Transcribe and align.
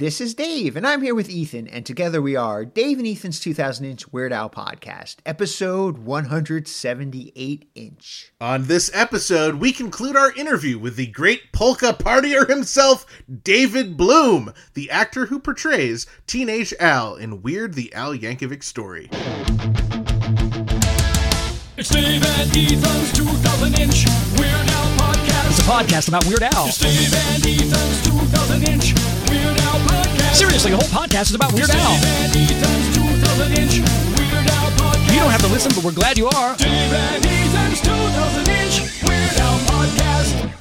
This 0.00 0.20
is 0.20 0.34
Dave, 0.34 0.74
and 0.74 0.84
I'm 0.84 1.02
here 1.02 1.14
with 1.14 1.30
Ethan, 1.30 1.68
and 1.68 1.86
together 1.86 2.20
we 2.20 2.34
are 2.34 2.64
Dave 2.64 2.98
and 2.98 3.06
Ethan's 3.06 3.38
2000 3.38 3.86
inch 3.86 4.12
Weird 4.12 4.32
Al 4.32 4.50
podcast, 4.50 5.18
episode 5.24 5.98
178 5.98 7.70
inch. 7.76 8.32
On 8.40 8.64
this 8.66 8.90
episode, 8.92 9.54
we 9.54 9.70
conclude 9.70 10.16
our 10.16 10.32
interview 10.32 10.80
with 10.80 10.96
the 10.96 11.06
great 11.06 11.52
polka 11.52 11.92
partier 11.92 12.48
himself, 12.48 13.06
David 13.44 13.96
Bloom, 13.96 14.52
the 14.74 14.90
actor 14.90 15.26
who 15.26 15.38
portrays 15.38 16.08
Teenage 16.26 16.74
Al 16.80 17.14
in 17.14 17.40
Weird 17.42 17.74
the 17.74 17.94
Al 17.94 18.16
Yankovic 18.16 18.64
Story. 18.64 19.08
It's 21.76 21.88
Dave 21.88 22.24
and 22.24 22.50
Ethan's 22.50 23.12
2000 23.12 23.78
inch 23.78 24.06
Weird 24.40 24.50
Al 24.54 24.63
podcast. 25.64 25.98
It's 25.98 26.08
a 26.08 26.08
podcast 26.08 26.08
about 26.08 26.26
Weird 26.26 26.42
Al. 26.42 26.66
It's 26.68 26.82
and 26.84 27.46
Ethan's 27.46 28.02
2000 28.04 28.68
inch 28.68 28.92
Weird 29.30 29.58
Al 29.60 29.80
podcast. 29.80 30.34
Seriously, 30.34 30.70
the 30.72 30.76
whole 30.76 30.88
podcast 30.88 31.22
is 31.30 31.34
about 31.34 31.52
Weird 31.54 31.68
Dave 31.68 31.80
Al. 31.80 31.92
and 31.92 32.36
Ethan's 32.36 32.94
2000 32.94 33.58
inch 33.58 33.78
Weird 34.18 34.46
Al 34.50 34.70
podcast. 34.72 35.12
You 35.12 35.20
don't 35.20 35.30
have 35.30 35.40
to 35.40 35.48
listen, 35.48 35.72
but 35.74 35.84
we're 35.84 35.92
glad 35.92 36.18
you 36.18 36.26
are. 36.26 36.56
Dave 36.56 36.68
and 36.70 37.24
Ethan's 37.24 37.80
2000 37.80 38.48
inch 38.48 39.02
Weird 39.02 39.36
Al 39.40 39.58
podcast. 39.60 40.52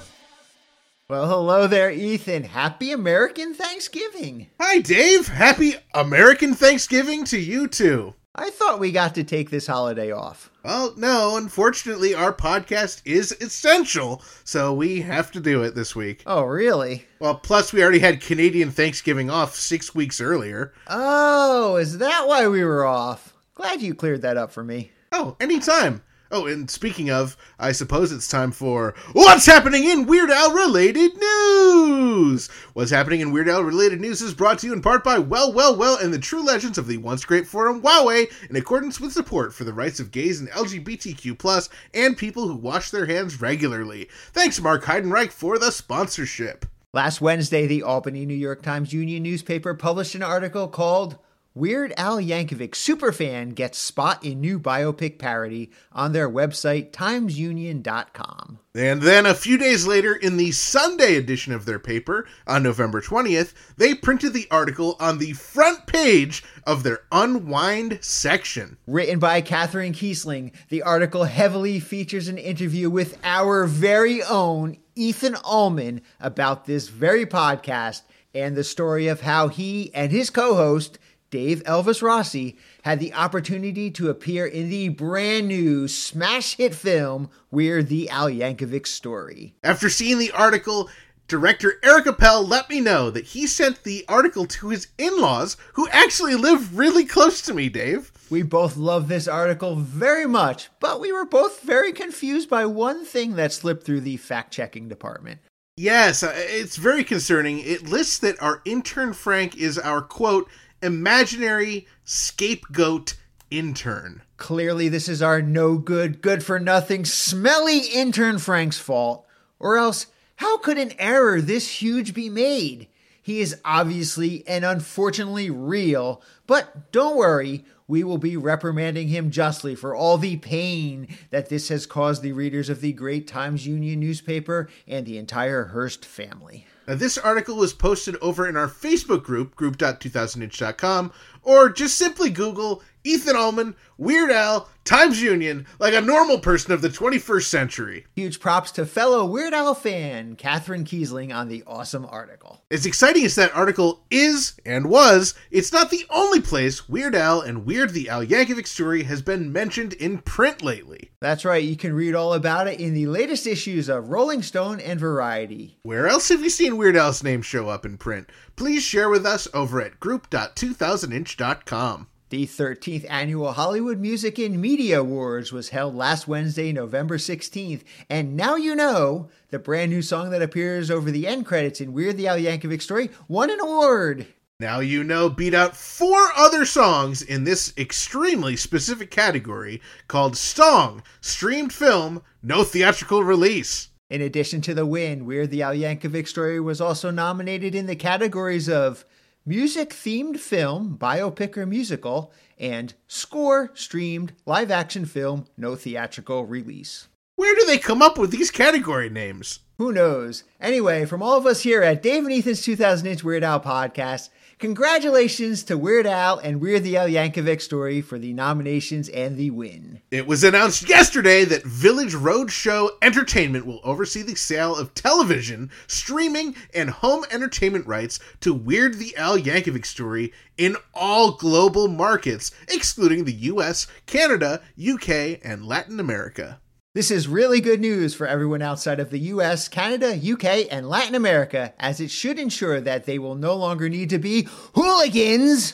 Well, 1.09 1.27
hello 1.27 1.67
there, 1.67 1.91
Ethan. 1.91 2.43
Happy 2.45 2.91
American 2.93 3.53
Thanksgiving. 3.53 4.47
Hi, 4.59 4.79
Dave. 4.79 5.27
Happy 5.27 5.75
American 5.93 6.53
Thanksgiving 6.53 7.25
to 7.25 7.37
you 7.37 7.67
too. 7.67 8.15
I 8.35 8.49
thought 8.49 8.79
we 8.79 8.91
got 8.91 9.13
to 9.15 9.23
take 9.23 9.51
this 9.51 9.67
holiday 9.67 10.11
off. 10.11 10.49
Well, 10.63 10.95
no, 10.97 11.37
unfortunately, 11.37 12.15
our 12.15 12.33
podcast 12.33 13.03
is 13.05 13.31
essential, 13.39 14.23
so 14.43 14.73
we 14.73 15.01
have 15.01 15.31
to 15.33 15.39
do 15.39 15.61
it 15.61 15.75
this 15.75 15.95
week. 15.95 16.23
Oh, 16.25 16.41
really? 16.41 17.05
Well, 17.19 17.35
plus, 17.35 17.71
we 17.71 17.83
already 17.83 17.99
had 17.99 18.21
Canadian 18.21 18.71
Thanksgiving 18.71 19.29
off 19.29 19.53
six 19.55 19.93
weeks 19.93 20.19
earlier. 20.19 20.73
Oh, 20.87 21.75
is 21.75 21.99
that 21.99 22.27
why 22.27 22.47
we 22.47 22.63
were 22.63 22.85
off? 22.87 23.35
Glad 23.53 23.83
you 23.83 23.93
cleared 23.93 24.23
that 24.23 24.37
up 24.37 24.51
for 24.51 24.63
me. 24.63 24.91
Oh, 25.11 25.35
anytime. 25.39 26.01
Oh, 26.35 26.47
and 26.47 26.67
speaking 26.67 27.11
of, 27.11 27.37
I 27.59 27.73
suppose 27.73 28.11
it's 28.11 28.27
time 28.27 28.51
for 28.51 28.95
What's 29.11 29.45
Happening 29.45 29.83
in 29.83 30.07
Weird 30.07 30.31
Al 30.31 30.51
Related 30.51 31.15
News! 31.15 32.47
What's 32.73 32.89
Happening 32.89 33.19
in 33.19 33.31
Weird 33.31 33.47
Al 33.47 33.63
Related 33.63 34.01
News 34.01 34.19
is 34.19 34.33
brought 34.33 34.57
to 34.57 34.65
you 34.65 34.73
in 34.73 34.81
part 34.81 35.03
by 35.03 35.19
Well, 35.19 35.53
Well, 35.53 35.75
Well 35.75 35.95
and 35.95 36.11
the 36.11 36.17
True 36.17 36.43
Legends 36.43 36.79
of 36.79 36.87
the 36.87 36.97
Once 36.97 37.23
Great 37.23 37.45
Forum 37.45 37.83
Huawei 37.83 38.31
in 38.49 38.55
accordance 38.55 38.99
with 38.99 39.13
support 39.13 39.53
for 39.53 39.63
the 39.63 39.73
rights 39.73 39.99
of 39.99 40.09
gays 40.09 40.39
and 40.39 40.49
LGBTQ+, 40.49 41.69
and 41.93 42.17
people 42.17 42.47
who 42.47 42.55
wash 42.55 42.89
their 42.89 43.05
hands 43.05 43.39
regularly. 43.39 44.09
Thanks, 44.31 44.59
Mark 44.59 44.85
Heidenreich, 44.85 45.31
for 45.31 45.59
the 45.59 45.71
sponsorship. 45.71 46.65
Last 46.93 47.21
Wednesday, 47.21 47.67
the 47.67 47.83
Albany 47.83 48.25
New 48.25 48.33
York 48.33 48.63
Times 48.63 48.91
Union 48.91 49.21
newspaper 49.21 49.75
published 49.75 50.15
an 50.15 50.23
article 50.23 50.67
called 50.67 51.19
Weird 51.55 51.93
Al 51.97 52.17
Yankovic 52.17 52.71
Superfan 52.71 53.53
Gets 53.53 53.77
Spot 53.77 54.23
in 54.25 54.41
New 54.41 54.59
Biopic 54.59 55.19
Parody 55.19 55.69
on 55.91 56.11
their 56.11 56.27
website, 56.27 56.89
timesunion.com. 56.89 58.57
And 58.73 59.03
then 59.03 59.27
a 59.27 59.35
few 59.35 59.59
days 59.59 59.85
later, 59.85 60.15
in 60.15 60.37
the 60.37 60.51
Sunday 60.51 61.15
edition 61.15 61.53
of 61.53 61.65
their 61.65 61.77
paper, 61.77 62.27
on 62.47 62.63
November 62.63 63.01
20th, 63.01 63.53
they 63.77 63.93
printed 63.93 64.33
the 64.33 64.47
article 64.49 64.95
on 64.99 65.19
the 65.19 65.33
front 65.33 65.85
page 65.85 66.43
of 66.65 66.81
their 66.81 67.01
Unwind 67.11 67.99
section. 68.01 68.77
Written 68.87 69.19
by 69.19 69.41
Catherine 69.41 69.93
Kiesling, 69.93 70.53
the 70.69 70.81
article 70.81 71.25
heavily 71.25 71.79
features 71.79 72.29
an 72.29 72.39
interview 72.39 72.89
with 72.89 73.19
our 73.23 73.65
very 73.65 74.23
own 74.23 74.77
Ethan 74.95 75.37
Ullman 75.45 76.01
about 76.19 76.65
this 76.65 76.87
very 76.87 77.27
podcast 77.27 78.01
and 78.33 78.55
the 78.55 78.63
story 78.63 79.07
of 79.07 79.21
how 79.21 79.49
he 79.49 79.93
and 79.93 80.11
his 80.11 80.31
co 80.31 80.55
host, 80.55 80.97
Dave 81.33 81.63
Elvis 81.63 82.03
Rossi, 82.03 82.59
had 82.83 82.99
the 82.99 83.11
opportunity 83.15 83.89
to 83.89 84.07
appear 84.07 84.45
in 84.45 84.69
the 84.69 84.89
brand 84.89 85.47
new 85.47 85.87
smash 85.87 86.57
hit 86.57 86.75
film, 86.75 87.27
Weird 87.49 87.87
the 87.87 88.07
Al 88.07 88.29
Yankovic 88.29 88.85
Story. 88.85 89.55
After 89.63 89.89
seeing 89.89 90.19
the 90.19 90.29
article, 90.29 90.91
director 91.27 91.79
Eric 91.81 92.05
Appel 92.05 92.45
let 92.45 92.69
me 92.69 92.79
know 92.79 93.09
that 93.09 93.25
he 93.25 93.47
sent 93.47 93.83
the 93.83 94.05
article 94.07 94.45
to 94.45 94.69
his 94.69 94.89
in 94.99 95.19
laws, 95.19 95.57
who 95.73 95.89
actually 95.89 96.35
live 96.35 96.77
really 96.77 97.03
close 97.03 97.41
to 97.41 97.53
me, 97.55 97.67
Dave. 97.67 98.11
We 98.29 98.43
both 98.43 98.77
love 98.77 99.07
this 99.07 99.27
article 99.27 99.75
very 99.75 100.27
much, 100.27 100.69
but 100.79 101.01
we 101.01 101.11
were 101.11 101.25
both 101.25 101.61
very 101.61 101.93
confused 101.93 102.47
by 102.47 102.67
one 102.67 103.05
thing 103.05 103.37
that 103.37 103.51
slipped 103.51 103.87
through 103.87 104.01
the 104.01 104.17
fact 104.17 104.53
checking 104.53 104.87
department. 104.87 105.39
Yes, 105.77 106.21
uh, 106.21 106.31
it's 106.35 106.75
very 106.75 107.03
concerning. 107.03 107.57
It 107.57 107.89
lists 107.89 108.19
that 108.19 108.39
our 108.39 108.61
intern 108.65 109.13
Frank 109.13 109.57
is 109.57 109.79
our 109.79 110.03
quote, 110.03 110.47
imaginary 110.83 111.87
scapegoat 112.03 113.15
intern. 113.49 114.21
Clearly, 114.37 114.89
this 114.89 115.07
is 115.07 115.21
our 115.21 115.41
no 115.41 115.77
good, 115.77 116.21
good 116.21 116.43
for 116.43 116.59
nothing, 116.59 117.05
smelly 117.05 117.79
intern 117.79 118.39
Frank's 118.39 118.79
fault. 118.79 119.25
Or 119.59 119.77
else, 119.77 120.07
how 120.37 120.57
could 120.57 120.77
an 120.77 120.93
error 120.99 121.39
this 121.39 121.81
huge 121.81 122.13
be 122.13 122.29
made? 122.29 122.87
He 123.21 123.39
is 123.39 123.61
obviously 123.63 124.45
and 124.45 124.65
unfortunately 124.65 125.49
real, 125.49 126.21
but 126.45 126.91
don't 126.91 127.15
worry, 127.15 127.63
we 127.87 128.03
will 128.03 128.17
be 128.17 128.35
reprimanding 128.35 129.07
him 129.07 129.31
justly 129.31 129.75
for 129.75 129.95
all 129.95 130.17
the 130.17 130.37
pain 130.37 131.07
that 131.29 131.47
this 131.47 131.69
has 131.69 131.85
caused 131.85 132.21
the 132.21 132.33
readers 132.33 132.69
of 132.69 132.81
the 132.81 132.91
Great 132.91 133.27
Times 133.27 133.65
Union 133.65 134.01
newspaper 134.01 134.69
and 134.87 135.05
the 135.05 135.17
entire 135.17 135.65
Hearst 135.65 136.03
family. 136.05 136.65
Now, 136.87 136.95
this 136.95 137.17
article 137.17 137.55
was 137.55 137.73
posted 137.73 138.17
over 138.21 138.47
in 138.47 138.57
our 138.57 138.67
Facebook 138.67 139.23
group, 139.23 139.55
group.2000inch.com, 139.55 141.13
or 141.41 141.69
just 141.69 141.97
simply 141.97 142.29
Google 142.29 142.83
Ethan 143.03 143.35
Ullman, 143.35 143.75
Weird 143.97 144.31
Al, 144.31 144.69
Times 144.85 145.21
Union, 145.21 145.65
like 145.79 145.93
a 145.93 146.01
normal 146.01 146.39
person 146.39 146.73
of 146.73 146.81
the 146.81 146.89
21st 146.89 147.45
century. 147.45 148.05
Huge 148.15 148.39
props 148.39 148.71
to 148.71 148.85
fellow 148.85 149.25
Weird 149.25 149.53
Al 149.53 149.75
fan 149.75 150.35
Catherine 150.35 150.83
Kiesling 150.83 151.33
on 151.33 151.47
the 151.47 151.63
awesome 151.65 152.05
article. 152.05 152.63
As 152.69 152.85
exciting 152.85 153.23
as 153.23 153.35
that 153.35 153.55
article 153.55 154.03
is 154.11 154.59
and 154.65 154.89
was, 154.89 155.35
it's 155.51 155.71
not 155.71 155.89
the 155.89 156.05
only 156.09 156.41
place 156.41 156.89
Weird 156.89 157.15
Al 157.15 157.39
and 157.41 157.65
Weird 157.65 157.91
the 157.91 158.09
Al 158.09 158.25
Yankovic 158.25 158.67
story 158.67 159.03
has 159.03 159.21
been 159.21 159.53
mentioned 159.53 159.93
in 159.93 160.17
print 160.19 160.61
lately. 160.61 161.11
That's 161.21 161.45
right, 161.45 161.63
you 161.63 161.77
can 161.77 161.93
read 161.93 162.15
all 162.15 162.33
about 162.33 162.67
it 162.67 162.79
in 162.79 162.93
the 162.93 163.07
latest 163.07 163.47
issues 163.47 163.89
of 163.89 164.09
Rolling 164.09 164.41
Stone 164.41 164.81
and 164.81 164.99
Variety. 164.99 165.79
Where 165.83 166.07
else 166.07 166.29
have 166.29 166.41
you 166.41 166.49
seen 166.49 166.77
Weird 166.77 166.97
Al's 166.97 167.23
name 167.23 167.41
show 167.41 167.69
up 167.69 167.85
in 167.85 167.97
print? 167.97 168.29
Please 168.55 168.83
share 168.83 169.09
with 169.09 169.25
us 169.25 169.47
over 169.53 169.81
at 169.81 169.99
group.2000inch.com. 169.99 172.07
The 172.33 172.47
13th 172.47 173.05
annual 173.11 173.51
Hollywood 173.51 173.99
Music 173.99 174.39
and 174.39 174.59
Media 174.59 175.01
Awards 175.01 175.53
was 175.53 175.69
held 175.69 175.93
last 175.93 176.27
Wednesday, 176.27 176.71
November 176.73 177.19
16th, 177.19 177.83
and 178.09 178.35
now 178.35 178.55
you 178.55 178.75
know 178.75 179.29
the 179.51 179.59
brand 179.59 179.91
new 179.91 180.01
song 180.01 180.31
that 180.31 180.41
appears 180.41 180.89
over 180.89 181.11
the 181.11 181.27
end 181.27 181.45
credits 181.45 181.79
in 181.79 181.93
Weird 181.93 182.17
the 182.17 182.27
Al 182.27 182.39
Yankovic 182.39 182.81
story 182.81 183.11
won 183.27 183.51
an 183.51 183.59
award. 183.59 184.25
Now 184.59 184.79
you 184.79 185.03
know 185.03 185.29
beat 185.29 185.53
out 185.53 185.77
four 185.77 186.29
other 186.35 186.65
songs 186.65 187.21
in 187.21 187.43
this 187.43 187.71
extremely 187.77 188.55
specific 188.55 189.11
category 189.11 189.79
called 190.07 190.35
Song, 190.35 191.03
Streamed 191.21 191.71
Film, 191.71 192.23
No 192.41 192.63
Theatrical 192.63 193.23
Release. 193.23 193.89
In 194.09 194.21
addition 194.21 194.61
to 194.61 194.73
the 194.73 194.87
win, 194.87 195.25
Weird 195.25 195.51
the 195.51 195.61
Al 195.61 195.75
Yankovic 195.75 196.27
story 196.27 196.59
was 196.59 196.81
also 196.81 197.11
nominated 197.11 197.75
in 197.75 197.85
the 197.85 197.95
categories 197.95 198.67
of 198.67 199.05
Music 199.45 199.89
Themed 199.89 200.39
Film, 200.39 200.97
Biopic 200.97 201.57
or 201.57 201.65
Musical, 201.65 202.31
and 202.57 202.93
Score 203.09 203.71
Streamed 203.73 204.31
Live 204.45 204.71
Action 204.71 205.03
Film, 205.05 205.47
No 205.57 205.75
Theatrical 205.75 206.45
Release. 206.45 207.09
Where 207.35 207.53
do 207.53 207.65
they 207.65 207.77
come 207.77 208.01
up 208.01 208.17
with 208.17 208.31
these 208.31 208.51
category 208.51 209.09
names? 209.09 209.59
Who 209.79 209.91
knows? 209.91 210.45
Anyway, 210.61 211.03
from 211.03 211.21
all 211.21 211.37
of 211.37 211.45
us 211.45 211.63
here 211.63 211.81
at 211.81 212.01
Dave 212.01 212.23
and 212.23 212.31
Ethan's 212.31 212.61
2000 212.61 213.05
Inch 213.05 213.21
Weird 213.21 213.43
Al 213.43 213.59
podcast, 213.59 214.29
congratulations 214.63 215.61
to 215.61 215.77
Weird 215.77 216.07
Al 216.07 216.37
and 216.37 216.61
Weird 216.61 216.85
the 216.85 216.95
Al 216.95 217.09
Yankovic 217.09 217.59
story 217.59 217.99
for 217.99 218.17
the 218.17 218.31
nominations 218.31 219.09
and 219.09 219.35
the 219.35 219.49
win. 219.49 220.01
It 220.09 220.25
was 220.25 220.41
announced 220.45 220.87
yesterday 220.87 221.43
that 221.43 221.65
Village 221.65 222.13
Roadshow 222.13 222.91
Entertainment 223.01 223.65
will 223.65 223.81
oversee 223.83 224.21
the 224.21 224.35
sale 224.35 224.73
of 224.73 224.93
television, 224.93 225.69
streaming, 225.87 226.55
and 226.73 226.89
home 226.89 227.25
entertainment 227.29 227.85
rights 227.87 228.21
to 228.39 228.53
Weird 228.53 228.99
the 228.99 229.13
Al 229.17 229.37
Yankovic 229.37 229.85
story 229.85 230.31
in 230.57 230.77
all 230.93 231.33
global 231.33 231.89
markets, 231.89 232.51
excluding 232.69 233.25
the 233.25 233.33
US, 233.33 233.87
Canada, 234.05 234.61
UK, 234.81 235.41
and 235.43 235.65
Latin 235.65 235.99
America. 235.99 236.61
This 236.95 237.09
is 237.09 237.27
really 237.27 237.59
good 237.59 237.81
news 237.81 238.13
for 238.13 238.27
everyone 238.27 238.61
outside 238.61 238.99
of 238.99 239.09
the 239.09 239.17
US, 239.17 239.67
Canada, 239.67 240.13
UK, 240.13 240.67
and 240.69 240.87
Latin 240.87 241.15
America, 241.15 241.73
as 241.79 241.99
it 241.99 242.11
should 242.11 242.37
ensure 242.37 242.79
that 242.79 243.05
they 243.05 243.17
will 243.17 243.33
no 243.33 243.55
longer 243.55 243.89
need 243.89 244.11
to 244.11 244.19
be 244.19 244.47
hooligans 244.75 245.73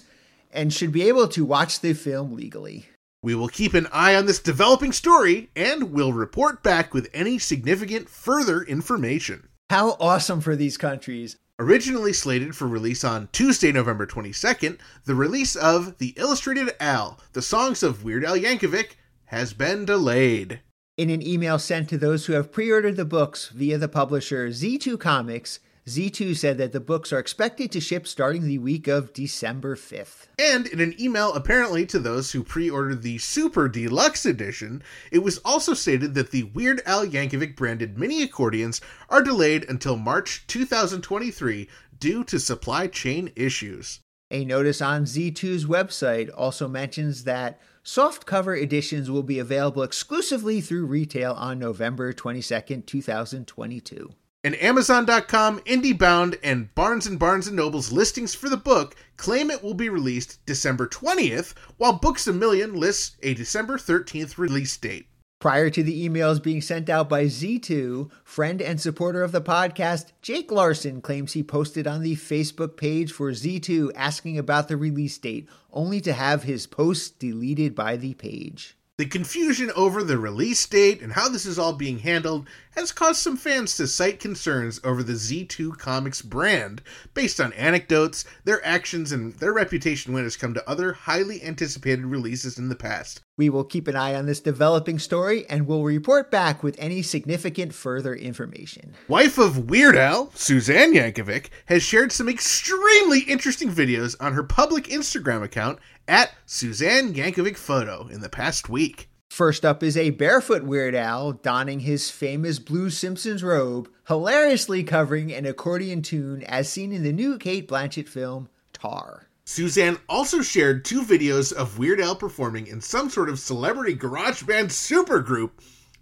and 0.49 0.71
should 0.71 0.93
be 0.93 1.09
able 1.09 1.27
to 1.27 1.43
watch 1.43 1.81
the 1.81 1.91
film 1.91 2.37
legally. 2.37 2.85
We 3.21 3.35
will 3.35 3.49
keep 3.49 3.73
an 3.73 3.89
eye 3.91 4.15
on 4.15 4.27
this 4.27 4.39
developing 4.39 4.93
story 4.93 5.49
and 5.57 5.91
will 5.91 6.13
report 6.13 6.63
back 6.63 6.93
with 6.93 7.09
any 7.13 7.37
significant 7.37 8.07
further 8.07 8.63
information. 8.63 9.49
How 9.69 9.97
awesome 9.99 10.39
for 10.39 10.55
these 10.55 10.77
countries! 10.77 11.35
Originally 11.59 12.13
slated 12.13 12.55
for 12.55 12.65
release 12.65 13.03
on 13.03 13.27
Tuesday, 13.33 13.73
November 13.73 14.07
22nd, 14.07 14.79
the 15.03 15.15
release 15.15 15.57
of 15.57 15.97
The 15.97 16.13
Illustrated 16.15 16.73
Al, 16.79 17.19
the 17.33 17.41
songs 17.41 17.83
of 17.83 18.05
Weird 18.05 18.23
Al 18.23 18.37
Yankovic, 18.37 18.91
has 19.25 19.51
been 19.51 19.83
delayed. 19.83 20.61
In 20.99 21.09
an 21.09 21.25
email 21.25 21.57
sent 21.57 21.87
to 21.87 21.97
those 21.97 22.25
who 22.25 22.33
have 22.33 22.51
pre 22.51 22.69
ordered 22.69 22.97
the 22.97 23.05
books 23.05 23.47
via 23.55 23.77
the 23.77 23.87
publisher 23.87 24.49
Z2 24.49 24.99
Comics, 24.99 25.61
Z2 25.87 26.35
said 26.35 26.57
that 26.57 26.73
the 26.73 26.81
books 26.81 27.13
are 27.13 27.19
expected 27.19 27.71
to 27.71 27.79
ship 27.79 28.05
starting 28.05 28.43
the 28.43 28.57
week 28.57 28.89
of 28.89 29.13
December 29.13 29.77
5th. 29.77 30.27
And 30.37 30.67
in 30.67 30.81
an 30.81 31.01
email 31.01 31.31
apparently 31.35 31.85
to 31.85 31.99
those 31.99 32.33
who 32.33 32.43
pre 32.43 32.69
ordered 32.69 33.01
the 33.01 33.17
Super 33.17 33.69
Deluxe 33.69 34.25
Edition, 34.25 34.83
it 35.09 35.19
was 35.19 35.37
also 35.45 35.73
stated 35.73 36.15
that 36.15 36.31
the 36.31 36.43
Weird 36.43 36.81
Al 36.85 37.05
Yankovic 37.05 37.55
branded 37.55 37.97
mini 37.97 38.21
accordions 38.21 38.81
are 39.07 39.23
delayed 39.23 39.63
until 39.69 39.95
March 39.95 40.43
2023 40.47 41.69
due 41.97 42.25
to 42.25 42.37
supply 42.37 42.87
chain 42.87 43.31
issues. 43.37 44.01
A 44.31 44.43
notice 44.43 44.81
on 44.81 45.05
Z2's 45.05 45.65
website 45.65 46.29
also 46.35 46.67
mentions 46.67 47.23
that 47.23 47.61
softcover 47.89 48.55
editions 48.55 49.09
will 49.09 49.23
be 49.23 49.39
available 49.39 49.81
exclusively 49.81 50.61
through 50.61 50.85
retail 50.85 51.33
on 51.33 51.57
November 51.57 52.13
22nd, 52.13 52.85
2022. 52.85 54.11
And 54.43 54.55
Amazon.com, 54.61 55.59
IndieBound, 55.61 56.37
and 56.43 56.73
Barnes 56.75 57.07
and 57.07 57.17
Barnes 57.17 57.51
& 57.51 57.51
Noble's 57.51 57.91
listings 57.91 58.35
for 58.35 58.47
the 58.47 58.57
book 58.57 58.95
claim 59.17 59.49
it 59.49 59.63
will 59.63 59.73
be 59.73 59.89
released 59.89 60.45
December 60.45 60.87
20th, 60.87 61.55
while 61.77 61.93
Books 61.93 62.27
A 62.27 62.31
Million 62.31 62.75
lists 62.75 63.17
a 63.23 63.33
December 63.33 63.79
13th 63.79 64.37
release 64.37 64.77
date. 64.77 65.08
Prior 65.39 65.69
to 65.69 65.81
the 65.81 66.07
emails 66.07 66.43
being 66.43 66.59
sent 66.59 66.89
out 66.89 67.07
by 67.07 67.23
Z2, 67.23 68.11
friend 68.25 68.61
and 68.61 68.81
supporter 68.81 69.23
of 69.23 69.31
the 69.31 69.41
podcast, 69.41 70.07
Jake 70.21 70.51
Larson 70.51 71.01
claims 71.01 71.31
he 71.31 71.43
posted 71.43 71.87
on 71.87 72.01
the 72.01 72.17
Facebook 72.17 72.75
page 72.75 73.13
for 73.13 73.31
Z2 73.31 73.91
asking 73.95 74.37
about 74.37 74.67
the 74.67 74.75
release 74.75 75.17
date, 75.17 75.47
only 75.71 76.01
to 76.01 76.11
have 76.11 76.43
his 76.43 76.67
post 76.67 77.19
deleted 77.19 77.73
by 77.73 77.95
the 77.95 78.15
page. 78.15 78.75
The 78.99 79.05
confusion 79.05 79.71
over 79.77 80.03
the 80.03 80.17
release 80.17 80.65
date 80.65 81.01
and 81.01 81.13
how 81.13 81.29
this 81.29 81.45
is 81.45 81.57
all 81.57 81.71
being 81.71 81.99
handled 81.99 82.49
has 82.71 82.91
caused 82.91 83.21
some 83.21 83.37
fans 83.37 83.77
to 83.77 83.87
cite 83.87 84.19
concerns 84.19 84.81
over 84.83 85.03
the 85.03 85.13
Z2 85.13 85.77
Comics 85.77 86.21
brand 86.21 86.81
based 87.13 87.39
on 87.39 87.53
anecdotes, 87.53 88.25
their 88.43 88.65
actions, 88.65 89.13
and 89.13 89.33
their 89.35 89.53
reputation 89.53 90.11
when 90.11 90.25
it's 90.25 90.35
come 90.35 90.53
to 90.53 90.69
other 90.69 90.91
highly 90.91 91.41
anticipated 91.41 92.05
releases 92.05 92.59
in 92.59 92.67
the 92.67 92.75
past. 92.75 93.21
We 93.37 93.49
will 93.49 93.63
keep 93.63 93.87
an 93.87 93.95
eye 93.95 94.15
on 94.15 94.25
this 94.25 94.41
developing 94.41 94.99
story 94.99 95.45
and 95.49 95.65
will 95.65 95.85
report 95.85 96.29
back 96.29 96.61
with 96.61 96.75
any 96.77 97.01
significant 97.01 97.73
further 97.73 98.13
information. 98.13 98.95
Wife 99.07 99.37
of 99.37 99.69
Weird 99.69 99.95
Al, 99.95 100.29
Suzanne 100.35 100.93
Yankovic, 100.93 101.47
has 101.67 101.81
shared 101.81 102.11
some 102.11 102.27
extremely 102.27 103.21
interesting 103.21 103.71
videos 103.71 104.17
on 104.19 104.33
her 104.33 104.43
public 104.43 104.85
Instagram 104.85 105.41
account 105.41 105.79
at 106.09 106.33
Suzanne 106.45 107.13
Yankovic 107.13 107.55
Photo 107.55 108.07
in 108.07 108.21
the 108.21 108.29
past 108.29 108.67
week. 108.67 109.09
First 109.29 109.63
up 109.63 109.83
is 109.83 109.95
a 109.95 110.09
barefoot 110.09 110.63
Weird 110.63 110.95
Al 110.95 111.33
donning 111.33 111.81
his 111.81 112.09
famous 112.09 112.57
Blue 112.57 112.89
Simpsons 112.89 113.43
robe, 113.43 113.87
hilariously 114.07 114.83
covering 114.83 115.31
an 115.31 115.45
accordion 115.45 116.01
tune 116.01 116.41
as 116.43 116.67
seen 116.67 116.91
in 116.91 117.03
the 117.03 117.13
new 117.13 117.37
Cate 117.37 117.67
Blanchett 117.67 118.09
film 118.09 118.49
Tar. 118.73 119.27
Suzanne 119.45 119.97
also 120.09 120.41
shared 120.41 120.83
two 120.83 121.03
videos 121.03 121.53
of 121.53 121.77
Weird 121.77 122.01
Al 122.01 122.15
performing 122.15 122.67
in 122.67 122.81
some 122.81 123.09
sort 123.09 123.29
of 123.29 123.39
celebrity 123.39 123.93
garage 123.93 124.43
band 124.43 124.69
supergroup 124.69 125.51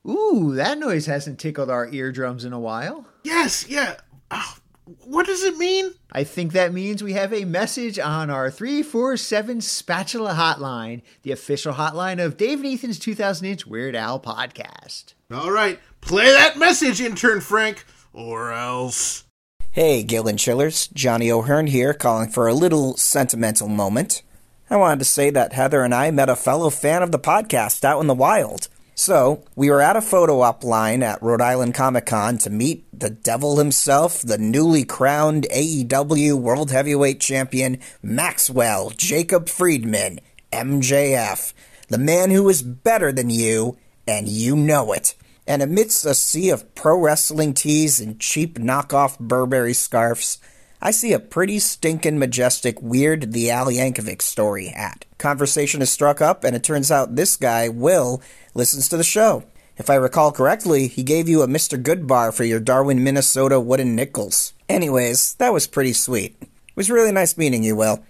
Ooh, 0.08 0.53
that 0.55 0.77
noise 0.77 1.05
hasn't 1.08 1.39
tickled 1.39 1.70
our 1.70 1.88
eardrums 1.89 2.46
in 2.46 2.53
a 2.53 2.60
while. 2.60 3.05
Yes, 3.24 3.67
yeah. 3.67 3.96
Oh, 4.32 4.58
what 5.04 5.25
does 5.25 5.44
it 5.44 5.58
mean? 5.58 5.92
I 6.12 6.24
think 6.24 6.54
that 6.54 6.74
means 6.74 7.04
we 7.04 7.13
have 7.13 7.34
a 7.34 7.46
message 7.46 7.98
on 7.98 8.30
our 8.30 8.51
347 8.51 9.62
Spatula 9.62 10.34
hotline, 10.34 11.01
the 11.24 11.32
official 11.32 11.74
hotline 11.74 12.24
of 12.24 12.38
Dave 12.38 12.60
and 12.60 12.68
Ethan's 12.68 13.00
2000 13.00 13.48
inch 13.48 13.65
Weird 13.65 13.96
Al 13.96 14.20
podcast. 14.20 15.13
All 15.32 15.51
right, 15.51 15.80
play 16.01 16.32
that 16.32 16.58
message, 16.58 17.01
intern 17.01 17.42
Frank, 17.42 17.84
or 18.13 18.54
else. 18.54 19.24
Hey, 19.72 20.04
Gill 20.04 20.27
and 20.27 20.39
Chillers, 20.39 20.88
Johnny 20.88 21.32
O'Hearn 21.32 21.68
here, 21.68 21.94
calling 21.94 22.30
for 22.30 22.48
a 22.48 22.54
little 22.54 22.96
sentimental 22.96 23.68
moment. 23.68 24.22
I 24.70 24.77
wanted 24.77 25.00
to 25.00 25.06
say 25.06 25.32
that 25.32 25.54
Heather 25.54 25.84
and 25.84 25.94
I 25.94 26.12
met 26.12 26.30
a 26.30 26.36
fellow 26.36 26.70
fan 26.70 27.01
of 27.04 27.12
the 27.12 27.20
podcast 27.20 27.84
out 27.84 28.00
in 28.01 28.08
the 28.08 28.13
wild. 28.13 28.68
So, 28.98 29.44
we 29.58 29.70
were 29.70 29.82
at 29.82 29.98
a 29.98 30.02
photo 30.02 30.40
op 30.40 30.64
line 30.64 31.04
at 31.04 31.22
Rhode 31.22 31.42
Island 31.42 31.74
Comic 31.74 32.06
Con 32.06 32.38
to 32.40 32.50
meet 32.50 32.86
the 32.98 33.10
devil 33.10 33.58
himself, 33.58 34.22
the 34.22 34.38
newly 34.38 34.86
crowned 34.86 35.46
AEW 35.54 36.40
World 36.40 36.72
Heavyweight 36.72 37.20
Champion 37.20 37.80
Maxwell 38.02 38.92
Jacob 38.92 39.50
Friedman, 39.50 40.22
MJF, 40.54 41.52
the 41.90 41.98
man 41.98 42.32
who 42.32 42.48
is 42.48 42.62
better 42.62 43.12
than 43.12 43.30
you, 43.30 43.78
and 44.08 44.30
you 44.30 44.56
know 44.56 44.94
it. 44.94 45.14
And 45.46 45.62
amidst 45.62 46.06
a 46.06 46.14
sea 46.14 46.50
of 46.50 46.74
pro 46.74 46.98
wrestling 46.98 47.54
tees 47.54 48.00
and 48.00 48.18
cheap 48.18 48.58
knockoff 48.58 49.20
Burberry 49.20 49.74
scarves, 49.74 50.38
I 50.82 50.92
see 50.92 51.12
a 51.12 51.20
pretty 51.20 51.60
stinkin' 51.60 52.18
majestic 52.18 52.82
Weird 52.82 53.34
the 53.34 53.52
Al 53.52 53.68
Yankovic 53.68 54.22
story 54.22 54.68
hat. 54.68 55.04
Conversation 55.18 55.82
is 55.82 55.90
struck 55.90 56.22
up, 56.22 56.46
and 56.46 56.56
it 56.56 56.64
turns 56.64 56.92
out 56.92 57.16
this 57.16 57.36
guy, 57.36 57.68
Will, 57.68 58.22
listens 58.55 58.89
to 58.89 58.97
the 58.97 59.03
show. 59.03 59.43
If 59.77 59.89
I 59.89 59.95
recall 59.95 60.31
correctly, 60.31 60.88
he 60.88 61.03
gave 61.03 61.27
you 61.27 61.41
a 61.41 61.47
Mr. 61.47 61.81
Goodbar 61.81 62.33
for 62.33 62.45
your 62.45 62.62
Darwin, 62.62 63.03
Minnesota 63.03 63.59
wooden 63.59 63.95
nickels. 63.95 64.53
Anyways, 64.69 65.35
that 65.35 65.53
was 65.53 65.67
pretty 65.67 65.93
sweet. 65.93 66.38
It 66.41 66.75
was 66.75 66.89
really 66.89 67.12
nice 67.12 67.38
meeting 67.38 67.62
you, 67.62 67.75
Will. 67.75 68.03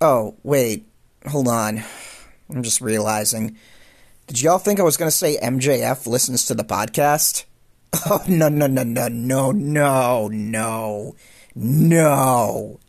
Oh, 0.00 0.36
wait. 0.42 0.88
Hold 1.26 1.46
on. 1.48 1.84
I'm 2.50 2.62
just 2.62 2.80
realizing. 2.80 3.56
Did 4.26 4.40
y'all 4.40 4.58
think 4.58 4.80
I 4.80 4.84
was 4.84 4.96
going 4.96 5.10
to 5.10 5.16
say 5.16 5.36
MJF 5.42 6.06
listens 6.06 6.46
to 6.46 6.54
the 6.54 6.64
podcast? 6.64 7.44
Oh, 8.10 8.22
no, 8.28 8.50
no, 8.50 8.66
no, 8.66 8.82
no, 8.82 9.08
no, 9.08 9.50
no, 9.50 10.28
no, 10.28 11.16
no, 11.54 12.80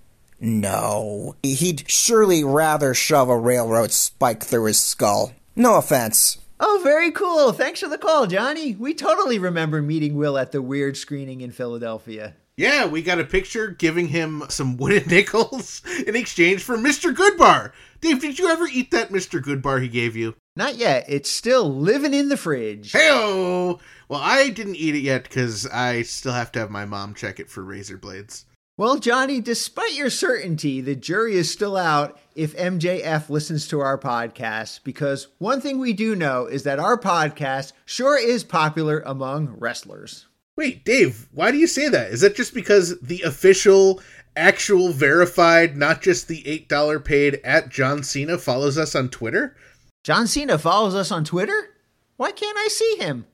no. 0.42 1.36
He'd 1.42 1.90
surely 1.90 2.44
rather 2.44 2.94
shove 2.94 3.30
a 3.30 3.38
railroad 3.38 3.92
spike 3.92 4.44
through 4.44 4.66
his 4.66 4.78
skull. 4.78 5.32
No 5.56 5.76
offense. 5.76 6.38
Oh, 6.60 6.82
very 6.84 7.12
cool. 7.12 7.54
Thanks 7.54 7.80
for 7.80 7.88
the 7.88 7.98
call, 7.98 8.28
Johnny. 8.28 8.76
We 8.76 8.94
totally 8.94 9.40
remember 9.40 9.82
meeting 9.82 10.16
Will 10.16 10.38
at 10.38 10.52
the 10.52 10.62
weird 10.62 10.98
screening 10.98 11.42
in 11.42 11.52
Philadelphia. 11.52 12.36
Yeah, 12.58 12.88
we 12.88 13.02
got 13.02 13.20
a 13.20 13.24
picture 13.24 13.70
giving 13.70 14.10
him 14.10 14.44
some 14.50 14.76
wooden 14.76 15.08
nickels 15.08 15.82
in 16.06 16.18
exchange 16.18 16.62
for 16.62 16.76
Mr. 16.78 17.16
Goodbar. 17.16 17.72
Dave, 18.02 18.20
did 18.20 18.38
you 18.38 18.50
ever 18.50 18.68
eat 18.68 18.92
that 18.92 19.12
Mr. 19.12 19.42
Goodbar 19.42 19.82
he 19.82 19.88
gave 19.88 20.18
you? 20.18 20.36
Not 20.58 20.76
yet. 20.76 21.06
It's 21.08 21.30
still 21.30 21.74
living 21.74 22.14
in 22.14 22.28
the 22.28 22.36
fridge. 22.36 22.92
Heyo! 22.92 23.80
Well, 24.10 24.20
I 24.22 24.50
didn't 24.50 24.76
eat 24.76 24.96
it 24.96 25.04
yet 25.04 25.24
because 25.24 25.66
I 25.68 26.02
still 26.02 26.34
have 26.34 26.52
to 26.52 26.60
have 26.60 26.70
my 26.70 26.84
mom 26.84 27.14
check 27.14 27.40
it 27.40 27.50
for 27.50 27.64
razor 27.64 27.98
blades. 27.98 28.46
Well, 28.80 28.98
Johnny, 28.98 29.42
despite 29.42 29.96
your 29.96 30.10
certainty, 30.10 30.80
the 30.80 30.96
jury 30.96 31.36
is 31.36 31.52
still 31.52 31.76
out 31.76 32.18
if 32.34 32.56
MJF 32.56 33.30
listens 33.30 33.68
to 33.68 33.82
our 33.82 33.98
podcast 33.98 34.86
because 34.86 35.28
one 35.38 35.60
thing 35.60 35.80
we 35.80 35.92
do 35.92 36.16
know 36.16 36.46
is 36.46 36.64
that 36.64 36.80
our 36.80 36.98
podcast 36.98 37.74
sure 37.84 38.18
is 38.18 38.46
popular 38.46 39.02
among 39.06 39.50
wrestlers. 39.60 40.28
Wait, 40.56 40.86
Dave, 40.86 41.28
why 41.34 41.52
do 41.52 41.58
you 41.58 41.68
say 41.68 41.90
that? 41.90 42.12
Is 42.12 42.22
that 42.22 42.38
just 42.38 42.54
because 42.54 42.98
the 43.02 43.22
official, 43.24 44.00
actual, 44.38 44.94
verified, 44.94 45.76
not 45.76 46.02
just 46.02 46.30
the 46.30 46.42
$8 46.44 47.04
paid 47.04 47.42
at 47.44 47.68
John 47.68 48.02
Cena 48.02 48.38
follows 48.38 48.78
us 48.78 48.96
on 48.96 49.10
Twitter? 49.10 49.58
John 50.06 50.26
Cena 50.26 50.58
follows 50.58 50.96
us 50.96 51.12
on 51.12 51.26
Twitter? 51.26 51.76
Why 52.16 52.32
can't 52.32 52.58
I 52.58 52.70
see 52.70 52.96
him? 52.98 53.26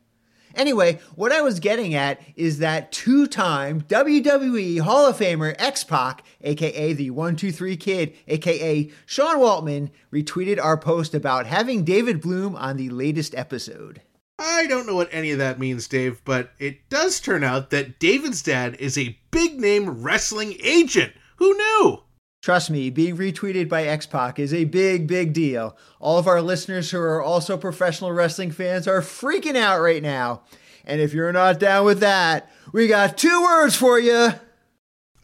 Anyway, 0.55 1.00
what 1.15 1.31
I 1.31 1.41
was 1.41 1.59
getting 1.59 1.93
at 1.93 2.21
is 2.35 2.59
that 2.59 2.91
two 2.91 3.27
time 3.27 3.81
WWE 3.81 4.79
Hall 4.79 5.05
of 5.05 5.17
Famer 5.17 5.55
X 5.59 5.83
Pac, 5.83 6.24
aka 6.41 6.93
the 6.93 7.09
123 7.12 7.77
Kid, 7.77 8.13
aka 8.27 8.91
Sean 9.05 9.38
Waltman, 9.38 9.89
retweeted 10.12 10.63
our 10.63 10.77
post 10.77 11.13
about 11.13 11.45
having 11.45 11.83
David 11.83 12.21
Bloom 12.21 12.55
on 12.55 12.77
the 12.77 12.89
latest 12.89 13.35
episode. 13.35 14.01
I 14.38 14.67
don't 14.67 14.85
know 14.85 14.95
what 14.95 15.09
any 15.12 15.31
of 15.31 15.38
that 15.38 15.59
means, 15.59 15.88
Dave, 15.88 16.21
but 16.25 16.51
it 16.59 16.89
does 16.89 17.19
turn 17.19 17.43
out 17.43 17.69
that 17.69 18.00
David's 18.00 18.41
dad 18.41 18.75
is 18.79 18.97
a 18.97 19.17
big 19.31 19.59
name 19.59 20.03
wrestling 20.03 20.55
agent. 20.62 21.13
Who 21.38 21.53
knew? 21.53 22.04
Trust 22.45 22.69
me, 22.69 22.91
being 22.91 23.17
retweeted 23.17 23.69
by 23.69 23.85
X 23.85 24.05
Pac 24.05 24.37
is 24.37 24.53
a 24.53 24.65
big, 24.65 25.07
big 25.07 25.33
deal. 25.33 25.75
All 25.99 26.19
of 26.19 26.27
our 26.27 26.43
listeners 26.43 26.91
who 26.91 26.99
are 26.99 27.19
also 27.19 27.57
professional 27.57 28.11
wrestling 28.11 28.51
fans 28.51 28.87
are 28.87 29.01
freaking 29.01 29.55
out 29.55 29.81
right 29.81 30.03
now. 30.03 30.43
And 30.85 31.01
if 31.01 31.11
you're 31.11 31.31
not 31.31 31.59
down 31.59 31.85
with 31.85 32.01
that, 32.01 32.51
we 32.71 32.87
got 32.87 33.17
two 33.17 33.41
words 33.41 33.75
for 33.75 33.99
you. 33.99 34.33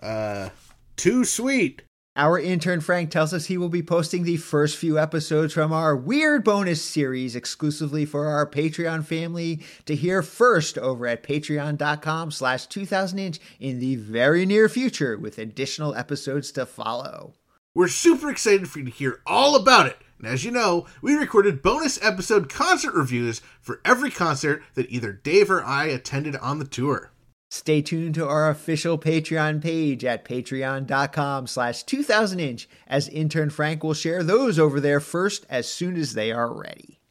Uh, 0.01 0.49
too 0.97 1.23
sweet. 1.23 1.83
Our 2.17 2.37
intern 2.37 2.81
Frank 2.81 3.09
tells 3.09 3.33
us 3.33 3.45
he 3.45 3.57
will 3.57 3.69
be 3.69 3.81
posting 3.81 4.23
the 4.23 4.35
first 4.35 4.75
few 4.75 4.99
episodes 4.99 5.53
from 5.53 5.71
our 5.71 5.95
weird 5.95 6.43
bonus 6.43 6.83
series 6.83 7.37
exclusively 7.37 8.05
for 8.05 8.27
our 8.27 8.45
Patreon 8.45 9.05
family 9.05 9.61
to 9.85 9.95
hear 9.95 10.21
first 10.21 10.77
over 10.77 11.07
at 11.07 11.23
patreon.com 11.23 12.31
slash 12.31 12.67
2000inch 12.67 13.39
in 13.61 13.79
the 13.79 13.95
very 13.95 14.45
near 14.45 14.67
future 14.67 15.17
with 15.17 15.37
additional 15.37 15.95
episodes 15.95 16.51
to 16.51 16.65
follow. 16.65 17.35
We're 17.73 17.87
super 17.87 18.29
excited 18.29 18.69
for 18.69 18.79
you 18.79 18.85
to 18.85 18.91
hear 18.91 19.21
all 19.25 19.55
about 19.55 19.85
it. 19.85 19.97
And 20.19 20.27
as 20.27 20.43
you 20.43 20.51
know, 20.51 20.87
we 21.01 21.13
recorded 21.13 21.61
bonus 21.61 21.97
episode 22.03 22.49
concert 22.49 22.93
reviews 22.93 23.39
for 23.61 23.79
every 23.85 24.11
concert 24.11 24.63
that 24.73 24.91
either 24.91 25.13
Dave 25.13 25.49
or 25.49 25.63
I 25.63 25.85
attended 25.85 26.35
on 26.35 26.59
the 26.59 26.65
tour. 26.65 27.11
Stay 27.53 27.81
tuned 27.81 28.15
to 28.15 28.25
our 28.25 28.49
official 28.49 28.97
Patreon 28.97 29.61
page 29.61 30.05
at 30.05 30.23
patreon.com 30.23 31.47
slash 31.47 31.83
2000inch 31.83 32.65
as 32.87 33.09
intern 33.09 33.49
Frank 33.49 33.83
will 33.83 33.93
share 33.93 34.23
those 34.23 34.57
over 34.57 34.79
there 34.79 35.01
first 35.01 35.45
as 35.49 35.69
soon 35.69 35.97
as 35.97 36.13
they 36.13 36.31
are 36.31 36.53
ready. 36.53 37.01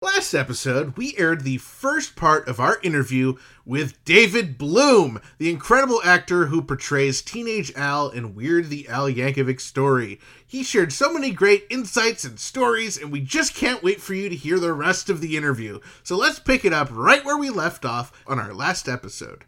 Last 0.00 0.32
episode, 0.32 0.96
we 0.96 1.14
aired 1.18 1.42
the 1.42 1.58
first 1.58 2.16
part 2.16 2.48
of 2.48 2.58
our 2.58 2.80
interview 2.82 3.34
with 3.66 4.02
David 4.06 4.56
Bloom, 4.56 5.20
the 5.36 5.50
incredible 5.50 6.00
actor 6.02 6.46
who 6.46 6.62
portrays 6.62 7.20
Teenage 7.20 7.70
Al 7.76 8.08
in 8.08 8.34
Weird 8.34 8.70
the 8.70 8.88
Al 8.88 9.10
Yankovic 9.10 9.60
story. 9.60 10.18
He 10.46 10.62
shared 10.62 10.94
so 10.94 11.12
many 11.12 11.30
great 11.30 11.66
insights 11.68 12.24
and 12.24 12.40
stories, 12.40 12.96
and 12.96 13.12
we 13.12 13.20
just 13.20 13.54
can't 13.54 13.82
wait 13.82 14.00
for 14.00 14.14
you 14.14 14.30
to 14.30 14.34
hear 14.34 14.58
the 14.58 14.72
rest 14.72 15.10
of 15.10 15.20
the 15.20 15.36
interview. 15.36 15.78
So 16.02 16.16
let's 16.16 16.38
pick 16.38 16.64
it 16.64 16.72
up 16.72 16.88
right 16.90 17.22
where 17.22 17.36
we 17.36 17.50
left 17.50 17.84
off 17.84 18.10
on 18.26 18.38
our 18.40 18.54
last 18.54 18.88
episode. 18.88 19.44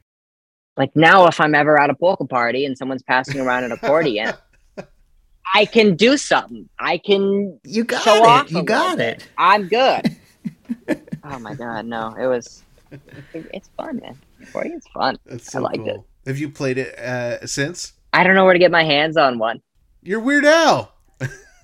Like 0.77 0.95
now, 0.97 1.27
if 1.27 1.41
I'm 1.41 1.55
ever 1.55 1.79
at 1.81 1.91
a 1.91 1.95
polka 1.95 2.25
party 2.27 2.65
and 2.65 2.77
someone's 2.79 3.03
passing 3.03 3.41
around 3.41 3.65
an 3.65 3.73
accordion, 3.73 4.33
I 5.55 5.67
can 5.67 5.97
do 5.97 6.17
something. 6.17 6.69
I 6.79 6.99
can 6.99 7.59
You 7.65 7.85
got 7.85 8.03
show 8.03 8.17
it. 8.17 8.27
off. 8.27 8.51
You 8.51 8.63
got 8.63 8.99
it. 9.01 9.19
bit. 9.19 9.29
I'm 9.37 9.69
good. 9.69 10.17
oh 11.25 11.39
my 11.39 11.55
god, 11.55 11.85
no! 11.87 12.15
It 12.19 12.27
was. 12.27 12.63
it- 12.91 13.01
it's 13.53 13.69
fun, 13.77 14.01
man. 14.03 14.19
Accordion's 14.43 14.87
fun. 14.89 15.19
That's 15.27 15.49
I 15.55 15.59
so 15.59 15.63
liked 15.63 15.77
cool. 15.79 15.89
it. 15.89 16.29
Have 16.29 16.39
you 16.39 16.49
played 16.49 16.79
it 16.79 16.99
uh, 16.99 17.47
since? 17.47 17.93
I 18.13 18.25
don't 18.25 18.35
know 18.35 18.45
where 18.45 18.53
to 18.55 18.59
get 18.59 18.71
my 18.71 18.85
hands 18.85 19.17
on 19.17 19.39
one. 19.39 19.61
You're 20.03 20.21
Weird 20.21 20.45
Al. 20.45 20.93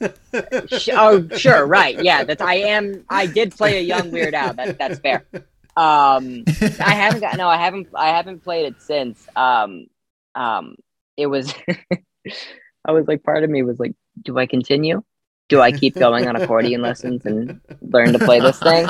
Oh, 0.00 1.28
sure, 1.36 1.66
right, 1.66 2.02
yeah. 2.02 2.22
That's 2.24 2.40
I 2.40 2.54
am. 2.54 3.04
I 3.10 3.26
did 3.26 3.52
play 3.56 3.78
a 3.78 3.80
young 3.82 4.10
Weird 4.12 4.34
Al. 4.34 4.54
That, 4.54 4.78
that's 4.78 4.98
fair. 5.00 5.24
Um, 5.78 6.42
I 6.80 6.94
haven't 6.94 7.20
got 7.20 7.36
no. 7.36 7.48
I 7.48 7.56
haven't. 7.56 7.86
I 7.94 8.08
haven't 8.08 8.42
played 8.42 8.66
it 8.66 8.82
since. 8.82 9.28
Um, 9.36 9.86
um, 10.34 10.74
it 11.16 11.26
was. 11.26 11.54
I 12.84 12.92
was 12.92 13.06
like, 13.06 13.22
part 13.22 13.44
of 13.44 13.50
me 13.50 13.62
was 13.62 13.78
like, 13.78 13.94
do 14.22 14.38
I 14.38 14.46
continue? 14.46 15.02
Do 15.48 15.60
I 15.60 15.72
keep 15.72 15.94
going 15.94 16.26
on 16.26 16.36
accordion 16.36 16.82
lessons 16.82 17.24
and 17.24 17.60
learn 17.80 18.12
to 18.12 18.18
play 18.18 18.40
this 18.40 18.58
thing? 18.58 18.88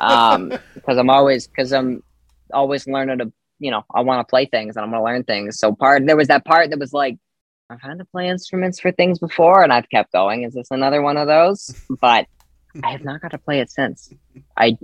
Um, 0.00 0.48
because 0.74 0.96
I'm 0.96 1.10
always 1.10 1.46
because 1.46 1.72
I'm 1.72 2.02
always 2.52 2.86
learning 2.86 3.18
to. 3.18 3.32
You 3.58 3.70
know, 3.70 3.84
I 3.94 4.02
want 4.02 4.26
to 4.26 4.30
play 4.30 4.44
things 4.44 4.76
and 4.76 4.84
I 4.84 4.88
want 4.88 5.00
to 5.00 5.04
learn 5.04 5.24
things. 5.24 5.58
So 5.58 5.74
part 5.74 6.04
there 6.06 6.16
was 6.16 6.28
that 6.28 6.44
part 6.44 6.70
that 6.70 6.78
was 6.78 6.92
like, 6.92 7.16
I've 7.70 7.80
had 7.80 7.98
to 7.98 8.04
play 8.04 8.28
instruments 8.28 8.80
for 8.80 8.92
things 8.92 9.18
before, 9.18 9.62
and 9.62 9.72
I've 9.72 9.88
kept 9.88 10.12
going. 10.12 10.44
Is 10.44 10.54
this 10.54 10.70
another 10.70 11.02
one 11.02 11.16
of 11.16 11.26
those? 11.26 11.74
But 12.00 12.26
I 12.82 12.92
have 12.92 13.04
not 13.04 13.22
got 13.22 13.30
to 13.30 13.38
play 13.38 13.60
it 13.60 13.70
since. 13.70 14.12
I 14.56 14.76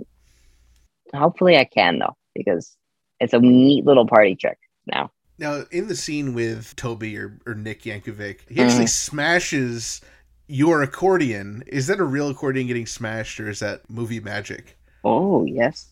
hopefully 1.13 1.57
I 1.57 1.65
can 1.65 1.99
though, 1.99 2.15
because 2.35 2.75
it's 3.19 3.33
a 3.33 3.39
neat 3.39 3.85
little 3.85 4.07
party 4.07 4.35
trick 4.35 4.57
now. 4.85 5.11
Now, 5.39 5.63
in 5.71 5.87
the 5.87 5.95
scene 5.95 6.33
with 6.33 6.75
Toby 6.75 7.17
or, 7.17 7.39
or 7.45 7.55
Nick 7.55 7.83
Yankovic, 7.83 8.49
he 8.49 8.61
actually 8.61 8.87
smashes 8.87 9.99
your 10.47 10.83
accordion. 10.83 11.63
Is 11.67 11.87
that 11.87 11.99
a 11.99 12.03
real 12.03 12.29
accordion 12.29 12.67
getting 12.67 12.85
smashed, 12.85 13.39
or 13.39 13.49
is 13.49 13.59
that 13.59 13.89
movie 13.89 14.19
magic? 14.19 14.77
Oh 15.03 15.45
yes, 15.45 15.91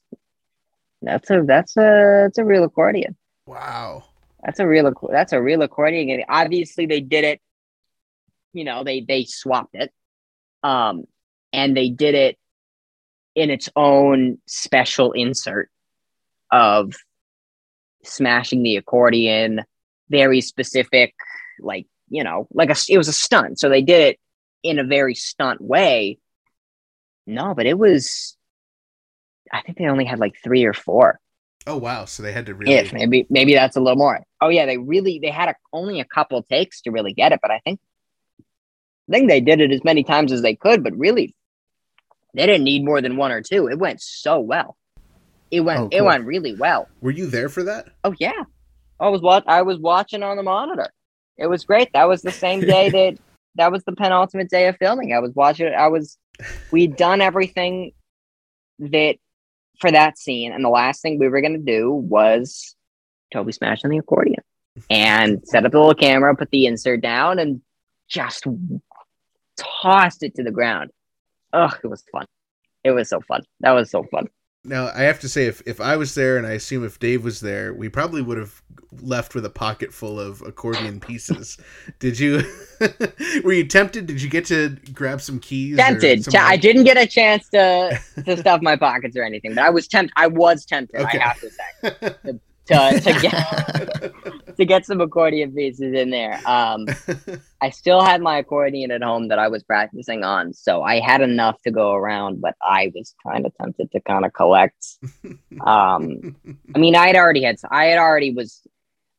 that's 1.02 1.30
a 1.30 1.42
that's 1.44 1.76
a 1.76 2.24
that's 2.26 2.38
a 2.38 2.46
real 2.46 2.64
accordion. 2.64 3.18
Wow. 3.46 4.06
That's 4.44 4.60
a 4.60 4.68
real 4.68 4.92
that's 5.10 5.34
a 5.34 5.42
real 5.42 5.62
accordion. 5.62 6.10
And 6.10 6.26
obviously 6.30 6.86
they 6.86 7.02
did 7.02 7.24
it. 7.24 7.42
You 8.54 8.64
know 8.64 8.84
they 8.84 9.02
they 9.02 9.24
swapped 9.26 9.76
it, 9.76 9.92
um, 10.64 11.06
and 11.54 11.76
they 11.76 11.90
did 11.90 12.16
it 12.16 12.38
in 13.36 13.50
its 13.50 13.70
own 13.76 14.38
special 14.48 15.12
insert 15.14 15.70
of 16.52 16.94
smashing 18.04 18.64
the 18.64 18.78
accordion. 18.78 19.62
Very 20.10 20.42
specific, 20.42 21.16
like 21.60 21.88
you 22.10 22.24
know, 22.24 22.48
like 22.54 22.70
a 22.70 22.76
it 22.90 22.98
was 22.98 23.08
a 23.08 23.14
stunt. 23.14 23.60
So 23.60 23.70
they 23.70 23.82
did 23.82 24.14
it 24.14 24.20
in 24.62 24.78
a 24.78 24.84
very 24.84 25.16
stunt 25.16 25.62
way. 25.62 26.20
No, 27.26 27.54
but 27.56 27.66
it 27.66 27.78
was. 27.78 28.36
I 29.52 29.62
think 29.62 29.78
they 29.78 29.86
only 29.86 30.06
had 30.06 30.20
like 30.20 30.36
three 30.44 30.66
or 30.66 30.74
four 30.74 31.20
Oh 31.68 31.78
wow! 31.78 32.06
So 32.06 32.24
they 32.24 32.32
had 32.32 32.48
to 32.48 32.56
really. 32.56 32.74
if 32.74 32.94
maybe 32.94 33.28
maybe 33.30 33.54
that's 33.54 33.76
a 33.76 33.80
little 33.80 33.98
more. 33.98 34.22
Oh 34.40 34.50
yeah, 34.50 34.66
they 34.66 34.78
really 34.78 35.20
they 35.22 35.30
had 35.30 35.50
a, 35.50 35.56
only 35.72 36.00
a 36.00 36.06
couple 36.06 36.42
takes 36.44 36.82
to 36.82 36.92
really 36.92 37.14
get 37.14 37.34
it, 37.34 37.40
but 37.42 37.52
I 37.52 37.60
think 37.60 37.80
I 38.40 39.12
think 39.12 39.30
they 39.30 39.42
did 39.42 39.62
it 39.62 39.72
as 39.72 39.84
many 39.84 40.04
times 40.04 40.32
as 40.32 40.42
they 40.42 40.56
could, 40.56 40.84
but 40.84 40.98
really 40.98 41.36
they 42.34 42.46
didn't 42.46 42.64
need 42.64 42.86
more 42.86 43.02
than 43.02 43.18
one 43.18 43.32
or 43.32 43.42
two. 43.42 43.68
It 43.68 43.80
went 43.80 44.02
so 44.02 44.40
well. 44.40 44.78
It 45.50 45.62
went 45.62 45.80
Oh, 45.80 45.90
it 45.92 46.04
went 46.04 46.26
really 46.26 46.56
well. 46.56 46.88
Were 47.02 47.12
you 47.12 47.28
there 47.28 47.50
for 47.50 47.64
that? 47.64 47.90
Oh 48.04 48.16
yeah. 48.20 48.44
I 49.00 49.10
was 49.10 49.22
watch 49.22 49.44
I 49.48 49.64
was 49.64 49.80
watching 49.80 50.24
on 50.24 50.38
the 50.38 50.44
monitor. 50.44 50.88
It 51.38 51.48
was 51.48 51.66
great. 51.66 51.92
That 51.94 52.08
was 52.08 52.22
the 52.22 52.32
same 52.32 52.62
day 52.62 52.90
that 52.92 53.18
that 53.56 53.72
was 53.72 53.84
the 53.84 53.92
penultimate 53.92 54.50
day 54.50 54.68
of 54.68 54.78
filming. 54.78 55.14
I 55.14 55.20
was 55.20 55.34
watching 55.36 55.68
it. 55.68 55.74
I 55.74 55.88
was 55.88 56.18
we'd 56.72 56.96
done 56.96 57.22
everything 57.22 57.92
that 58.80 59.16
for 59.80 59.92
that 59.92 60.18
scene, 60.18 60.54
and 60.54 60.64
the 60.64 60.70
last 60.70 61.02
thing 61.02 61.20
we 61.20 61.28
were 61.28 61.42
gonna 61.42 61.58
do 61.58 61.92
was 61.92 62.76
Toby 63.34 63.52
smash 63.52 63.84
on 63.84 63.92
the 63.92 63.98
accordion 63.98 64.42
and 64.90 65.42
set 65.46 65.66
up 65.66 65.72
the 65.72 65.80
little 65.80 65.94
camera, 65.94 66.36
put 66.36 66.52
the 66.52 66.66
insert 66.66 67.02
down, 67.02 67.40
and 67.40 67.62
just 68.08 68.46
tossed 69.58 70.24
it 70.24 70.36
to 70.36 70.44
the 70.44 70.52
ground. 70.52 70.92
Ugh, 71.54 71.78
it 71.84 71.88
was 71.88 72.04
fun. 72.12 72.26
It 72.84 72.92
was 72.92 73.10
so 73.10 73.22
fun. 73.22 73.44
That 73.60 73.72
was 73.72 73.90
so 73.90 74.04
fun. 74.04 74.28
Now 74.64 74.92
I 74.94 75.02
have 75.02 75.20
to 75.22 75.30
say, 75.30 75.46
if 75.46 75.62
if 75.66 75.82
I 75.82 75.98
was 75.98 76.14
there, 76.14 76.38
and 76.38 76.46
I 76.46 76.52
assume 76.52 76.86
if 76.86 77.00
Dave 77.00 77.24
was 77.24 77.40
there, 77.40 77.74
we 77.74 77.90
probably 77.90 78.22
would 78.22 78.38
have 78.38 78.62
left 79.02 79.34
with 79.34 79.46
a 79.46 79.50
pocket 79.50 79.92
full 79.92 80.20
of 80.20 80.42
accordion 80.42 81.00
pieces. 81.00 81.58
Did 82.00 82.20
you? 82.20 82.44
were 83.44 83.54
you 83.54 83.66
tempted? 83.66 84.06
Did 84.06 84.22
you 84.22 84.30
get 84.30 84.46
to 84.46 84.78
grab 84.94 85.22
some 85.22 85.40
keys? 85.40 85.78
Tempted. 85.78 86.26
some- 86.26 86.34
I 86.40 86.58
didn't 86.58 86.84
get 86.84 86.98
a 86.98 87.08
chance 87.08 87.50
to 87.50 88.00
to 88.26 88.38
stuff 88.38 88.62
my 88.62 88.76
pockets 88.76 89.18
or 89.18 89.24
anything, 89.24 89.56
but 89.56 89.64
I 89.64 89.72
was 89.72 89.88
tempted. 89.88 90.14
I 90.16 90.28
was 90.28 90.66
tempted. 90.66 91.02
Okay. 91.02 91.20
I 91.20 91.28
have 91.28 91.40
to 91.40 91.50
say 91.50 92.40
to, 92.68 93.00
to 93.02 93.20
get 93.22 94.41
to 94.58 94.66
get 94.66 94.86
some 94.86 95.02
accordion 95.02 95.54
pieces 95.54 95.94
in 95.94 96.10
there. 96.10 96.40
Um, 96.46 96.88
I 97.62 97.70
still 97.70 98.02
had 98.02 98.22
my 98.22 98.38
accordion 98.38 98.92
at 98.92 99.04
home 99.04 99.28
that 99.30 99.40
I 99.40 99.48
was 99.48 99.64
practicing 99.64 100.24
on, 100.24 100.54
so 100.54 100.84
I 100.84 101.00
had 101.00 101.22
enough 101.22 101.62
to 101.64 101.72
go 101.72 101.94
around. 101.94 102.42
But 102.42 102.56
I 102.62 102.92
was 102.94 103.14
kind 103.26 103.46
of 103.46 103.54
tempted 103.58 103.92
to 103.92 104.02
kind 104.02 104.26
of 104.26 104.34
collect. 104.34 104.98
Um, 105.62 106.36
I 106.76 106.80
mean, 106.80 106.96
I 106.96 107.08
had 107.08 107.16
already 107.16 107.44
had. 107.44 107.58
I 107.70 107.86
had 107.86 107.98
already 107.98 108.32
was. 108.32 108.62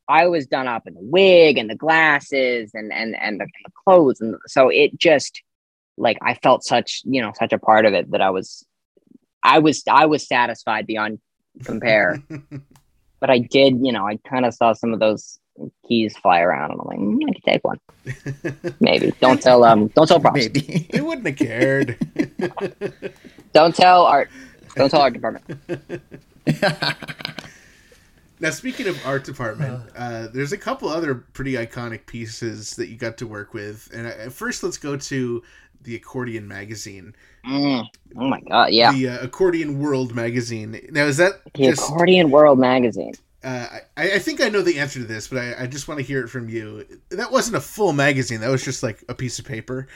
I 0.08 0.26
was 0.26 0.46
done 0.46 0.68
up 0.68 0.86
in 0.86 0.94
the 0.94 1.00
wig 1.00 1.58
and 1.58 1.70
the 1.70 1.76
glasses 1.76 2.72
and 2.74 2.92
and 2.92 3.16
and 3.16 3.40
the, 3.40 3.46
the 3.64 3.72
clothes, 3.84 4.20
and 4.20 4.36
so 4.46 4.68
it 4.68 4.98
just 4.98 5.42
like 5.96 6.18
I 6.22 6.34
felt 6.34 6.64
such 6.64 7.02
you 7.04 7.22
know 7.22 7.32
such 7.38 7.52
a 7.52 7.58
part 7.58 7.86
of 7.86 7.94
it 7.94 8.10
that 8.10 8.20
I 8.20 8.30
was. 8.30 8.66
I 9.44 9.58
was 9.58 9.82
I 9.88 10.06
was 10.06 10.26
satisfied 10.26 10.86
beyond 10.86 11.18
compare 11.64 12.22
but 13.22 13.30
I 13.30 13.38
did, 13.38 13.78
you 13.80 13.92
know, 13.92 14.04
I 14.04 14.16
kind 14.28 14.44
of 14.44 14.52
saw 14.52 14.72
some 14.72 14.92
of 14.92 14.98
those 14.98 15.38
keys 15.86 16.16
fly 16.18 16.40
around, 16.40 16.72
and 16.72 16.80
I'm 16.80 16.86
like, 16.88 16.98
mm, 16.98 17.20
I 17.28 17.32
could 17.32 17.44
take 17.44 17.64
one, 17.64 18.74
maybe. 18.80 19.12
Don't 19.20 19.40
tell, 19.40 19.62
um, 19.62 19.86
don't 19.94 20.08
tell 20.08 20.18
props. 20.18 20.40
Maybe. 20.40 20.88
they 20.92 21.00
wouldn't 21.00 21.24
have 21.28 21.36
cared. 21.36 21.96
Don't 23.52 23.76
tell 23.76 24.02
art. 24.02 24.28
Don't 24.74 24.90
tell 24.90 25.02
art 25.02 25.12
department. 25.12 25.44
Now, 28.40 28.50
speaking 28.50 28.88
of 28.88 28.98
art 29.06 29.22
department, 29.22 29.88
uh, 29.94 30.26
there's 30.32 30.52
a 30.52 30.58
couple 30.58 30.88
other 30.88 31.14
pretty 31.14 31.52
iconic 31.52 32.06
pieces 32.06 32.74
that 32.74 32.88
you 32.88 32.96
got 32.96 33.16
to 33.18 33.26
work 33.28 33.54
with. 33.54 33.88
And 33.94 34.08
uh, 34.08 34.30
first, 34.30 34.64
let's 34.64 34.78
go 34.78 34.96
to 34.96 35.42
the 35.82 35.96
Accordion 35.96 36.46
magazine, 36.48 37.14
Mm. 37.46 37.84
Oh 38.16 38.28
my 38.28 38.40
god, 38.40 38.72
yeah. 38.72 38.92
the 38.92 39.08
uh, 39.08 39.24
Accordion 39.24 39.78
World 39.80 40.14
magazine. 40.14 40.80
Now, 40.90 41.04
is 41.06 41.16
that 41.16 41.40
The 41.54 41.70
just? 41.70 41.82
Accordion 41.90 42.30
World 42.30 42.58
magazine. 42.58 43.12
Uh, 43.44 43.66
I, 43.96 44.12
I 44.12 44.18
think 44.20 44.40
I 44.40 44.48
know 44.48 44.62
the 44.62 44.78
answer 44.78 45.00
to 45.00 45.04
this, 45.06 45.26
but 45.26 45.38
I, 45.38 45.64
I 45.64 45.66
just 45.66 45.88
want 45.88 45.98
to 45.98 46.06
hear 46.06 46.22
it 46.22 46.28
from 46.28 46.48
you. 46.48 46.86
That 47.10 47.32
wasn't 47.32 47.56
a 47.56 47.60
full 47.60 47.92
magazine. 47.92 48.40
That 48.40 48.50
was 48.50 48.64
just 48.64 48.82
like 48.84 49.02
a 49.08 49.14
piece 49.14 49.38
of 49.40 49.44
paper. 49.44 49.88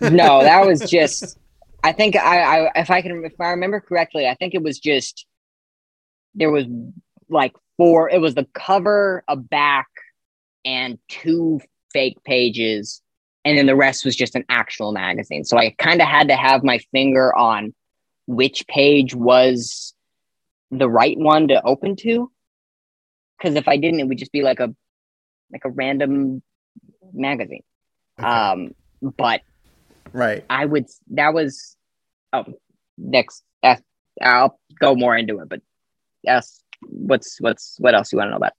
No, 0.00 0.42
that 0.42 0.64
was 0.66 0.80
just. 0.88 1.38
I 1.84 1.92
think 1.92 2.16
I, 2.16 2.66
I, 2.66 2.70
if 2.76 2.90
I 2.90 3.02
can, 3.02 3.24
if 3.24 3.38
I 3.40 3.50
remember 3.50 3.80
correctly, 3.80 4.26
I 4.26 4.34
think 4.34 4.54
it 4.54 4.62
was 4.62 4.78
just. 4.78 5.26
There 6.34 6.50
was 6.50 6.64
like 7.28 7.54
four. 7.76 8.08
It 8.10 8.20
was 8.20 8.34
the 8.34 8.46
cover, 8.54 9.22
a 9.28 9.36
back, 9.36 9.88
and 10.64 10.98
two 11.08 11.60
fake 11.92 12.22
pages, 12.24 13.02
and 13.46 13.56
then 13.56 13.66
the 13.66 13.76
rest 13.76 14.04
was 14.04 14.16
just 14.16 14.34
an 14.34 14.44
actual 14.48 14.92
magazine. 14.92 15.44
So 15.44 15.56
I 15.56 15.74
kind 15.78 16.02
of 16.02 16.08
had 16.08 16.28
to 16.28 16.36
have 16.36 16.62
my 16.64 16.78
finger 16.92 17.34
on 17.34 17.74
which 18.26 18.66
page 18.66 19.14
was 19.14 19.94
the 20.70 20.88
right 20.88 21.16
one 21.16 21.48
to 21.48 21.64
open 21.64 21.96
to, 21.96 22.30
because 23.38 23.54
if 23.54 23.68
I 23.68 23.76
didn't, 23.76 24.00
it 24.00 24.08
would 24.08 24.18
just 24.18 24.32
be 24.32 24.42
like 24.42 24.60
a 24.60 24.74
like 25.52 25.64
a 25.64 25.70
random 25.70 26.42
magazine. 27.12 27.62
Okay. 28.18 28.28
Um, 28.28 28.74
but 29.00 29.42
Right. 30.12 30.44
I 30.48 30.64
would. 30.64 30.86
That 31.10 31.34
was. 31.34 31.76
Oh, 32.32 32.44
next. 32.96 33.42
Uh, 33.62 33.76
I'll 34.20 34.58
go 34.80 34.94
more 34.94 35.16
into 35.16 35.40
it, 35.40 35.48
but 35.48 35.60
yes. 36.22 36.62
What's 36.82 37.38
what's 37.40 37.76
what 37.78 37.94
else 37.94 38.12
you 38.12 38.18
want 38.18 38.28
to 38.28 38.30
know 38.30 38.36
about? 38.36 38.52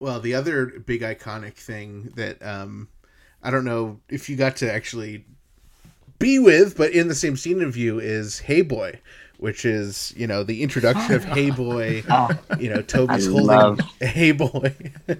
Well, 0.00 0.20
the 0.20 0.34
other 0.34 0.66
big 0.66 1.02
iconic 1.02 1.54
thing 1.54 2.12
that 2.16 2.42
um, 2.42 2.88
I 3.42 3.50
don't 3.50 3.64
know 3.64 4.00
if 4.08 4.28
you 4.28 4.36
got 4.36 4.56
to 4.56 4.72
actually 4.72 5.24
be 6.18 6.38
with, 6.38 6.76
but 6.76 6.92
in 6.92 7.08
the 7.08 7.14
same 7.14 7.36
scene 7.36 7.62
of 7.62 7.76
you 7.76 7.98
is 7.98 8.40
Hey 8.40 8.60
Boy, 8.62 9.00
which 9.38 9.64
is 9.64 10.12
you 10.16 10.26
know 10.26 10.42
the 10.44 10.62
introduction 10.62 11.14
of 11.14 11.26
oh, 11.26 11.34
Hey 11.34 11.50
Boy. 11.50 12.02
Oh, 12.10 12.28
You 12.58 12.68
know, 12.68 12.82
Toby's 12.82 13.26
I 13.26 13.30
holding 13.30 13.84
Hey 14.00 14.32
Boy. 14.32 14.74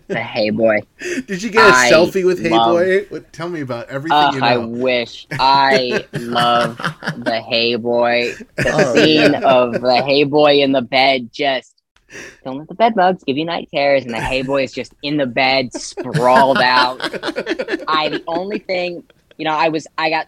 the 0.09 0.20
Hey 0.22 0.50
Boy. 0.50 0.83
Did 1.26 1.42
you 1.42 1.48
get 1.50 1.66
a 1.66 1.72
I 1.74 1.90
selfie 1.90 2.24
with 2.26 2.42
Hey 2.42 2.50
love- 2.50 2.66
Boy? 2.74 3.04
What, 3.09 3.33
tell 3.33 3.48
me 3.48 3.62
about 3.62 3.88
everything 3.88 4.18
Ugh, 4.18 4.35
you 4.35 4.40
I 4.42 4.56
wish. 4.59 5.26
I 5.33 6.06
love 6.12 6.76
the 7.16 7.40
Hey 7.40 7.76
Boy. 7.76 8.35
The 8.56 8.70
Oh, 8.74 8.94
scene 8.94 9.33
yeah. 9.33 9.40
of 9.42 9.80
the 9.80 10.02
Hey 10.04 10.24
Boy 10.24 10.61
in 10.61 10.72
the 10.72 10.83
bed, 10.83 11.30
just 11.33 11.80
don't 12.44 12.59
let 12.59 12.68
the 12.68 12.75
bed 12.75 12.94
bugs 12.94 13.23
give 13.25 13.37
you 13.37 13.44
night 13.44 13.68
terrors, 13.73 14.05
and 14.05 14.14
the 14.14 14.20
Hey 14.20 14.42
Boy 14.42 14.64
is 14.64 14.73
just 14.73 14.94
in 15.03 15.16
the 15.16 15.27
bed, 15.27 15.73
sprawled 15.75 16.59
out. 16.59 17.01
I 17.88 18.09
the 18.09 18.25
only 18.27 18.59
thing, 18.59 19.05
you 19.37 19.44
know, 19.44 19.55
I 19.55 19.68
was 19.68 19.87
I 19.99 20.11
got 20.11 20.27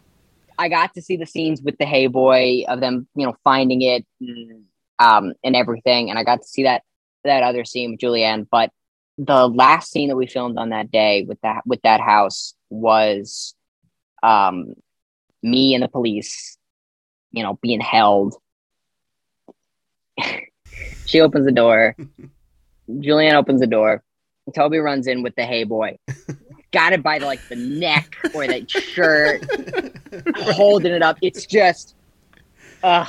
I 0.58 0.68
got 0.68 0.94
to 0.94 1.02
see 1.02 1.16
the 1.16 1.26
scenes 1.26 1.62
with 1.62 1.78
the 1.78 1.86
Hey 1.86 2.06
Boy 2.08 2.64
of 2.68 2.80
them, 2.80 3.08
you 3.14 3.26
know, 3.26 3.34
finding 3.44 3.82
it 3.82 4.04
and, 4.20 4.64
um 4.98 5.32
and 5.42 5.56
everything, 5.56 6.10
and 6.10 6.18
I 6.18 6.24
got 6.24 6.42
to 6.42 6.46
see 6.46 6.64
that 6.64 6.82
that 7.24 7.42
other 7.42 7.64
scene 7.64 7.92
with 7.92 8.00
Julianne. 8.00 8.46
But 8.50 8.70
the 9.18 9.48
last 9.48 9.90
scene 9.90 10.08
that 10.08 10.16
we 10.16 10.26
filmed 10.26 10.58
on 10.58 10.70
that 10.70 10.90
day 10.90 11.24
with 11.26 11.40
that 11.42 11.62
with 11.66 11.80
that 11.82 12.00
house 12.00 12.54
was 12.68 13.54
um 14.22 14.74
me 15.42 15.74
and 15.74 15.82
the 15.82 15.88
police, 15.88 16.58
you 17.30 17.42
know, 17.42 17.58
being 17.62 17.80
held. 17.80 18.36
she 21.06 21.20
opens 21.20 21.46
the 21.46 21.52
door. 21.52 21.96
Julianne 22.90 23.34
opens 23.34 23.60
the 23.60 23.66
door. 23.66 24.02
Toby 24.54 24.78
runs 24.78 25.06
in 25.06 25.22
with 25.22 25.34
the 25.36 25.44
hey 25.44 25.64
boy. 25.64 25.96
Got 26.72 26.92
it 26.94 27.02
by 27.02 27.18
the, 27.18 27.26
like 27.26 27.46
the 27.48 27.56
neck 27.56 28.16
or 28.34 28.46
the 28.46 28.64
shirt, 28.66 29.44
holding 30.36 30.92
it 30.92 31.02
up. 31.02 31.18
It's 31.20 31.44
just, 31.46 31.94
uh, 32.82 33.06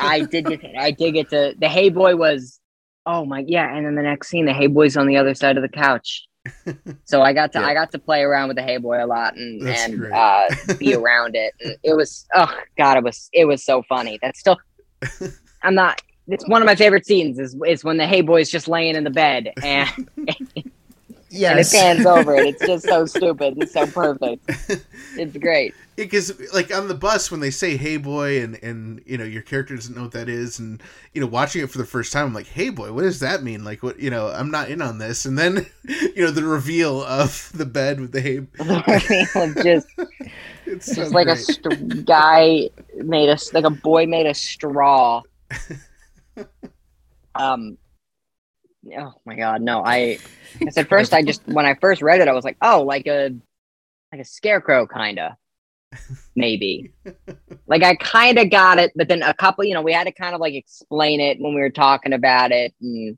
I 0.00 0.20
did 0.20 0.46
get, 0.46 0.60
I 0.78 0.90
did 0.90 1.12
get 1.12 1.30
to 1.30 1.54
the 1.58 1.68
hey 1.68 1.90
boy 1.90 2.16
was, 2.16 2.60
oh 3.06 3.24
my 3.24 3.44
yeah, 3.46 3.74
and 3.74 3.84
then 3.86 3.94
the 3.94 4.02
next 4.02 4.28
scene, 4.28 4.46
the 4.46 4.52
hey 4.54 4.66
boy's 4.68 4.96
on 4.96 5.06
the 5.06 5.16
other 5.16 5.34
side 5.34 5.56
of 5.56 5.62
the 5.62 5.68
couch. 5.68 6.26
So 7.04 7.22
I 7.22 7.32
got 7.32 7.52
to, 7.52 7.60
Yeah. 7.60 7.66
I 7.66 7.74
got 7.74 7.92
to 7.92 7.98
play 7.98 8.22
around 8.22 8.48
with 8.48 8.56
the 8.56 8.62
hey 8.64 8.78
boy 8.78 9.04
a 9.04 9.06
lot 9.06 9.36
and 9.36 9.60
That's 9.62 9.84
and 9.84 10.12
uh, 10.12 10.48
be 10.78 10.94
around 10.96 11.36
it. 11.36 11.52
And 11.60 11.76
it 11.84 11.94
was, 11.94 12.26
oh 12.34 12.52
god, 12.76 12.96
it 12.96 13.04
was, 13.04 13.28
it 13.32 13.44
was 13.44 13.64
so 13.64 13.82
funny. 13.82 14.18
That's 14.20 14.40
still, 14.40 14.58
I'm 15.62 15.74
not. 15.74 16.02
It's 16.32 16.48
one 16.48 16.62
of 16.62 16.66
my 16.66 16.74
favorite 16.74 17.06
scenes. 17.06 17.38
Is 17.38 17.56
is 17.66 17.84
when 17.84 17.96
the 17.98 18.06
hey 18.06 18.20
boy's 18.22 18.50
just 18.50 18.68
laying 18.68 18.96
in 18.96 19.04
the 19.04 19.10
bed 19.10 19.52
and 19.62 19.90
and 20.16 21.58
it 21.58 21.68
pans 21.72 22.06
over 22.06 22.34
it. 22.36 22.46
it's 22.46 22.66
just 22.66 22.84
so 22.86 23.06
stupid. 23.16 23.54
It's 23.58 23.72
so 23.72 23.86
perfect. 23.86 24.44
It's 25.16 25.36
great. 25.36 25.74
because 25.96 26.32
like 26.54 26.74
on 26.74 26.88
the 26.88 26.94
bus 26.94 27.30
when 27.30 27.40
they 27.40 27.50
say 27.50 27.76
hey 27.76 27.96
boy 27.98 28.42
and 28.42 28.58
and 28.62 29.02
you 29.06 29.18
know 29.18 29.24
your 29.24 29.42
character 29.42 29.74
doesn't 29.74 29.94
know 29.94 30.02
what 30.02 30.12
that 30.12 30.28
is 30.28 30.58
and 30.58 30.82
you 31.12 31.20
know 31.20 31.26
watching 31.26 31.62
it 31.62 31.70
for 31.70 31.76
the 31.78 31.84
first 31.84 32.12
time 32.12 32.26
i'm 32.26 32.32
like 32.34 32.46
hey 32.46 32.70
boy 32.70 32.90
what 32.92 33.02
does 33.02 33.20
that 33.20 33.42
mean 33.42 33.62
like 33.62 33.82
what 33.82 33.98
you 34.00 34.08
know 34.08 34.28
i'm 34.28 34.50
not 34.50 34.70
in 34.70 34.80
on 34.80 34.96
this 34.98 35.26
and 35.26 35.38
then 35.38 35.66
you 36.16 36.24
know 36.24 36.30
the 36.30 36.42
reveal 36.42 37.02
of 37.04 37.50
the 37.54 37.66
bed 37.66 38.00
with 38.00 38.12
the 38.12 38.20
hey 38.22 38.40
just 39.62 39.86
it's 40.66 40.86
so 40.86 40.94
just 41.02 41.12
like 41.12 41.28
a 41.28 41.36
st- 41.36 42.06
guy 42.06 42.68
made 42.96 43.28
a 43.28 43.36
like 43.52 43.64
a 43.64 43.70
boy 43.70 44.06
made 44.06 44.26
a 44.26 44.34
straw. 44.34 45.20
Um. 47.34 47.78
Oh 48.94 49.14
my 49.24 49.36
god, 49.36 49.62
no! 49.62 49.82
I, 49.82 50.18
I 50.60 50.68
said 50.70 50.86
first. 50.86 51.14
I 51.14 51.22
just 51.22 51.40
when 51.46 51.64
I 51.64 51.76
first 51.80 52.02
read 52.02 52.20
it, 52.20 52.28
I 52.28 52.32
was 52.32 52.44
like, 52.44 52.58
oh, 52.60 52.82
like 52.82 53.06
a 53.06 53.30
like 54.12 54.20
a 54.20 54.24
scarecrow, 54.24 54.86
kind 54.86 55.18
of, 55.18 55.32
maybe. 56.36 56.92
like 57.66 57.82
I 57.82 57.94
kind 57.94 58.38
of 58.38 58.50
got 58.50 58.78
it, 58.78 58.92
but 58.94 59.08
then 59.08 59.22
a 59.22 59.32
couple, 59.32 59.64
you 59.64 59.72
know, 59.72 59.82
we 59.82 59.92
had 59.92 60.04
to 60.04 60.12
kind 60.12 60.34
of 60.34 60.42
like 60.42 60.54
explain 60.54 61.20
it 61.20 61.40
when 61.40 61.54
we 61.54 61.60
were 61.60 61.70
talking 61.70 62.12
about 62.12 62.52
it, 62.52 62.74
and 62.80 63.16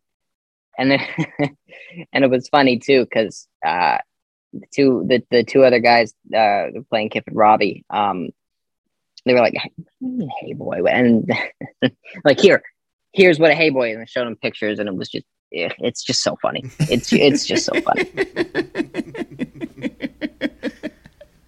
and 0.79 0.91
then 0.91 1.01
and 2.13 2.25
it 2.25 2.31
was 2.31 2.49
funny 2.49 2.79
too 2.79 3.05
because 3.05 3.49
uh, 3.67 3.99
the 4.53 4.67
two 4.73 5.05
the 5.09 5.23
the 5.31 5.45
two 5.45 5.65
other 5.65 5.81
guys 5.81 6.15
uh 6.35 6.67
playing 6.91 7.11
Kip 7.11 7.25
and 7.27 7.37
Robbie, 7.37 7.85
um, 7.91 8.29
they 9.25 9.33
were 9.33 9.41
like, 9.41 9.55
"Hey 10.41 10.53
boy," 10.53 10.85
and 10.85 11.31
like 12.25 12.41
here, 12.41 12.63
here's 13.15 13.39
what 13.39 13.51
a 13.51 13.55
hey 13.55 13.71
boy, 13.71 13.93
and 13.93 14.03
I 14.03 14.05
showed 14.05 14.27
them 14.27 14.37
pictures, 14.37 14.79
and 14.79 14.89
it 14.89 14.95
was 14.95 15.09
just 15.09 15.25
eh, 15.55 15.71
it's 15.79 16.03
just 16.03 16.23
so 16.23 16.37
funny. 16.43 16.65
It's 16.81 17.13
it's 17.13 17.47
just 17.47 17.65
so 17.65 17.81
funny. 17.81 18.11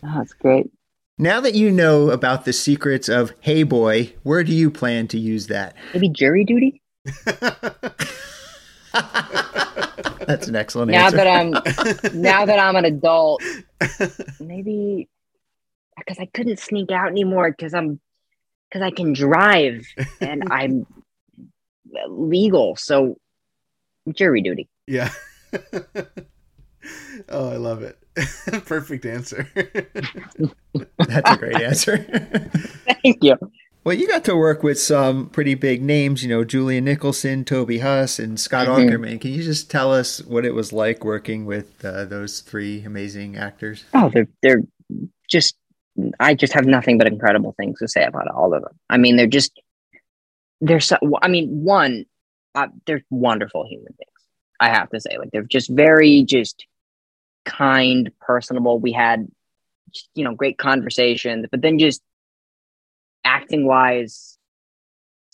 Oh, 0.08 0.20
it's 0.20 0.34
great. 0.34 0.70
Now 1.18 1.40
that 1.40 1.54
you 1.54 1.72
know 1.72 2.10
about 2.10 2.44
the 2.44 2.52
secrets 2.52 3.08
of 3.08 3.32
Hey 3.40 3.64
Boy, 3.64 4.14
where 4.22 4.44
do 4.44 4.54
you 4.54 4.70
plan 4.70 5.08
to 5.08 5.18
use 5.18 5.48
that? 5.48 5.74
Maybe 5.92 6.08
jury 6.08 6.44
duty. 6.44 6.80
That's 10.26 10.46
an 10.46 10.54
excellent 10.54 10.92
now 10.92 11.06
answer. 11.06 11.16
that 11.16 11.26
I'm 11.26 11.50
now 12.14 12.46
that 12.46 12.60
I'm 12.60 12.76
an 12.76 12.84
adult, 12.84 13.42
maybe 14.40 15.08
because 15.96 16.20
I 16.20 16.26
couldn't 16.26 16.60
sneak 16.60 16.92
out 16.92 17.08
anymore 17.08 17.50
because 17.50 17.74
I'm 17.74 17.98
because 18.70 18.82
I 18.82 18.90
can 18.90 19.12
drive 19.12 19.86
and 20.20 20.44
I'm 20.50 20.86
legal. 22.08 22.76
So 22.76 23.16
jury 24.12 24.42
duty. 24.42 24.68
Yeah. 24.86 25.10
oh, 27.28 27.50
I 27.50 27.56
love 27.56 27.82
it. 27.82 27.98
Perfect 28.66 29.04
answer. 29.04 29.48
That's 30.98 31.30
a 31.30 31.36
great 31.36 31.56
answer. 31.60 31.98
Thank 33.02 33.22
you. 33.22 33.36
well, 33.84 33.94
you 33.94 34.08
got 34.08 34.24
to 34.24 34.36
work 34.36 34.62
with 34.62 34.78
some 34.80 35.28
pretty 35.28 35.54
big 35.54 35.82
names, 35.82 36.22
you 36.22 36.28
know, 36.28 36.44
Julianne 36.44 36.84
Nicholson, 36.84 37.44
Toby 37.44 37.78
Huss, 37.80 38.18
and 38.18 38.38
Scott 38.40 38.66
Mhm. 38.68 38.88
Aukerman. 38.90 39.20
Can 39.20 39.32
you 39.32 39.42
just 39.42 39.70
tell 39.70 39.92
us 39.92 40.22
what 40.24 40.44
it 40.46 40.54
was 40.54 40.72
like 40.72 41.04
working 41.04 41.44
with 41.46 41.84
uh, 41.84 42.04
those 42.06 42.40
three 42.40 42.84
amazing 42.84 43.36
actors? 43.36 43.84
Oh, 43.94 44.10
they're 44.12 44.28
they're 44.42 44.62
just. 45.28 45.56
I 46.20 46.34
just 46.34 46.52
have 46.52 46.66
nothing 46.66 46.98
but 46.98 47.06
incredible 47.06 47.54
things 47.58 47.78
to 47.78 47.88
say 47.88 48.04
about 48.04 48.28
all 48.28 48.52
of 48.52 48.62
them. 48.62 48.78
I 48.90 48.98
mean, 48.98 49.16
they're 49.16 49.26
just 49.26 49.58
they're 50.60 50.80
so. 50.80 50.96
I 51.22 51.28
mean, 51.28 51.64
one, 51.64 52.06
uh, 52.54 52.68
they're 52.86 53.04
wonderful 53.10 53.66
human 53.68 53.94
beings. 53.98 54.10
I 54.58 54.70
have 54.70 54.90
to 54.90 55.00
say, 55.00 55.18
like 55.18 55.30
they're 55.32 55.42
just 55.42 55.70
very 55.70 56.22
just 56.22 56.66
kind, 57.44 58.10
personable. 58.20 58.78
We 58.78 58.92
had 58.92 59.28
you 60.14 60.24
know 60.24 60.34
great 60.34 60.58
conversations, 60.58 61.46
but 61.50 61.62
then 61.62 61.78
just 61.78 62.02
acting 63.24 63.66
wise, 63.66 64.38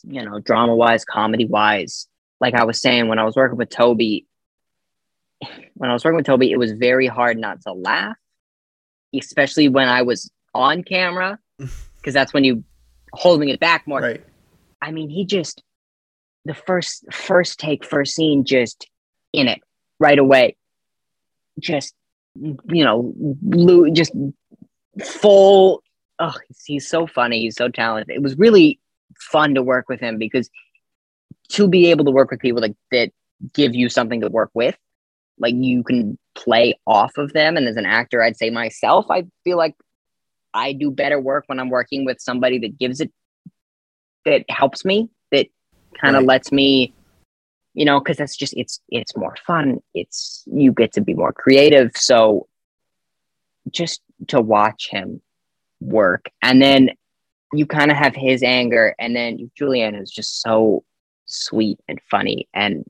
you 0.03 0.25
know, 0.25 0.41
drama 0.41 0.75
wise, 0.75 1.05
comedy 1.05 1.47
wise. 1.47 2.09
Like 2.41 2.55
I 2.55 2.65
was 2.65 2.81
saying, 2.81 3.09
when 3.09 3.19
I 3.19 3.25
was 3.25 3.37
working 3.37 3.59
with 3.59 3.71
Toby, 3.71 4.27
when 5.75 5.91
I 5.91 5.93
was 5.93 6.05
working 6.05 6.17
with 6.17 6.27
Toby, 6.27 6.51
it 6.51 6.59
was 6.59 6.73
very 6.73 7.07
hard 7.07 7.39
not 7.39 7.61
to 7.63 7.73
laugh, 7.73 8.17
especially 9.15 9.69
when 9.69 9.89
I 9.89 10.03
was 10.03 10.31
on 10.55 10.83
camera, 10.83 11.39
because 11.59 12.15
that's 12.15 12.33
when 12.33 12.43
you 12.43 12.65
holding 13.13 13.49
it 13.49 13.61
back 13.61 13.87
more. 13.87 14.01
Right. 14.01 14.25
I 14.83 14.91
mean, 14.91 15.09
he 15.09 15.25
just 15.25 15.63
the 16.45 16.55
first 16.55 17.05
first 17.13 17.61
take, 17.61 17.85
first 17.85 18.15
scene, 18.15 18.45
just 18.45 18.89
in 19.33 19.47
it 19.47 19.61
right 20.01 20.19
away. 20.19 20.57
Just 21.59 21.95
you 22.35 22.85
know, 22.85 23.15
just 23.93 24.13
full. 25.03 25.83
Oh, 26.19 26.35
he's, 26.49 26.65
he's 26.67 26.89
so 26.89 27.07
funny. 27.07 27.41
He's 27.41 27.57
so 27.57 27.69
talented. 27.69 28.15
It 28.15 28.23
was 28.23 28.37
really 28.37 28.81
fun 29.19 29.55
to 29.55 29.63
work 29.63 29.89
with 29.89 30.01
him 30.01 30.19
because 30.19 30.51
to 31.51 31.69
be 31.69 31.91
able 31.91 32.05
to 32.05 32.11
work 32.11 32.31
with 32.31 32.41
people 32.41 32.61
that 32.63 32.77
that 32.91 33.13
give 33.55 33.75
you 33.75 33.89
something 33.89 34.21
to 34.21 34.29
work 34.29 34.51
with, 34.53 34.77
like 35.39 35.55
you 35.57 35.85
can 35.85 36.19
play 36.35 36.79
off 36.87 37.17
of 37.19 37.33
them. 37.33 37.57
And 37.57 37.69
as 37.69 37.77
an 37.77 37.87
actor, 37.87 38.21
I'd 38.21 38.37
say 38.37 38.51
myself, 38.51 39.07
I 39.11 39.27
feel 39.45 39.57
like 39.57 39.77
I 40.55 40.73
do 40.73 40.91
better 40.91 41.21
work 41.21 41.45
when 41.47 41.61
I'm 41.61 41.71
working 41.71 42.05
with 42.05 42.21
somebody 42.21 42.59
that 42.61 42.79
gives 42.79 43.01
it 43.01 43.13
that 44.25 44.45
helps 44.49 44.85
me 44.85 45.09
that 45.31 45.49
kind 46.01 46.17
of 46.17 46.21
Right. 46.23 46.29
lets 46.29 46.53
me 46.53 46.95
you 47.75 47.85
know 47.85 47.99
because 48.01 48.17
that's 48.17 48.37
just 48.37 48.55
it's 48.55 48.81
it's 48.89 49.17
more 49.17 49.35
fun. 49.47 49.83
It's 49.95 50.45
you 50.47 50.73
get 50.73 50.93
to 50.95 51.01
be 51.01 51.15
more 51.15 51.33
creative. 51.33 51.93
So 51.97 52.49
just 53.71 54.03
to 54.29 54.41
watch 54.41 54.89
him 54.91 55.21
work 55.81 56.31
and 56.43 56.63
then 56.63 56.91
you 57.53 57.67
kind 57.67 57.91
of 57.91 57.97
have 57.97 58.15
his 58.15 58.43
anger 58.43 58.95
and 58.99 59.15
then 59.17 59.51
julianne 59.61 60.01
is 60.01 60.11
just 60.11 60.41
so 60.41 60.85
sweet 61.27 61.79
and 61.89 62.01
funny 62.11 62.49
and 62.55 62.85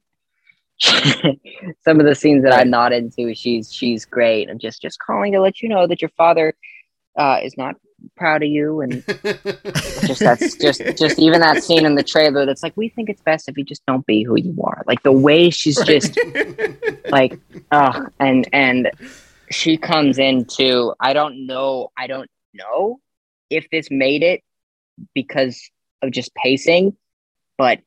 some 0.79 2.01
of 2.01 2.07
the 2.07 2.14
scenes 2.14 2.42
that 2.42 2.53
i'm 2.53 2.71
not 2.71 2.92
into 2.92 3.35
she's 3.35 3.73
she's 3.73 4.05
great. 4.05 4.51
I'm 4.51 4.59
just 4.59 4.83
just 4.83 4.99
calling 4.99 5.33
to 5.33 5.40
let 5.40 5.62
you 5.62 5.68
know 5.68 5.87
that 5.87 6.03
your 6.03 6.11
father 6.16 6.55
uh, 7.16 7.38
is 7.42 7.57
not 7.57 7.77
proud 8.16 8.42
of 8.42 8.48
you 8.48 8.80
and 8.80 9.04
just 10.06 10.20
that's 10.20 10.56
just 10.56 10.82
just 10.98 11.18
even 11.18 11.40
that 11.40 11.62
scene 11.62 11.84
in 11.84 11.94
the 11.94 12.02
trailer 12.02 12.44
that's 12.46 12.62
like 12.62 12.76
we 12.76 12.88
think 12.88 13.08
it's 13.08 13.22
best 13.22 13.48
if 13.48 13.56
you 13.56 13.64
just 13.64 13.84
don't 13.86 14.06
be 14.06 14.22
who 14.22 14.36
you 14.36 14.56
are. 14.64 14.82
Like 14.86 15.02
the 15.02 15.12
way 15.12 15.50
she's 15.50 15.82
just 15.84 16.18
like 17.10 17.38
uh 17.70 18.06
and 18.18 18.48
and 18.52 18.90
she 19.50 19.76
comes 19.76 20.18
into 20.18 20.94
i 20.98 21.12
don't 21.12 21.46
know 21.46 21.90
i 21.96 22.06
don't 22.06 22.30
know 22.54 23.00
if 23.50 23.68
this 23.70 23.88
made 23.90 24.22
it 24.22 24.42
because 25.14 25.60
of 26.00 26.10
just 26.10 26.34
pacing 26.34 26.96
but 27.58 27.80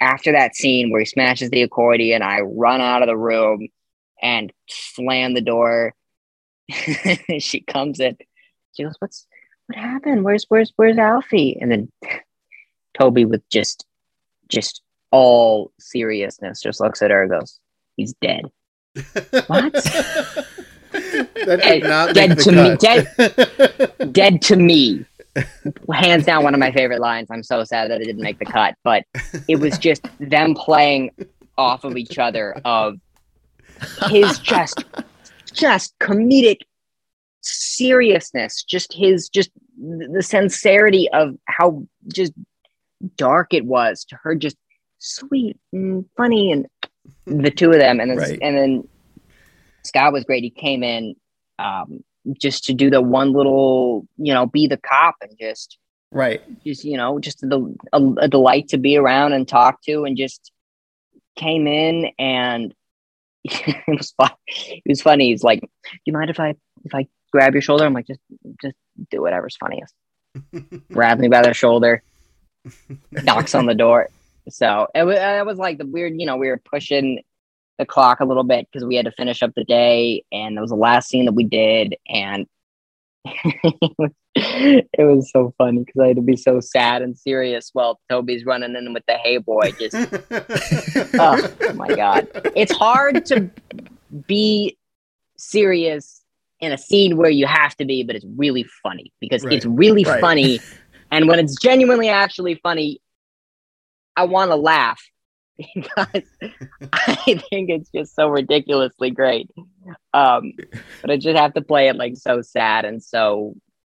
after 0.00 0.32
that 0.32 0.54
scene 0.54 0.90
where 0.90 1.00
he 1.00 1.06
smashes 1.06 1.48
the 1.48 1.62
accordion 1.62 2.20
i 2.20 2.40
run 2.40 2.82
out 2.82 3.00
of 3.00 3.08
the 3.08 3.16
room 3.16 3.68
and 4.22 4.52
slam 4.68 5.34
the 5.34 5.40
door. 5.42 5.94
She 7.40 7.60
comes 7.60 8.00
in. 8.00 8.16
She 8.74 8.84
goes 8.84 8.94
what's 9.00 9.26
what 9.72 9.82
happened? 9.82 10.22
Where's 10.24 10.44
where's 10.48 10.72
where's 10.76 10.98
alfie? 10.98 11.56
And 11.60 11.70
then 11.70 11.88
toby 12.98 13.24
with 13.24 13.48
just 13.48 13.86
just 14.48 14.82
all 15.10 15.72
seriousness 15.78 16.60
just 16.60 16.80
looks 16.80 17.00
at 17.00 17.10
her 17.10 17.22
and 17.22 17.30
goes 17.30 17.58
he's 17.96 18.14
dead. 18.20 18.44
What? 19.46 19.72
Not 21.46 22.14
Dead 22.14 22.38
to 22.40 22.52
me, 22.52 22.76
cut. 22.76 24.12
dead 24.12 24.42
to 24.42 24.56
me. 24.56 25.06
Hands 25.90 26.22
down 26.26 26.44
one 26.44 26.52
of 26.52 26.60
my 26.60 26.70
favorite 26.70 27.00
lines. 27.00 27.28
I'm 27.30 27.42
so 27.42 27.64
sad 27.64 27.90
that 27.90 28.02
it 28.02 28.04
didn't 28.04 28.20
make 28.20 28.38
the 28.38 28.44
cut 28.44 28.74
but 28.84 29.04
it 29.48 29.56
was 29.56 29.78
just 29.78 30.06
them 30.20 30.54
playing 30.54 31.10
off 31.56 31.84
of 31.84 31.96
each 31.96 32.18
other 32.18 32.60
of 32.66 32.98
his 34.08 34.38
just 34.38 34.84
just 35.54 35.98
comedic 35.98 36.58
seriousness 37.40 38.62
just 38.62 38.92
his 38.92 39.28
just 39.28 39.50
the 39.82 40.22
sincerity 40.22 41.08
of 41.12 41.34
how 41.46 41.84
just 42.12 42.32
dark 43.16 43.52
it 43.52 43.64
was 43.64 44.04
to 44.04 44.16
her 44.22 44.34
just 44.34 44.56
sweet 44.98 45.58
and 45.72 46.04
funny 46.16 46.52
and 46.52 46.66
the 47.26 47.50
two 47.50 47.70
of 47.72 47.78
them 47.78 47.98
and 47.98 48.10
then 48.10 48.18
Right. 48.18 48.38
and 48.40 48.56
then 48.56 48.88
scott 49.84 50.12
was 50.12 50.22
great 50.24 50.44
he 50.44 50.50
came 50.50 50.84
in 50.84 51.16
um 51.58 52.04
just 52.40 52.64
to 52.64 52.74
do 52.74 52.88
the 52.90 53.00
one 53.02 53.32
little 53.32 54.06
you 54.18 54.32
know 54.32 54.46
be 54.46 54.68
the 54.68 54.76
cop 54.76 55.16
and 55.20 55.32
just 55.40 55.78
Right. 56.12 56.40
just 56.64 56.84
you 56.84 56.96
know 56.96 57.18
just 57.18 57.42
a, 57.42 57.74
a, 57.92 58.12
a 58.18 58.28
delight 58.28 58.68
to 58.68 58.78
be 58.78 58.96
around 58.96 59.32
and 59.32 59.48
talk 59.48 59.82
to 59.82 60.04
and 60.04 60.16
just 60.16 60.52
came 61.36 61.66
in 61.66 62.10
and 62.20 62.72
it 63.44 63.82
was 63.88 64.12
fun 64.12 64.30
it 64.46 64.82
was 64.86 65.02
funny 65.02 65.30
he's 65.30 65.42
like 65.42 65.60
do 65.60 65.68
you 66.04 66.12
mind 66.12 66.30
if 66.30 66.38
i 66.38 66.54
if 66.84 66.94
i 66.94 67.08
grab 67.32 67.54
your 67.54 67.62
shoulder 67.62 67.84
i'm 67.84 67.94
like 67.94 68.06
just 68.06 68.20
just 68.60 68.76
do 69.10 69.20
whatever's 69.20 69.56
funniest 69.56 69.94
Grab 70.92 71.18
me 71.18 71.28
by 71.28 71.42
the 71.42 71.52
shoulder 71.52 72.02
knocks 73.10 73.54
on 73.54 73.66
the 73.66 73.74
door 73.74 74.08
so 74.48 74.86
it 74.94 75.02
was, 75.02 75.16
it 75.18 75.44
was 75.44 75.58
like 75.58 75.78
the 75.78 75.86
weird 75.86 76.18
you 76.18 76.26
know 76.26 76.36
we 76.36 76.48
were 76.48 76.60
pushing 76.70 77.22
the 77.78 77.86
clock 77.86 78.20
a 78.20 78.24
little 78.24 78.44
bit 78.44 78.66
because 78.70 78.84
we 78.86 78.96
had 78.96 79.04
to 79.04 79.12
finish 79.12 79.42
up 79.42 79.52
the 79.54 79.64
day 79.64 80.24
and 80.32 80.56
it 80.56 80.60
was 80.60 80.70
the 80.70 80.76
last 80.76 81.08
scene 81.08 81.24
that 81.26 81.32
we 81.32 81.44
did 81.44 81.96
and 82.08 82.46
it 84.34 84.86
was 84.98 85.30
so 85.30 85.54
funny 85.58 85.80
because 85.80 86.00
I 86.00 86.08
had 86.08 86.16
to 86.16 86.22
be 86.22 86.36
so 86.36 86.60
sad 86.60 87.02
and 87.02 87.16
serious 87.16 87.70
while 87.72 88.00
Toby's 88.08 88.44
running 88.44 88.74
in 88.74 88.92
with 88.92 89.04
the 89.06 89.14
hey 89.14 89.38
boy. 89.38 89.72
Just 89.78 89.94
oh 91.14 91.74
my 91.74 91.94
god, 91.94 92.26
it's 92.56 92.72
hard 92.72 93.24
to 93.26 93.50
be 94.26 94.76
serious 95.36 96.21
in 96.62 96.72
a 96.72 96.78
scene 96.78 97.16
where 97.16 97.28
you 97.28 97.44
have 97.46 97.76
to 97.76 97.84
be, 97.84 98.04
but 98.04 98.14
it's 98.16 98.24
really 98.36 98.64
funny 98.82 99.12
because 99.20 99.44
Right. 99.44 99.56
it's 99.56 99.66
really 99.66 100.04
Right. 100.04 100.20
funny, 100.20 100.60
and 101.10 101.28
when 101.28 101.38
it's 101.40 101.60
genuinely 101.60 102.08
actually 102.08 102.54
funny, 102.54 103.00
I 104.16 104.24
want 104.24 104.50
to 104.50 104.56
laugh 104.56 105.02
because 105.74 106.22
I 106.92 107.16
think 107.50 107.68
it's 107.70 107.90
just 107.90 108.14
so 108.14 108.28
ridiculously 108.28 109.10
great. 109.10 109.50
Um, 110.14 110.52
but 111.00 111.10
I 111.10 111.16
just 111.16 111.36
have 111.36 111.54
to 111.54 111.62
play 111.62 111.88
it 111.88 111.96
like 111.96 112.16
so 112.16 112.42
sad 112.42 112.84
and 112.84 113.02
so, 113.02 113.54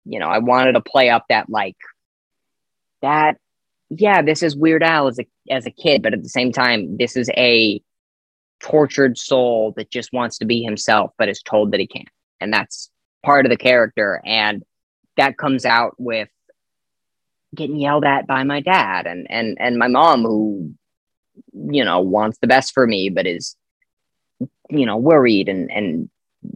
you 0.04 0.20
know, 0.20 0.28
I 0.28 0.38
wanted 0.38 0.74
to 0.74 0.80
play 0.80 1.10
up 1.10 1.24
that 1.28 1.50
like 1.50 1.76
that. 3.02 3.38
Yeah, 3.90 4.22
this 4.22 4.42
is 4.42 4.56
Weird 4.56 4.82
Al 4.82 5.08
as 5.08 5.18
a 5.18 5.26
as 5.50 5.66
a 5.66 5.70
kid, 5.70 6.02
but 6.02 6.14
at 6.14 6.22
the 6.22 6.28
same 6.28 6.52
time, 6.52 6.96
this 6.96 7.16
is 7.16 7.28
a 7.36 7.82
tortured 8.60 9.18
soul 9.18 9.72
that 9.76 9.90
just 9.90 10.12
wants 10.12 10.38
to 10.38 10.44
be 10.46 10.62
himself, 10.62 11.10
but 11.18 11.28
is 11.28 11.42
told 11.42 11.72
that 11.72 11.80
he 11.80 11.86
can't, 11.86 12.08
and 12.42 12.52
that's 12.52 12.90
part 13.24 13.46
of 13.46 13.50
the 13.50 13.56
character, 13.56 14.20
and 14.24 14.64
that 15.16 15.38
comes 15.38 15.64
out 15.64 15.94
with 15.98 16.28
getting 17.54 17.76
yelled 17.76 18.04
at 18.04 18.26
by 18.26 18.44
my 18.44 18.60
dad 18.60 19.06
and 19.06 19.26
and 19.30 19.56
and 19.60 19.78
my 19.78 19.88
mom 19.88 20.22
who 20.22 20.74
you 21.52 21.84
know, 21.84 22.00
wants 22.00 22.38
the 22.38 22.46
best 22.46 22.72
for 22.72 22.86
me, 22.86 23.08
but 23.08 23.26
is, 23.26 23.56
you 24.70 24.86
know, 24.86 24.96
worried 24.96 25.48
and, 25.48 25.70
and 25.70 26.08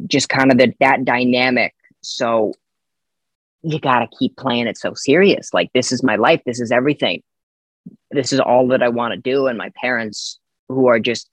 just 0.07 0.29
kind 0.29 0.51
of 0.51 0.59
the, 0.59 0.75
that 0.81 1.05
dynamic. 1.05 1.75
So 2.03 2.55
you 3.63 3.81
got 3.81 4.01
to 4.01 4.17
keep 4.19 4.37
playing 4.37 4.67
it 4.67 4.79
so 4.79 4.95
serious. 4.95 5.53
Like, 5.53 5.73
this 5.73 5.93
is 5.93 6.03
my 6.03 6.17
life. 6.17 6.43
This 6.47 6.61
is 6.61 6.71
everything. 6.71 7.23
This 8.11 8.33
is 8.33 8.41
all 8.41 8.69
that 8.69 8.83
I 8.83 8.89
want 8.89 9.15
to 9.15 9.21
do. 9.21 9.47
And 9.47 9.59
my 9.59 9.71
parents, 9.81 10.39
who 10.69 10.89
are 10.89 10.99
just 10.99 11.29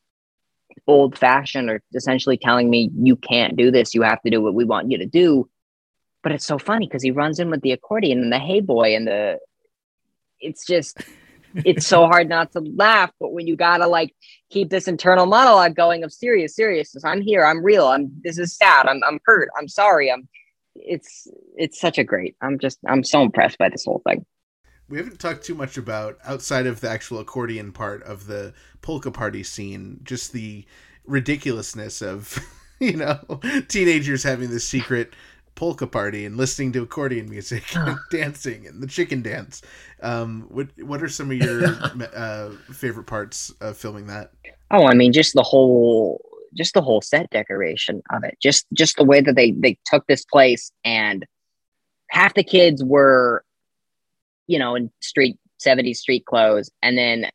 old 0.88 1.17
fashioned, 1.17 1.69
or 1.69 1.81
essentially 1.93 2.38
telling 2.38 2.69
me, 2.69 2.89
you 2.95 3.15
can't 3.15 3.55
do 3.55 3.71
this. 3.71 3.93
You 3.93 4.01
have 4.03 4.21
to 4.23 4.29
do 4.29 4.41
what 4.41 4.53
we 4.53 4.65
want 4.65 4.91
you 4.91 4.97
to 4.99 5.05
do. 5.05 5.49
But 6.21 6.31
it's 6.31 6.45
so 6.45 6.57
funny 6.57 6.88
because 6.88 7.03
he 7.03 7.12
runs 7.12 7.39
in 7.39 7.49
with 7.49 7.62
the 7.62 7.71
accordion 7.71 8.21
and 8.21 8.31
the 8.31 8.39
hey 8.39 8.62
boy 8.62 8.95
and 8.95 9.07
the, 9.07 9.39
it's 10.39 10.65
just, 10.65 10.97
it's 11.55 11.86
so 11.86 12.07
hard 12.07 12.29
not 12.29 12.51
to 12.53 12.59
laugh. 12.59 13.12
But 13.19 13.33
when 13.33 13.47
you 13.47 13.55
gotta 13.55 13.88
like 13.88 14.15
keep 14.49 14.69
this 14.69 14.88
internal 14.88 15.25
monologue 15.25 15.75
going 15.75 16.03
of 16.03 16.12
serious, 16.12 16.55
seriousness, 16.55 17.03
I'm 17.05 17.21
here, 17.21 17.45
I'm 17.45 17.63
real, 17.63 17.88
I'm 17.88 18.12
this 18.23 18.38
is 18.38 18.55
sad, 18.55 18.88
I'm 18.88 19.01
I'm 19.03 19.19
hurt, 19.25 19.49
I'm 19.57 19.67
sorry, 19.67 20.12
I'm 20.12 20.27
it's 20.75 21.27
it's 21.55 21.79
such 21.79 21.97
a 21.97 22.03
great. 22.03 22.36
I'm 22.41 22.59
just 22.59 22.79
I'm 22.88 23.03
so 23.03 23.21
impressed 23.21 23.57
by 23.57 23.69
this 23.69 23.86
whole 23.86 24.01
thing. 24.07 24.25
We 24.93 24.99
haven't 24.99 25.19
talked 25.19 25.43
too 25.43 25.56
much 25.56 25.75
about 25.75 26.19
outside 26.23 26.67
of 26.67 26.79
the 26.79 26.88
actual 26.88 27.17
accordion 27.17 27.71
part 27.71 28.03
of 28.03 28.27
the 28.27 28.53
polka 28.84 29.10
party 29.10 29.41
scene, 29.41 29.99
just 30.03 30.34
the 30.34 30.65
ridiculousness 31.08 32.03
of 32.03 32.38
you 32.79 32.97
know 32.97 33.17
teenagers 33.69 34.21
having 34.21 34.51
this 34.51 34.67
secret 34.67 35.15
polka 35.56 35.88
party 35.88 36.27
and 36.27 36.38
listening 36.38 36.71
to 36.73 36.84
accordion 36.84 37.27
music 37.27 37.75
and 37.75 37.97
dancing 38.12 38.67
and 38.67 38.84
the 38.84 38.88
chicken 38.88 39.23
dance. 39.23 39.63
Um, 40.03 40.45
what 40.49 40.67
what 40.84 41.01
are 41.01 41.10
some 41.10 41.32
of 41.32 41.38
your 41.38 41.65
uh, 42.15 42.51
favorite 42.71 43.08
parts 43.08 43.49
of 43.62 43.75
filming 43.75 44.06
that? 44.06 44.29
Oh, 44.69 44.86
I 44.86 44.93
mean, 44.93 45.12
just 45.12 45.34
the 45.34 45.41
whole 45.41 46.23
just 46.53 46.75
the 46.75 46.84
whole 46.84 47.01
set 47.01 47.32
decoration 47.32 48.03
of 48.12 48.23
it. 48.23 48.38
Just 48.39 48.67
just 48.73 48.97
the 48.97 49.06
way 49.06 49.21
that 49.21 49.36
they 49.36 49.53
they 49.53 49.75
took 49.88 50.06
this 50.06 50.23
place 50.23 50.71
and 50.86 51.25
half 52.12 52.36
the 52.36 52.43
kids 52.43 52.84
were, 52.84 53.43
you 54.47 54.60
know, 54.60 54.75
in 54.75 54.91
street 55.01 55.38
70s 55.65 55.97
street 55.97 56.25
clothes, 56.25 56.71
and 56.82 56.97
then 56.97 57.29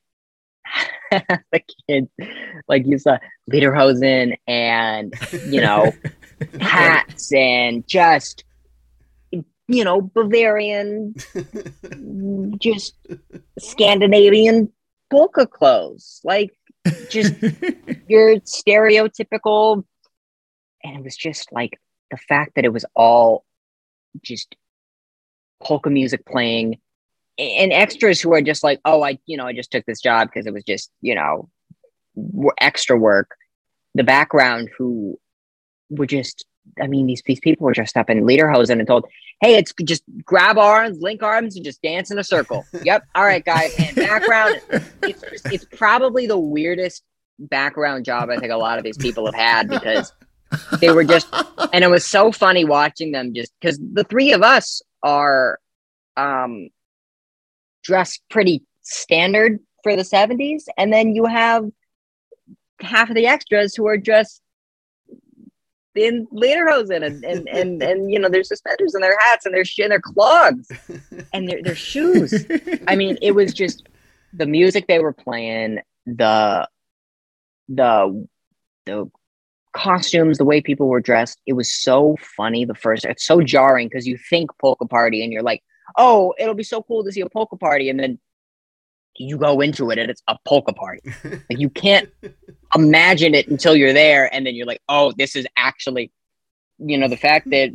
the 1.11 1.63
kids, 1.89 2.09
like 2.69 2.87
you 2.87 2.99
saw, 2.99 3.19
lederhosen 3.51 4.37
and 4.47 5.15
you 5.47 5.61
know, 5.61 5.93
hats 6.61 7.33
and 7.33 7.87
just 7.87 8.45
you 9.71 9.85
know, 9.85 10.01
Bavarian, 10.01 11.15
just 12.59 12.95
Scandinavian 13.59 14.73
polka 15.11 15.47
clothes. 15.47 16.21
Like 16.25 16.59
just 17.11 17.35
your 18.09 18.37
stereotypical 18.41 19.85
and 20.83 20.97
it 20.97 21.05
was 21.05 21.17
just 21.17 21.53
like 21.53 21.79
the 22.11 22.17
fact 22.17 22.53
that 22.55 22.65
it 22.65 22.73
was 22.73 22.87
all 22.95 23.45
just 24.23 24.57
polka 25.63 25.91
music 25.91 26.25
playing 26.25 26.79
and 27.39 27.73
extras 27.73 28.21
who 28.21 28.33
are 28.35 28.43
just 28.43 28.63
like 28.65 28.81
oh 28.85 29.03
i 29.03 29.19
you 29.27 29.37
know 29.37 29.47
i 29.47 29.53
just 29.53 29.71
took 29.71 29.85
this 29.87 30.01
job 30.01 30.29
because 30.29 30.47
it 30.47 30.53
was 30.53 30.65
just 30.65 30.91
you 31.01 31.15
know 31.15 31.49
extra 32.61 32.97
work. 32.97 33.37
The 33.95 34.03
background 34.05 34.71
who 34.77 35.19
were 35.91 36.07
just 36.07 36.45
i 36.83 36.87
mean 36.87 37.07
these, 37.07 37.23
these 37.25 37.41
people 37.41 37.65
were 37.65 37.73
dressed 37.73 37.97
up 37.97 38.11
in 38.11 38.23
lederhosen 38.25 38.79
and 38.79 38.87
told 38.87 39.07
hey 39.41 39.57
it's 39.57 39.73
just 39.85 40.03
grab 40.25 40.59
arms 40.59 40.99
link 41.01 41.23
arms 41.23 41.57
and 41.57 41.65
just 41.65 41.81
dance 41.83 42.11
in 42.11 42.19
a 42.19 42.25
circle. 42.25 42.65
Yep. 42.83 43.05
All 43.15 43.25
right 43.25 43.45
guys. 43.45 43.75
And 43.79 43.97
background 43.97 44.61
it's, 45.03 45.23
just- 45.23 45.47
it's 45.53 45.65
probably 45.77 46.27
the 46.27 46.39
weirdest 46.39 47.03
background 47.39 48.05
job 48.05 48.31
I 48.31 48.37
think 48.39 48.53
a 48.53 48.57
lot 48.57 48.79
of 48.79 48.85
these 48.85 48.99
people 48.99 49.27
have 49.27 49.35
had 49.35 49.69
because 49.69 50.13
they 50.81 50.91
were 50.91 51.05
just, 51.05 51.29
and 51.73 51.85
it 51.85 51.91
was 51.91 52.05
so 52.07 52.33
funny 52.33 52.65
watching 52.65 53.13
them 53.13 53.35
just 53.35 53.53
because 53.61 53.79
the 53.79 54.03
three 54.05 54.33
of 54.33 54.43
us 54.43 54.83
are 55.03 55.59
um, 56.17 56.69
dressed 57.89 58.23
pretty 58.29 58.63
standard 58.83 59.59
for 59.83 59.97
the 59.97 60.03
70s. 60.03 60.65
And 60.77 60.93
then 60.93 61.15
you 61.15 61.25
have 61.25 61.65
half 62.81 63.09
of 63.09 63.17
the 63.17 63.27
extras 63.27 63.75
who 63.75 63.87
are 63.87 63.97
just 63.97 64.43
in 65.95 66.27
lederhosen 66.33 67.05
and, 67.05 67.25
and, 67.25 67.49
and, 67.53 67.83
and, 67.83 68.11
you 68.13 68.19
know, 68.19 68.29
their 68.29 68.45
suspenders 68.45 68.95
and 68.95 69.03
their 69.03 69.17
hats 69.21 69.47
and 69.47 69.55
their, 69.55 69.65
sh- 69.65 69.79
and 69.79 69.91
their 69.91 70.01
clogs 70.01 70.71
and 71.33 71.49
their, 71.49 71.63
their 71.63 71.75
shoes. 71.75 72.47
I 72.87 72.95
mean, 72.95 73.17
it 73.23 73.33
was 73.33 73.55
just 73.55 73.89
the 74.35 74.47
music 74.47 74.87
they 74.87 74.99
were 74.99 75.15
playing, 75.15 75.81
the 76.07 76.69
the 77.71 78.27
the 78.87 79.11
costumes, 79.73 80.39
the 80.39 80.45
way 80.45 80.61
people 80.61 80.89
were 80.89 81.01
dressed. 81.01 81.41
It 81.47 81.55
was 81.55 81.73
so 81.73 82.17
funny. 82.37 82.65
The 82.65 82.75
first, 82.75 83.05
it's 83.05 83.25
so 83.25 83.41
jarring 83.41 83.89
because 83.89 84.07
you 84.07 84.19
think 84.19 84.51
polka 84.61 84.87
party 84.87 85.23
and 85.23 85.33
you're 85.33 85.43
like, 85.43 85.63
oh, 85.97 86.35
it'll 86.39 86.55
be 86.55 86.63
so 86.63 86.83
cool 86.83 87.05
to 87.05 87.13
see 87.13 87.21
a 87.21 87.29
polka 87.29 87.57
party, 87.57 87.91
and 87.91 87.99
then 87.99 88.19
you 89.17 89.37
go 89.37 89.61
into 89.61 89.91
it 89.91 89.99
and 89.99 90.11
it's 90.11 90.23
a 90.29 90.37
polka 90.47 90.73
party. 90.73 91.01
like 91.25 91.59
you 91.59 91.69
can't 91.71 92.09
imagine 92.75 93.35
it 93.35 93.49
until 93.49 93.75
you're 93.75 93.93
there, 93.93 94.33
and 94.33 94.47
then 94.47 94.55
you're 94.55 94.67
like, 94.67 94.83
oh, 94.89 95.13
this 95.17 95.37
is 95.37 95.47
actually, 95.57 96.13
you 96.79 96.99
know, 96.99 97.09
the 97.09 97.17
fact 97.17 97.51
that 97.51 97.71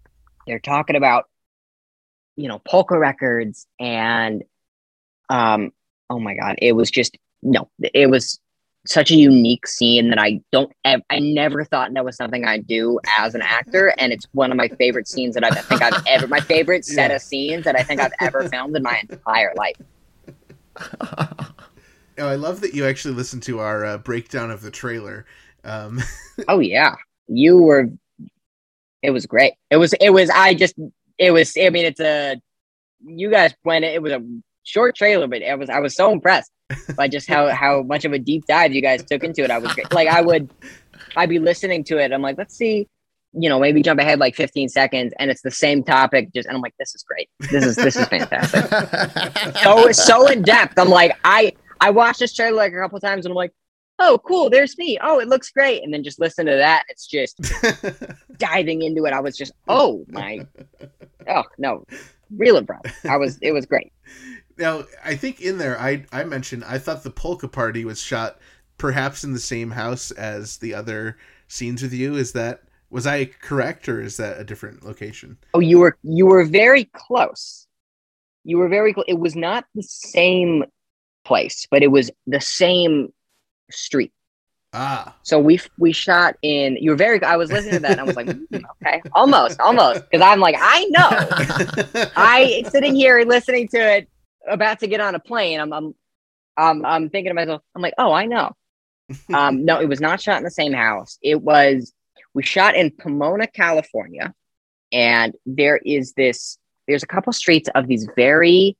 they're 0.46 0.58
talking 0.58 0.96
about, 0.96 1.28
you 2.36 2.48
know, 2.48 2.58
polka 2.58 2.98
records 2.98 3.66
and, 3.78 4.44
um, 5.28 5.72
oh 6.10 6.18
my 6.18 6.34
god, 6.34 6.56
it 6.58 6.72
was 6.72 6.90
just 6.90 7.16
no, 7.42 7.70
it 7.94 8.10
was 8.10 8.40
such 8.88 9.10
a 9.10 9.14
unique 9.14 9.66
scene 9.66 10.08
that 10.10 10.18
I 10.18 10.40
don't 10.52 10.72
ev- 10.84 11.02
I 11.10 11.18
never 11.18 11.64
thought 11.64 11.92
that 11.94 12.04
was 12.04 12.16
something 12.16 12.44
I'd 12.46 12.66
do 12.66 12.98
as 13.18 13.34
an 13.34 13.42
actor 13.42 13.92
and 13.98 14.12
it's 14.12 14.26
one 14.32 14.50
of 14.50 14.56
my 14.56 14.68
favorite 14.68 15.06
scenes 15.06 15.34
that 15.34 15.44
I've, 15.44 15.56
I 15.56 15.60
think 15.60 15.82
I've 15.82 16.02
ever 16.06 16.26
my 16.26 16.40
favorite 16.40 16.84
set 16.86 17.10
Yeah. 17.10 17.16
of 17.16 17.22
scenes 17.22 17.64
that 17.64 17.76
I 17.76 17.82
think 17.82 18.00
I've 18.00 18.12
ever 18.20 18.48
filmed 18.48 18.76
in 18.76 18.82
my 18.82 19.02
entire 19.08 19.52
life. 19.56 19.76
Oh, 22.20 22.26
I 22.26 22.34
love 22.34 22.60
that 22.62 22.74
you 22.74 22.84
actually 22.84 23.14
listened 23.14 23.44
to 23.44 23.60
our 23.60 23.84
uh, 23.84 23.98
breakdown 23.98 24.50
of 24.50 24.60
the 24.60 24.72
trailer. 24.72 25.24
Um, 25.62 26.00
Oh 26.48 26.58
yeah. 26.58 26.96
You 27.28 27.58
were 27.58 27.86
it 29.02 29.10
was 29.12 29.24
great. 29.26 29.52
It 29.70 29.76
was 29.76 29.92
it 30.00 30.10
was 30.10 30.28
I 30.30 30.54
just 30.54 30.74
it 31.18 31.30
was 31.30 31.56
I 31.56 31.70
mean 31.70 31.84
it's 31.84 32.00
a 32.00 32.40
you 33.04 33.30
guys 33.30 33.54
went 33.64 33.84
it 33.84 34.02
was 34.02 34.12
a 34.12 34.20
short 34.64 34.96
trailer 34.96 35.28
but 35.28 35.42
it 35.42 35.56
was 35.56 35.70
I 35.70 35.78
was 35.78 35.94
so 35.94 36.10
impressed 36.10 36.50
by 36.96 37.08
just 37.08 37.28
how 37.28 37.48
how 37.48 37.82
much 37.82 38.04
of 38.04 38.12
a 38.12 38.18
deep 38.18 38.46
dive 38.46 38.72
you 38.72 38.82
guys 38.82 39.04
took 39.04 39.24
into 39.24 39.42
it. 39.42 39.50
I 39.50 39.58
was 39.58 39.72
great. 39.74 39.92
like 39.92 40.08
I 40.08 40.20
would 40.20 40.50
I'd 41.16 41.28
be 41.28 41.38
listening 41.38 41.84
to 41.84 41.98
it. 41.98 42.12
I'm 42.12 42.22
like 42.22 42.38
let's 42.38 42.56
see 42.56 42.88
you 43.34 43.48
know 43.48 43.58
maybe 43.60 43.82
jump 43.82 44.00
ahead 44.00 44.18
like 44.18 44.34
15 44.34 44.70
seconds 44.70 45.12
and 45.18 45.30
it's 45.30 45.42
the 45.42 45.50
same 45.50 45.84
topic 45.84 46.32
just 46.34 46.48
and 46.48 46.56
I'm 46.56 46.62
like 46.62 46.74
this 46.78 46.94
is 46.94 47.02
great. 47.02 47.28
This 47.50 47.64
is 47.64 47.76
this 47.76 47.96
is 47.96 48.06
fantastic. 48.06 49.56
so 49.62 49.92
so 49.92 50.26
in 50.26 50.42
depth. 50.42 50.78
I'm 50.78 50.90
like 50.90 51.18
I 51.24 51.52
I 51.80 51.90
watched 51.90 52.20
this 52.20 52.34
trailer 52.34 52.56
like 52.56 52.72
a 52.72 52.78
couple 52.78 52.98
times 53.00 53.24
and 53.24 53.32
I'm 53.32 53.36
like 53.36 53.52
oh 53.98 54.20
cool 54.24 54.48
there's 54.48 54.76
me 54.78 54.98
oh 55.02 55.18
it 55.18 55.28
looks 55.28 55.50
great 55.50 55.82
and 55.82 55.92
then 55.92 56.02
just 56.02 56.20
listen 56.20 56.46
to 56.46 56.52
that 56.52 56.84
it's 56.88 57.06
just 57.06 57.40
diving 58.38 58.82
into 58.82 59.04
it 59.06 59.12
i 59.12 59.20
was 59.20 59.36
just 59.36 59.52
oh 59.66 60.04
my 60.08 60.46
oh 61.28 61.42
no 61.58 61.84
real 62.36 62.56
impressed 62.56 63.04
i 63.06 63.16
was 63.16 63.38
it 63.42 63.52
was 63.52 63.66
great 63.66 63.92
now, 64.58 64.84
I 65.04 65.14
think 65.16 65.40
in 65.40 65.58
there, 65.58 65.78
I 65.80 66.04
I 66.12 66.24
mentioned 66.24 66.64
I 66.64 66.78
thought 66.78 67.02
the 67.04 67.10
polka 67.10 67.48
party 67.48 67.84
was 67.84 68.00
shot 68.00 68.38
perhaps 68.76 69.24
in 69.24 69.32
the 69.32 69.40
same 69.40 69.70
house 69.70 70.10
as 70.12 70.58
the 70.58 70.74
other 70.74 71.16
scenes 71.46 71.82
with 71.82 71.92
you. 71.92 72.16
Is 72.16 72.32
that 72.32 72.62
was 72.90 73.06
I 73.06 73.26
correct, 73.26 73.88
or 73.88 74.00
is 74.00 74.16
that 74.16 74.40
a 74.40 74.44
different 74.44 74.84
location? 74.84 75.38
oh 75.54 75.60
you 75.60 75.78
were 75.78 75.96
you 76.02 76.26
were 76.26 76.44
very 76.44 76.84
close. 76.84 77.66
You 78.44 78.58
were 78.58 78.68
very 78.68 78.92
close 78.92 79.04
it 79.08 79.18
was 79.18 79.36
not 79.36 79.64
the 79.74 79.82
same 79.82 80.64
place 81.24 81.66
but 81.70 81.82
it 81.82 81.88
was 81.88 82.10
the 82.26 82.40
same 82.40 83.12
street. 83.70 84.12
Ah, 84.74 85.16
so 85.22 85.38
we 85.38 85.60
we 85.78 85.92
shot 85.92 86.36
in 86.42 86.76
you 86.76 86.90
were 86.90 86.96
very 86.96 87.22
i 87.22 87.36
was 87.36 87.50
listening 87.50 87.74
to 87.76 87.80
that 87.80 87.92
and 87.92 88.00
i 88.00 88.04
was 88.04 88.16
like 88.16 88.28
"Hmm, 88.50 88.64
okay 88.82 89.02
almost 89.14 89.58
almost. 89.60 90.02
Because 90.10 90.22
i'm 90.22 90.40
like 90.40 90.56
i 90.58 90.84
know. 90.90 91.08
I 92.16 92.64
sitting 92.70 92.94
here 92.94 93.24
listening 93.26 93.68
to 93.68 93.78
it, 93.78 94.08
about 94.48 94.80
to 94.80 94.86
get 94.86 95.00
on 95.00 95.14
a 95.14 95.18
plane. 95.20 95.60
I'm, 95.60 95.72
I'm, 95.72 95.94
I'm, 96.56 96.84
I'm 96.84 97.10
thinking 97.10 97.30
to 97.30 97.34
myself, 97.34 97.62
I'm 97.74 97.82
like, 97.82 97.94
oh, 97.98 98.12
I 98.12 98.26
know. 98.26 98.52
Um, 99.32 99.64
no, 99.64 99.80
it 99.80 99.88
was 99.88 100.00
not 100.00 100.20
shot 100.20 100.36
in 100.38 100.44
the 100.44 100.50
same 100.50 100.72
house. 100.74 101.18
It 101.22 101.40
was 101.42 101.94
we 102.34 102.42
shot 102.42 102.74
in 102.76 102.90
Pomona, 102.90 103.46
California, 103.46 104.34
and 104.92 105.34
there 105.46 105.78
is 105.78 106.12
this. 106.12 106.58
There's 106.86 107.02
a 107.02 107.06
couple 107.06 107.32
streets 107.32 107.70
of 107.74 107.86
these 107.88 108.06
very 108.16 108.76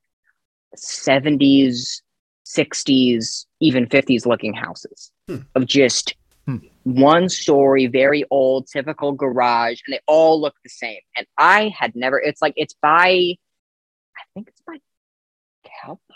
70s, 0.77 2.03
60s, 2.47 3.47
even 3.61 3.87
50s 3.87 4.27
looking 4.27 4.55
houses 4.55 5.11
Hmm. 5.29 5.37
of 5.55 5.67
just 5.67 6.15
Hmm. 6.47 6.59
one 6.85 7.29
story, 7.29 7.87
very 7.87 8.25
old, 8.31 8.67
typical 8.69 9.13
garage, 9.13 9.81
and 9.87 9.95
they 9.95 10.01
all 10.07 10.41
look 10.41 10.55
the 10.63 10.71
same. 10.71 11.01
And 11.17 11.27
I 11.37 11.69
had 11.69 11.95
never. 11.95 12.19
It's 12.19 12.41
like 12.41 12.55
it's 12.57 12.75
by, 12.81 13.09
I 14.17 14.23
think 14.35 14.51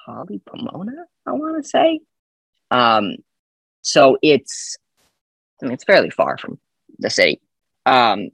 it's 0.06 0.10
by 0.10 0.12
Cal 0.12 0.26
Poly 0.26 0.40
Pomona. 0.46 1.04
I 1.26 1.32
want 1.32 1.62
to 1.62 1.68
say. 1.68 2.00
Um, 2.70 3.16
so 3.82 4.18
it's, 4.22 4.76
I 5.62 5.66
mean, 5.66 5.74
it's 5.74 5.84
fairly 5.84 6.10
far 6.10 6.38
from 6.38 6.58
the 6.98 7.10
city. 7.10 7.40
Um, 7.86 8.30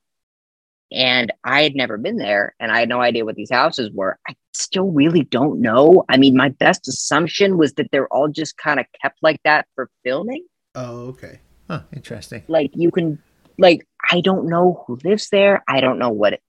and 0.91 1.33
I 1.45 1.63
had 1.63 1.75
never 1.75 1.99
been 1.99 2.17
there 2.17 2.55
and 2.61 2.73
I 2.73 2.81
had 2.81 2.89
no 2.89 3.01
idea 3.01 3.25
what 3.25 3.35
these 3.35 3.51
houses 3.51 3.91
were. 3.93 4.19
I 4.29 4.37
still 4.55 4.91
really 4.91 5.25
don't 5.25 5.61
know. 5.61 6.05
I 6.09 6.17
mean, 6.17 6.37
my 6.37 6.49
best 6.49 6.89
assumption 6.89 7.59
was 7.59 7.75
that 7.75 7.91
they're 7.91 8.09
all 8.09 8.29
just 8.29 8.57
kind 8.57 8.81
of 8.81 8.87
kept 9.03 9.19
like 9.23 9.41
that 9.45 9.67
for 9.75 9.91
filming. 10.05 10.47
Oh, 10.75 11.09
okay. 11.09 11.41
Huh, 11.69 11.81
interesting. 11.93 12.43
Like, 12.49 12.71
you 12.75 12.91
can, 12.91 13.23
like, 13.59 13.87
I 14.11 14.21
don't 14.21 14.49
know 14.49 14.85
who 14.87 14.99
lives 15.05 15.29
there. 15.31 15.63
I 15.69 15.81
don't 15.81 15.99
know 15.99 16.11
what 16.11 16.35
it, 16.35 16.43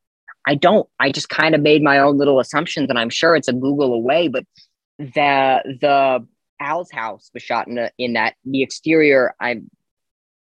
I 0.48 0.56
don't. 0.56 0.88
I 1.00 1.12
just 1.12 1.30
kind 1.30 1.56
of 1.56 1.62
made 1.62 1.84
my 1.84 2.00
own 2.00 2.18
little 2.18 2.40
assumptions 2.40 2.90
and 2.90 3.00
I'm 3.00 3.10
sure 3.10 3.36
it's 3.36 3.50
a 3.50 3.54
Google 3.54 3.94
away, 3.94 4.30
but 4.30 4.46
the, 5.00 5.78
the, 5.82 6.28
Al's 6.62 6.92
house 6.92 7.32
was 7.34 7.42
shot 7.42 7.68
in, 7.68 7.78
a, 7.78 7.90
in 7.98 8.14
that 8.14 8.36
the 8.44 8.64
exterior 8.64 9.34
I 9.40 9.62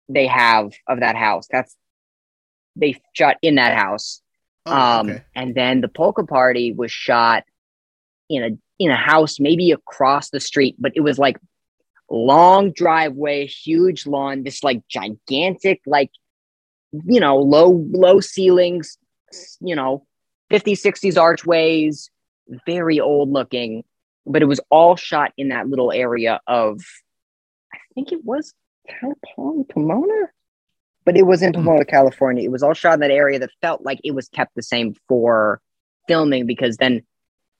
they 0.09 0.27
have 0.27 0.73
of 0.89 1.01
that 1.01 1.17
house. 1.17 1.47
That's 1.51 1.77
they 2.75 3.01
shot 3.13 3.37
in 3.43 3.57
that 3.57 3.77
house. 3.77 4.23
Oh, 4.65 4.73
um, 4.73 5.11
okay. 5.11 5.25
and 5.35 5.55
then 5.55 5.81
the 5.81 5.89
polka 5.89 6.25
party 6.25 6.73
was 6.73 6.91
shot 6.91 7.45
in 8.29 8.43
a 8.43 8.51
in 8.79 8.91
a 8.91 8.97
house 8.97 9.39
maybe 9.39 9.71
across 9.71 10.31
the 10.31 10.41
street, 10.41 10.77
but 10.79 10.93
it 10.95 11.01
was 11.01 11.19
like 11.19 11.39
long 12.11 12.73
driveway, 12.73 13.47
huge 13.47 14.07
lawn, 14.07 14.43
this 14.43 14.65
like 14.65 14.83
gigantic, 14.89 15.81
like 15.87 16.11
you 16.93 17.21
know, 17.21 17.39
low 17.39 17.85
low 17.91 18.21
ceilings, 18.21 18.99
you 19.61 19.77
know, 19.77 20.07
50s, 20.51 20.81
60s 20.81 21.21
archways, 21.21 22.11
very 22.65 23.01
old 23.01 23.31
looking, 23.31 23.85
but 24.27 24.43
it 24.43 24.47
was 24.47 24.61
all 24.71 24.97
shot 24.97 25.33
in 25.37 25.49
that 25.49 25.69
little 25.69 25.93
area 25.93 26.41
of 26.47 26.81
I 27.73 27.79
think 27.95 28.13
it 28.13 28.25
was 28.25 28.53
Cal 28.89 29.15
Poly, 29.35 29.65
Pomona, 29.69 30.29
but 31.05 31.17
it 31.17 31.27
was 31.27 31.43
in 31.43 31.53
hmm. 31.55 31.61
Pomona, 31.61 31.85
California. 31.85 32.45
It 32.45 32.51
was 32.51 32.63
all 32.63 32.75
shot 32.75 32.95
in 32.95 33.01
that 33.01 33.11
area 33.11 33.39
that 33.39 33.51
felt 33.63 33.83
like 33.83 34.01
it 34.05 34.15
was 34.15 34.29
kept 34.29 34.55
the 34.55 34.63
same 34.63 34.95
for 35.09 35.61
filming 36.09 36.47
because 36.47 36.77
then 36.77 37.03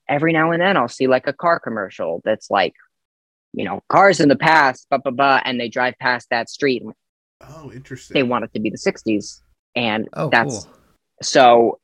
every 0.07 0.33
now 0.33 0.51
and 0.51 0.61
then 0.61 0.77
I'll 0.77 0.87
see 0.87 1.07
like 1.07 1.27
a 1.27 1.33
car 1.33 1.59
commercial 1.59 2.21
that's 2.23 2.49
like, 2.49 2.73
you 3.53 3.65
know, 3.65 3.81
cars 3.89 4.19
in 4.19 4.29
the 4.29 4.35
past, 4.35 4.87
blah, 4.89 4.99
blah, 4.99 5.11
blah, 5.11 5.41
and 5.43 5.59
they 5.59 5.69
drive 5.69 5.95
past 5.99 6.27
that 6.29 6.49
street. 6.49 6.83
Oh, 7.41 7.71
interesting. 7.71 8.13
They 8.13 8.23
want 8.23 8.45
it 8.45 8.53
to 8.53 8.59
be 8.59 8.69
the 8.69 8.77
60s. 8.77 9.41
And 9.75 10.07
Oh, 10.13 10.29
that's 10.29 10.65
cool. 10.65 10.73
so 11.21 11.79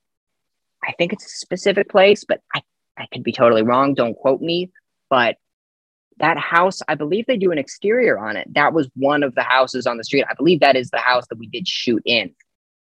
I 0.84 0.94
think 0.94 1.14
it's 1.14 1.26
a 1.26 1.30
specific 1.30 1.90
place, 1.90 2.24
but 2.24 2.42
I, 2.54 2.62
I 2.98 3.08
could 3.12 3.24
be 3.24 3.32
totally 3.32 3.64
wrong. 3.64 3.94
Don't 3.94 4.16
quote 4.16 4.42
me. 4.42 4.72
But 5.10 5.38
that 6.18 6.38
house, 6.38 6.82
I 6.88 6.96
believe 6.96 7.26
they 7.26 7.38
do 7.38 7.52
an 7.52 7.58
exterior 7.58 8.20
on 8.20 8.38
it. 8.38 8.54
That 8.54 8.74
was 8.74 8.90
one 8.96 9.24
of 9.24 9.36
the 9.36 9.42
houses 9.44 9.88
on 9.88 9.98
the 9.98 10.04
street. 10.04 10.26
I 10.30 10.34
believe 10.36 10.60
that 10.60 10.76
is 10.76 10.90
the 10.92 11.00
house 11.00 11.26
that 11.30 11.40
we 11.40 11.48
did 11.48 11.68
shoot 11.68 12.02
in. 12.06 12.36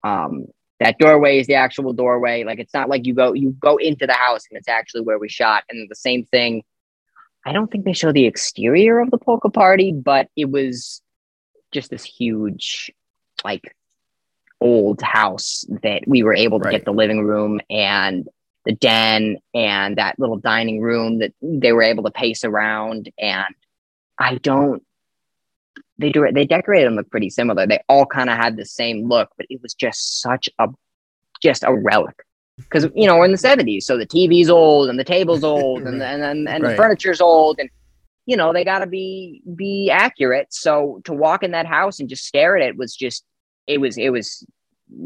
Um, 0.02 0.46
that 0.80 0.98
doorway 0.98 1.38
is 1.38 1.46
the 1.46 1.54
actual 1.54 1.92
doorway. 1.92 2.42
Like 2.42 2.58
it's 2.58 2.74
not 2.74 2.88
like 2.88 3.06
you 3.06 3.14
go 3.14 3.32
you 3.32 3.50
go 3.60 3.76
into 3.76 4.06
the 4.06 4.14
house 4.14 4.44
and 4.50 4.58
it's 4.58 4.68
actually 4.68 5.02
where 5.02 5.18
we 5.18 5.28
shot. 5.28 5.62
And 5.70 5.88
the 5.88 5.94
same 5.94 6.24
thing. 6.24 6.64
I 7.44 7.52
don't 7.52 7.70
think 7.70 7.84
they 7.84 7.92
show 7.92 8.12
the 8.12 8.26
exterior 8.26 8.98
of 9.00 9.10
the 9.10 9.18
polka 9.18 9.50
party, 9.50 9.92
but 9.92 10.28
it 10.36 10.50
was 10.50 11.00
just 11.72 11.90
this 11.90 12.04
huge, 12.04 12.92
like 13.44 13.74
old 14.60 15.02
house 15.02 15.64
that 15.82 16.06
we 16.06 16.22
were 16.22 16.34
able 16.34 16.58
to 16.60 16.64
Right. 16.66 16.72
get 16.72 16.84
the 16.84 16.92
living 16.92 17.24
room 17.24 17.60
and 17.68 18.28
the 18.64 18.72
den 18.72 19.38
and 19.54 19.96
that 19.96 20.18
little 20.18 20.36
dining 20.38 20.80
room 20.80 21.18
that 21.18 21.32
they 21.42 21.72
were 21.72 21.82
able 21.82 22.04
to 22.04 22.10
pace 22.10 22.44
around. 22.44 23.10
And 23.18 23.54
I 24.18 24.36
don't, 24.36 24.82
they 25.98 26.10
do 26.10 26.24
it, 26.24 26.34
they 26.34 26.44
decorated 26.44 26.86
them 26.86 26.94
look 26.96 27.10
pretty 27.10 27.30
similar. 27.30 27.66
They 27.66 27.80
all 27.88 28.06
kind 28.06 28.30
of 28.30 28.36
had 28.36 28.56
the 28.56 28.64
same 28.64 29.08
look, 29.08 29.30
but 29.36 29.46
it 29.50 29.60
was 29.62 29.74
just 29.74 30.20
such 30.20 30.48
a, 30.58 30.68
just 31.42 31.64
a 31.64 31.74
relic. 31.74 32.16
Because 32.58 32.86
you 32.94 33.06
know 33.06 33.16
we're 33.16 33.24
in 33.24 33.32
the 33.32 33.38
seventies, 33.38 33.86
so 33.86 33.96
the 33.96 34.06
TV's 34.06 34.50
old 34.50 34.90
and 34.90 34.98
the 34.98 35.04
table's 35.04 35.42
old 35.42 35.84
and 35.84 36.00
and 36.02 36.22
and, 36.22 36.48
and 36.48 36.62
Right. 36.62 36.70
the 36.70 36.76
furniture's 36.76 37.20
old, 37.20 37.58
and 37.58 37.70
you 38.26 38.36
know 38.36 38.52
they 38.52 38.62
got 38.62 38.80
to 38.80 38.86
be 38.86 39.42
be 39.56 39.90
accurate. 39.90 40.48
So 40.50 41.00
to 41.04 41.14
walk 41.14 41.42
in 41.42 41.52
that 41.52 41.66
house 41.66 41.98
and 41.98 42.10
just 42.10 42.26
stare 42.26 42.56
at 42.58 42.62
it 42.62 42.76
was 42.76 42.94
just 42.94 43.24
it 43.66 43.78
was 43.78 43.96
it 43.96 44.10
was 44.10 44.46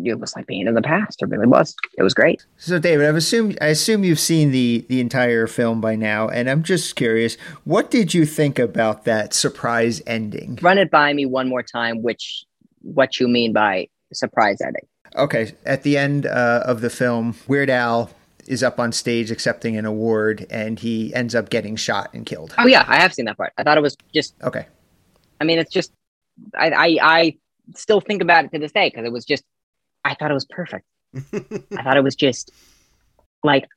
it 0.05 0.19
was 0.19 0.35
like 0.37 0.47
being 0.47 0.67
in 0.67 0.75
the 0.75 0.83
past. 0.83 1.23
It 1.23 1.27
really 1.27 1.47
was. 1.47 1.75
It 1.99 2.03
was 2.03 2.15
great. 2.15 2.45
So, 2.57 2.79
David, 2.79 3.07
I've 3.07 3.17
assumed 3.17 3.59
I 3.61 3.67
assume 3.67 4.05
you've 4.05 4.21
seen 4.21 4.51
the 4.51 4.85
the 4.89 5.01
entire 5.01 5.47
film 5.47 5.81
by 5.81 5.97
now, 5.97 6.29
and 6.29 6.49
I'm 6.49 6.63
just 6.63 6.97
curious, 6.97 7.37
what 7.65 7.91
did 7.91 8.15
you 8.15 8.27
think 8.27 8.59
about 8.59 9.05
that 9.05 9.35
surprise 9.35 10.03
ending? 10.07 10.59
Run 10.63 10.79
it 10.79 10.91
by 10.91 11.13
me 11.13 11.27
one 11.27 11.49
more 11.49 11.63
time. 11.63 12.03
Which 12.03 12.45
what 12.83 13.21
you 13.21 13.29
mean 13.29 13.53
by 13.53 13.89
surprise 14.13 14.61
ending? 14.61 14.87
Okay, 15.17 15.55
at 15.65 15.83
the 15.83 15.97
end 15.97 16.27
uh, 16.27 16.63
of 16.67 16.81
the 16.81 16.91
film, 16.91 17.37
Weird 17.49 17.71
Al 17.71 18.11
is 18.47 18.63
up 18.63 18.79
on 18.79 18.93
stage 18.93 19.31
accepting 19.31 19.77
an 19.77 19.85
award, 19.85 20.47
and 20.51 20.79
he 20.79 21.15
ends 21.15 21.35
up 21.35 21.51
getting 21.51 21.77
shot 21.77 22.11
and 22.13 22.27
killed. 22.27 22.55
Oh 22.59 22.67
yeah, 22.67 22.85
I 22.87 23.01
have 23.01 23.15
seen 23.15 23.25
that 23.27 23.37
part. 23.37 23.53
I 23.59 23.63
thought 23.63 23.79
it 23.79 23.83
was 23.83 23.97
just. 24.15 24.35
Okay, 24.43 24.67
I 25.41 25.45
mean, 25.45 25.59
it's 25.59 25.73
just. 25.73 25.93
I 26.57 26.71
I, 26.71 26.99
I 27.03 27.37
still 27.75 28.01
think 28.01 28.23
about 28.23 28.45
it 28.45 28.53
to 28.53 28.59
this 28.59 28.73
day 28.73 28.89
because 28.89 29.07
it 29.07 29.13
was 29.13 29.25
just. 29.25 29.45
I 30.07 30.15
thought 30.15 30.31
it 30.31 30.35
was 30.35 30.45
perfect. 30.45 30.87
I 31.15 31.83
thought 31.83 31.97
it 31.97 32.05
was 32.05 32.15
just 32.15 32.53
like 33.43 33.69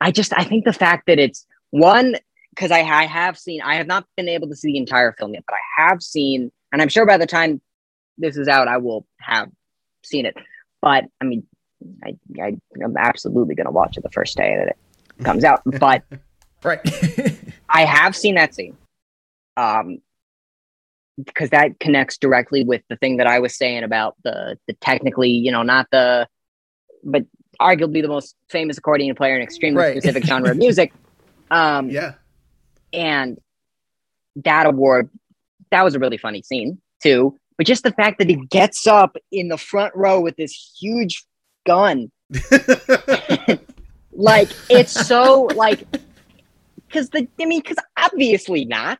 I 0.00 0.12
just 0.12 0.32
I 0.36 0.44
think 0.44 0.64
the 0.64 0.72
fact 0.72 1.06
that 1.06 1.18
it's 1.18 1.44
one 1.70 2.16
because 2.50 2.70
I, 2.70 2.80
I 2.80 3.06
have 3.06 3.36
seen 3.36 3.60
I 3.62 3.74
have 3.74 3.86
not 3.86 4.06
been 4.16 4.28
able 4.28 4.48
to 4.48 4.56
see 4.56 4.72
the 4.72 4.78
entire 4.78 5.12
film 5.12 5.34
yet, 5.34 5.44
but 5.46 5.56
I 5.56 5.88
have 5.88 6.02
seen, 6.02 6.52
and 6.72 6.80
I'm 6.80 6.88
sure 6.88 7.04
by 7.04 7.18
the 7.18 7.26
time 7.26 7.60
this 8.16 8.36
is 8.36 8.48
out, 8.48 8.68
I 8.68 8.76
will 8.76 9.06
have 9.18 9.50
seen 10.04 10.24
it. 10.24 10.36
But 10.80 11.04
I 11.20 11.24
mean, 11.24 11.46
I, 12.04 12.16
I 12.40 12.56
I'm 12.82 12.96
absolutely 12.96 13.56
gonna 13.56 13.72
watch 13.72 13.96
it 13.96 14.02
the 14.02 14.10
first 14.10 14.36
day 14.36 14.56
that 14.56 14.68
it 14.68 15.24
comes 15.24 15.42
out. 15.42 15.62
But 15.64 16.04
right. 16.62 16.80
I 17.68 17.84
have 17.84 18.14
seen 18.14 18.36
that 18.36 18.54
scene. 18.54 18.76
Um 19.56 19.98
because 21.24 21.50
that 21.50 21.78
connects 21.80 22.16
directly 22.18 22.64
with 22.64 22.82
the 22.88 22.96
thing 22.96 23.16
that 23.18 23.26
I 23.26 23.38
was 23.38 23.56
saying 23.56 23.82
about 23.82 24.16
the 24.24 24.58
the 24.66 24.74
technically, 24.74 25.30
you 25.30 25.50
know, 25.52 25.62
not 25.62 25.86
the 25.92 26.28
but 27.04 27.24
arguably 27.60 28.02
the 28.02 28.08
most 28.08 28.34
famous 28.48 28.78
accordion 28.78 29.14
player 29.14 29.36
in 29.36 29.42
extremely 29.42 29.78
Right. 29.82 29.92
specific 29.92 30.24
genre 30.30 30.50
of 30.50 30.56
music. 30.56 30.92
Um 31.50 31.90
yeah. 31.90 32.14
and 32.92 33.38
that 34.36 34.66
award 34.66 35.10
that 35.70 35.84
was 35.84 35.94
a 35.94 35.98
really 35.98 36.16
funny 36.18 36.42
scene 36.42 36.78
too. 37.02 37.36
But 37.56 37.66
just 37.66 37.82
the 37.84 37.92
fact 37.92 38.18
that 38.18 38.28
he 38.28 38.36
gets 38.36 38.86
up 38.86 39.16
in 39.30 39.48
the 39.48 39.58
front 39.58 39.94
row 39.94 40.20
with 40.20 40.36
this 40.36 40.52
huge 40.80 41.24
gun 41.66 42.10
like 44.12 44.48
it's 44.68 45.06
so 45.06 45.42
like 45.54 45.86
because 46.88 47.10
the 47.10 47.28
I 47.40 47.44
mean 47.44 47.60
because 47.60 47.76
obviously 47.96 48.64
not. 48.64 48.98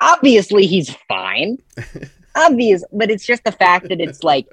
Obviously 0.00 0.66
he's 0.66 0.94
fine. 1.08 1.58
Obvious, 2.36 2.84
but 2.92 3.10
it's 3.10 3.24
just 3.24 3.44
the 3.44 3.52
fact 3.52 3.88
that 3.88 4.00
it's 4.00 4.22
like 4.24 4.46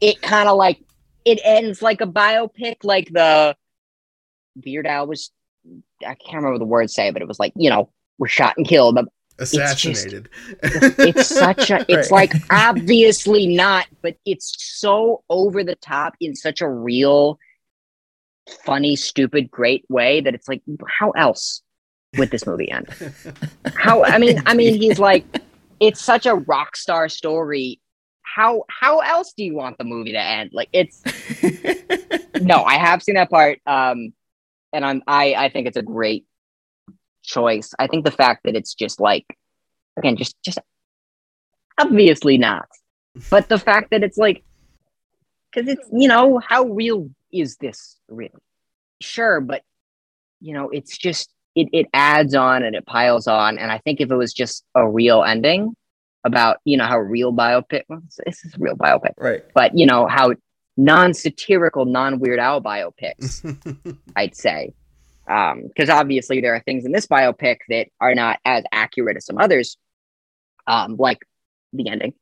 it 0.00 0.20
kind 0.20 0.48
of 0.48 0.56
like 0.56 0.78
it 1.24 1.40
ends 1.44 1.80
like 1.82 2.00
a 2.00 2.06
biopic, 2.06 2.76
like 2.84 3.08
the 3.12 3.56
Weird 4.64 4.86
Al 4.86 5.06
was. 5.06 5.30
I 6.02 6.14
can't 6.14 6.36
remember 6.36 6.58
the 6.58 6.64
words 6.64 6.94
say, 6.94 7.10
but 7.10 7.22
it 7.22 7.28
was 7.28 7.38
like 7.40 7.52
you 7.56 7.70
know 7.70 7.90
we're 8.18 8.28
shot 8.28 8.54
and 8.56 8.66
killed. 8.66 8.94
But 8.94 9.06
Assassinated. 9.40 10.28
it's 10.62 11.26
such 11.26 11.70
a 11.70 11.84
it's 11.88 12.10
Right. 12.10 12.32
like 12.32 12.42
obviously 12.50 13.46
not 13.46 13.86
but 14.02 14.16
it's 14.26 14.52
so 14.80 15.22
over 15.30 15.62
the 15.62 15.76
top 15.76 16.14
in 16.20 16.34
such 16.34 16.60
a 16.60 16.68
real 16.68 17.38
funny 18.64 18.96
stupid 18.96 19.48
great 19.48 19.84
way 19.88 20.20
that 20.22 20.34
it's 20.34 20.48
like 20.48 20.62
how 20.98 21.10
else 21.12 21.62
would 22.16 22.30
this 22.30 22.46
movie 22.46 22.70
end. 22.70 22.88
How 23.76 24.04
i 24.04 24.18
mean 24.18 24.42
i 24.46 24.54
mean 24.54 24.80
he's 24.80 24.98
like 24.98 25.24
it's 25.80 26.00
such 26.00 26.26
a 26.26 26.34
rock 26.34 26.76
star 26.76 27.08
story. 27.08 27.80
How 28.22 28.64
how 28.68 29.00
else 29.00 29.32
do 29.36 29.44
you 29.44 29.54
want 29.54 29.78
the 29.78 29.84
movie 29.84 30.12
to 30.12 30.20
end? 30.20 30.50
Like 30.52 30.68
it's 30.72 31.02
no 32.40 32.62
i 32.62 32.76
have 32.76 33.02
seen 33.02 33.16
that 33.16 33.30
part 33.30 33.60
um 33.66 34.12
and 34.72 34.84
i'm 34.84 35.02
i 35.06 35.34
i 35.34 35.48
think 35.48 35.66
it's 35.66 35.76
a 35.76 35.82
great 35.82 36.24
choice. 37.22 37.74
I 37.78 37.88
think 37.88 38.04
the 38.04 38.10
fact 38.10 38.44
that 38.44 38.56
it's 38.56 38.74
just 38.74 39.00
like 39.00 39.26
again 39.96 40.16
just 40.16 40.36
just 40.42 40.58
obviously 41.78 42.38
not 42.38 42.68
but 43.30 43.48
the 43.48 43.58
fact 43.58 43.90
that 43.90 44.02
it's 44.02 44.16
like 44.16 44.44
because 45.50 45.68
it's 45.68 45.86
you 45.92 46.08
know 46.08 46.38
how 46.38 46.64
real 46.64 47.10
is 47.32 47.56
this 47.56 47.98
really? 48.08 48.32
Sure 49.00 49.40
but 49.40 49.62
you 50.40 50.54
know 50.54 50.70
it's 50.70 50.96
just 50.96 51.30
it, 51.58 51.68
it 51.72 51.86
adds 51.92 52.34
on 52.34 52.62
and 52.62 52.74
it 52.74 52.86
piles 52.86 53.26
on 53.26 53.58
and 53.58 53.70
i 53.70 53.78
think 53.78 54.00
if 54.00 54.10
it 54.10 54.16
was 54.16 54.32
just 54.32 54.64
a 54.74 54.88
real 54.88 55.22
ending 55.22 55.74
about 56.24 56.58
you 56.64 56.76
know 56.76 56.86
how 56.86 56.98
real 56.98 57.32
biopic 57.32 57.82
well, 57.88 58.02
this- 58.24 58.44
is 58.44 58.54
a 58.54 58.58
real 58.58 58.76
biopic 58.76 59.12
right. 59.18 59.44
but 59.54 59.76
you 59.76 59.86
know 59.86 60.06
how 60.06 60.32
non-satirical 60.76 61.86
non-Weird 61.86 62.38
Al 62.38 62.62
biopics 62.62 63.42
i'd 64.16 64.36
say 64.36 64.72
because 65.26 65.90
obviously 65.90 66.40
there 66.40 66.54
are 66.54 66.60
things 66.60 66.86
in 66.86 66.92
this 66.92 67.06
biopic 67.06 67.58
that 67.68 67.88
are 68.00 68.14
not 68.14 68.38
as 68.44 68.64
accurate 68.72 69.16
as 69.16 69.26
some 69.26 69.38
others 69.38 69.76
um, 70.68 70.96
like 70.96 71.18
the 71.72 71.88
ending. 71.88 72.14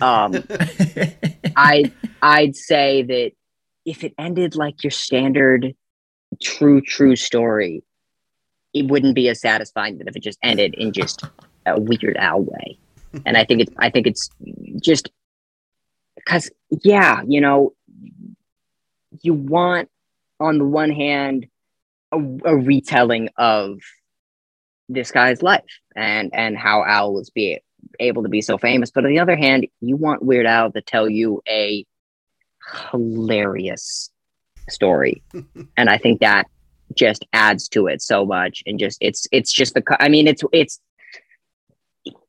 Um, 0.00 0.34
I 1.56 1.92
I'd 2.20 2.56
say 2.56 3.02
that 3.02 3.32
if 3.84 4.02
it 4.02 4.14
ended 4.18 4.56
like 4.56 4.82
your 4.82 4.90
standard 4.90 5.74
true 6.42 6.80
true 6.80 7.14
story, 7.14 7.84
it 8.74 8.86
wouldn't 8.88 9.14
be 9.14 9.28
as 9.28 9.40
satisfying 9.40 9.98
than 9.98 10.08
if 10.08 10.16
it 10.16 10.22
just 10.22 10.38
ended 10.42 10.74
in 10.74 10.92
just 10.92 11.24
a 11.66 11.80
weird 11.80 12.16
Al 12.16 12.42
way. 12.42 12.78
And 13.26 13.36
I 13.36 13.44
think 13.44 13.60
it's 13.60 13.72
I 13.76 13.90
think 13.90 14.06
it's 14.06 14.30
just 14.80 15.10
because 16.16 16.50
yeah, 16.82 17.20
you 17.26 17.42
know, 17.42 17.74
you 19.20 19.34
want 19.34 19.90
on 20.40 20.56
the 20.56 20.64
one 20.64 20.90
hand 20.90 21.46
a, 22.10 22.16
a 22.16 22.56
retelling 22.56 23.28
of 23.36 23.80
this 24.88 25.10
guy's 25.10 25.42
life 25.42 25.78
and 25.94 26.30
and 26.32 26.56
how 26.56 26.84
Al 26.84 27.12
was 27.12 27.28
be 27.28 27.60
able 28.00 28.22
to 28.22 28.28
be 28.28 28.40
so 28.40 28.56
famous, 28.56 28.90
but 28.90 29.04
on 29.04 29.10
the 29.10 29.18
other 29.18 29.36
hand, 29.36 29.66
you 29.80 29.96
want 29.96 30.22
Weird 30.22 30.46
Al 30.46 30.72
to 30.72 30.80
tell 30.80 31.08
you 31.08 31.42
a 31.48 31.84
hilarious 32.90 34.10
story, 34.68 35.22
and 35.76 35.90
I 35.90 35.98
think 35.98 36.20
that 36.20 36.46
just 36.96 37.24
adds 37.32 37.68
to 37.70 37.86
it 37.86 38.02
so 38.02 38.24
much, 38.24 38.62
and 38.66 38.78
just 38.78 38.98
it's 39.00 39.26
it's 39.32 39.52
just 39.52 39.74
the 39.74 39.82
I 40.00 40.08
mean 40.08 40.26
it's 40.26 40.42
it's 40.52 40.80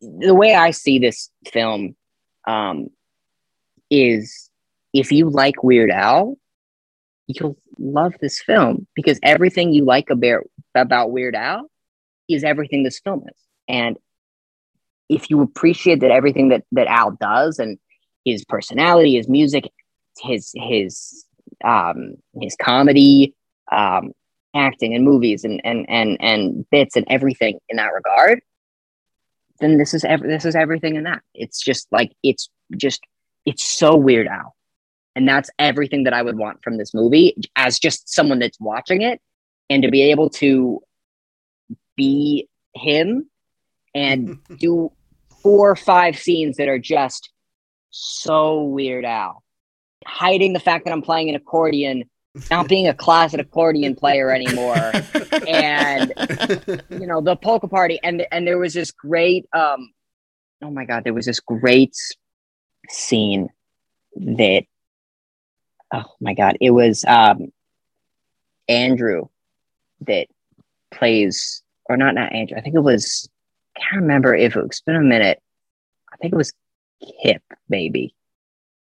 the 0.01 0.35
way 0.35 0.53
I 0.53 0.71
see 0.71 0.99
this 0.99 1.29
film 1.51 1.95
um, 2.47 2.87
is 3.89 4.49
if 4.93 5.11
you 5.11 5.29
like 5.29 5.63
Weird 5.63 5.91
Al, 5.91 6.37
you'll 7.27 7.57
love 7.79 8.13
this 8.21 8.41
film 8.41 8.87
because 8.95 9.19
everything 9.23 9.73
you 9.73 9.85
like 9.85 10.09
about 10.09 10.43
about 10.75 11.11
Weird 11.11 11.35
Al 11.35 11.69
is 12.29 12.43
everything 12.43 12.83
this 12.83 12.99
film 12.99 13.23
is. 13.27 13.39
And 13.67 13.97
if 15.09 15.29
you 15.29 15.41
appreciate 15.41 15.99
that 16.01 16.11
everything 16.11 16.49
that 16.49 16.63
that 16.71 16.87
Al 16.87 17.11
does 17.11 17.59
and 17.59 17.77
his 18.25 18.45
personality, 18.45 19.15
his 19.15 19.27
music, 19.27 19.71
his 20.19 20.51
his 20.55 21.25
um 21.63 22.15
his 22.39 22.55
comedy, 22.55 23.35
um 23.71 24.11
acting 24.55 24.93
and 24.93 25.03
movies 25.03 25.43
and 25.43 25.61
and 25.63 25.85
and 25.89 26.17
and 26.21 26.69
bits 26.69 26.95
and 26.95 27.05
everything 27.09 27.59
in 27.69 27.77
that 27.77 27.93
regard, 27.93 28.41
then 29.59 29.77
this 29.77 29.93
is 29.93 30.03
ev- 30.03 30.21
this 30.23 30.45
is 30.45 30.55
everything 30.55 30.95
in 30.95 31.03
that. 31.03 31.21
It's 31.33 31.61
just 31.61 31.87
like 31.91 32.11
it's 32.23 32.49
just 32.75 33.01
it's 33.45 33.63
so 33.63 33.95
weird 33.95 34.27
Al. 34.27 34.55
And 35.15 35.27
that's 35.27 35.49
everything 35.59 36.05
that 36.05 36.13
I 36.13 36.23
would 36.23 36.37
want 36.37 36.63
from 36.63 36.77
this 36.77 36.93
movie 36.93 37.35
as 37.55 37.77
just 37.77 38.09
someone 38.09 38.39
that's 38.39 38.59
watching 38.59 39.03
it 39.03 39.21
and 39.69 39.83
to 39.83 39.91
be 39.91 40.09
able 40.11 40.29
to 40.31 40.81
be 41.95 42.47
him 42.73 43.29
and 43.93 44.39
do 44.57 44.91
four 45.41 45.71
or 45.71 45.75
five 45.75 46.17
scenes 46.17 46.57
that 46.57 46.67
are 46.67 46.79
just 46.79 47.29
so 47.91 48.63
weird 48.63 49.05
Al. 49.05 49.43
Hiding 50.05 50.53
the 50.53 50.59
fact 50.59 50.85
that 50.85 50.91
I'm 50.91 51.01
playing 51.01 51.29
an 51.29 51.35
accordion, 51.35 52.09
not 52.49 52.67
being 52.67 52.87
a 52.87 52.93
closet 52.93 53.39
accordion 53.39 53.95
player 53.95 54.31
anymore, 54.31 54.75
and 55.47 56.13
you 56.89 57.07
know 57.07 57.21
the 57.21 57.35
polka 57.35 57.67
party, 57.67 57.99
and 58.03 58.25
and 58.31 58.47
there 58.47 58.57
was 58.57 58.73
this 58.73 58.91
great, 58.91 59.45
um, 59.53 59.91
oh 60.61 60.71
my 60.71 60.85
god, 60.85 61.03
there 61.03 61.13
was 61.13 61.25
this 61.25 61.39
great 61.39 61.95
scene 62.89 63.49
that, 64.15 64.63
oh 65.93 66.11
my 66.19 66.33
god, 66.33 66.57
it 66.59 66.71
was 66.71 67.05
um, 67.05 67.51
Andrew 68.67 69.27
that 70.01 70.27
plays, 70.91 71.61
or 71.85 71.97
not 71.97 72.15
not 72.15 72.33
Andrew, 72.33 72.57
I 72.57 72.61
think 72.61 72.75
it 72.75 72.79
was 72.79 73.29
I 73.75 73.79
can't 73.79 74.01
remember 74.01 74.35
if 74.35 74.55
it, 74.55 74.65
it's 74.65 74.81
been 74.81 74.95
a 74.95 75.01
minute. 75.01 75.41
I 76.11 76.17
think 76.17 76.33
it 76.33 76.37
was 76.37 76.53
Kip, 77.21 77.41
maybe, 77.69 78.15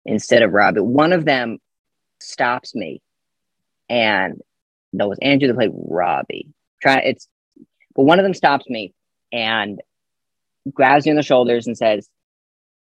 instead 0.05 0.41
of 0.41 0.53
Robbie. 0.53 0.81
One 0.81 1.13
of 1.13 1.25
them 1.25 1.59
stops 2.19 2.75
me, 2.75 3.01
and 3.89 4.41
that 4.93 5.07
was 5.07 5.19
Andrew 5.21 5.47
that 5.47 5.55
played 5.55 5.71
Robbie. 5.73 6.47
Try 6.81 6.97
it's, 6.99 7.27
but 7.95 8.03
one 8.03 8.19
of 8.19 8.23
them 8.23 8.33
stops 8.33 8.69
me 8.69 8.93
and 9.31 9.81
grabs 10.71 11.05
me 11.05 11.11
on 11.11 11.15
the 11.15 11.23
shoulders 11.23 11.67
and 11.67 11.77
says, 11.77 12.09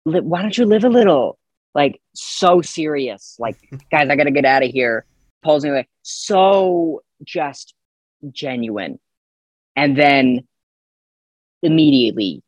"Why 0.03 0.41
don't 0.41 0.57
you 0.57 0.65
live 0.65 0.83
a 0.83 0.89
little?" 0.89 1.37
Like 1.73 1.99
so 2.13 2.61
serious. 2.61 3.35
Like, 3.39 3.57
guys, 3.91 4.09
I 4.09 4.15
gotta 4.15 4.31
get 4.31 4.45
out 4.45 4.63
of 4.63 4.71
here. 4.71 5.05
Pulls 5.43 5.63
me 5.63 5.69
away. 5.69 5.87
So 6.01 7.03
just 7.23 7.73
genuine, 8.31 8.99
and 9.75 9.97
then 9.97 10.47
immediately 11.61 12.43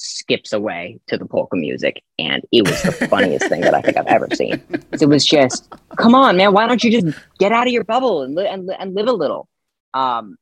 skips 0.00 0.52
away 0.52 1.00
to 1.08 1.18
the 1.18 1.26
polka 1.26 1.56
music 1.56 2.02
and 2.20 2.44
it 2.52 2.64
was 2.64 2.80
the 2.82 2.92
funniest 3.08 3.48
thing 3.48 3.60
that 3.60 3.74
i 3.74 3.82
think 3.82 3.96
i've 3.96 4.06
ever 4.06 4.28
seen. 4.32 4.62
It 4.92 5.08
was 5.08 5.26
just 5.26 5.68
come 5.96 6.14
on 6.14 6.36
man 6.36 6.52
why 6.52 6.68
don't 6.68 6.84
you 6.84 6.90
just 6.90 7.18
get 7.38 7.50
out 7.50 7.66
of 7.66 7.72
your 7.72 7.82
bubble 7.82 8.22
and, 8.22 8.34
li- 8.36 8.46
and, 8.46 8.66
li- 8.66 8.76
and 8.78 8.94
live 8.94 9.08
a 9.08 9.12
little? 9.12 9.48
Um 9.94 10.36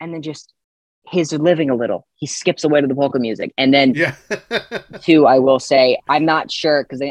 and 0.00 0.14
then 0.14 0.22
just 0.22 0.52
his 1.06 1.32
living 1.32 1.68
a 1.68 1.74
little. 1.74 2.06
He 2.14 2.26
skips 2.26 2.64
away 2.64 2.80
to 2.80 2.86
the 2.86 2.94
polka 2.94 3.18
music. 3.18 3.52
And 3.58 3.74
then 3.74 3.92
yeah. 3.94 4.14
two 5.02 5.26
i 5.26 5.38
will 5.38 5.60
say 5.60 5.98
i'm 6.08 6.24
not 6.24 6.50
sure 6.50 6.82
because 6.82 7.02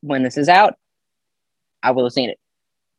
when 0.00 0.24
this 0.24 0.36
is 0.36 0.48
out 0.48 0.74
i 1.84 1.92
will 1.92 2.04
have 2.04 2.12
seen 2.12 2.30
it. 2.30 2.38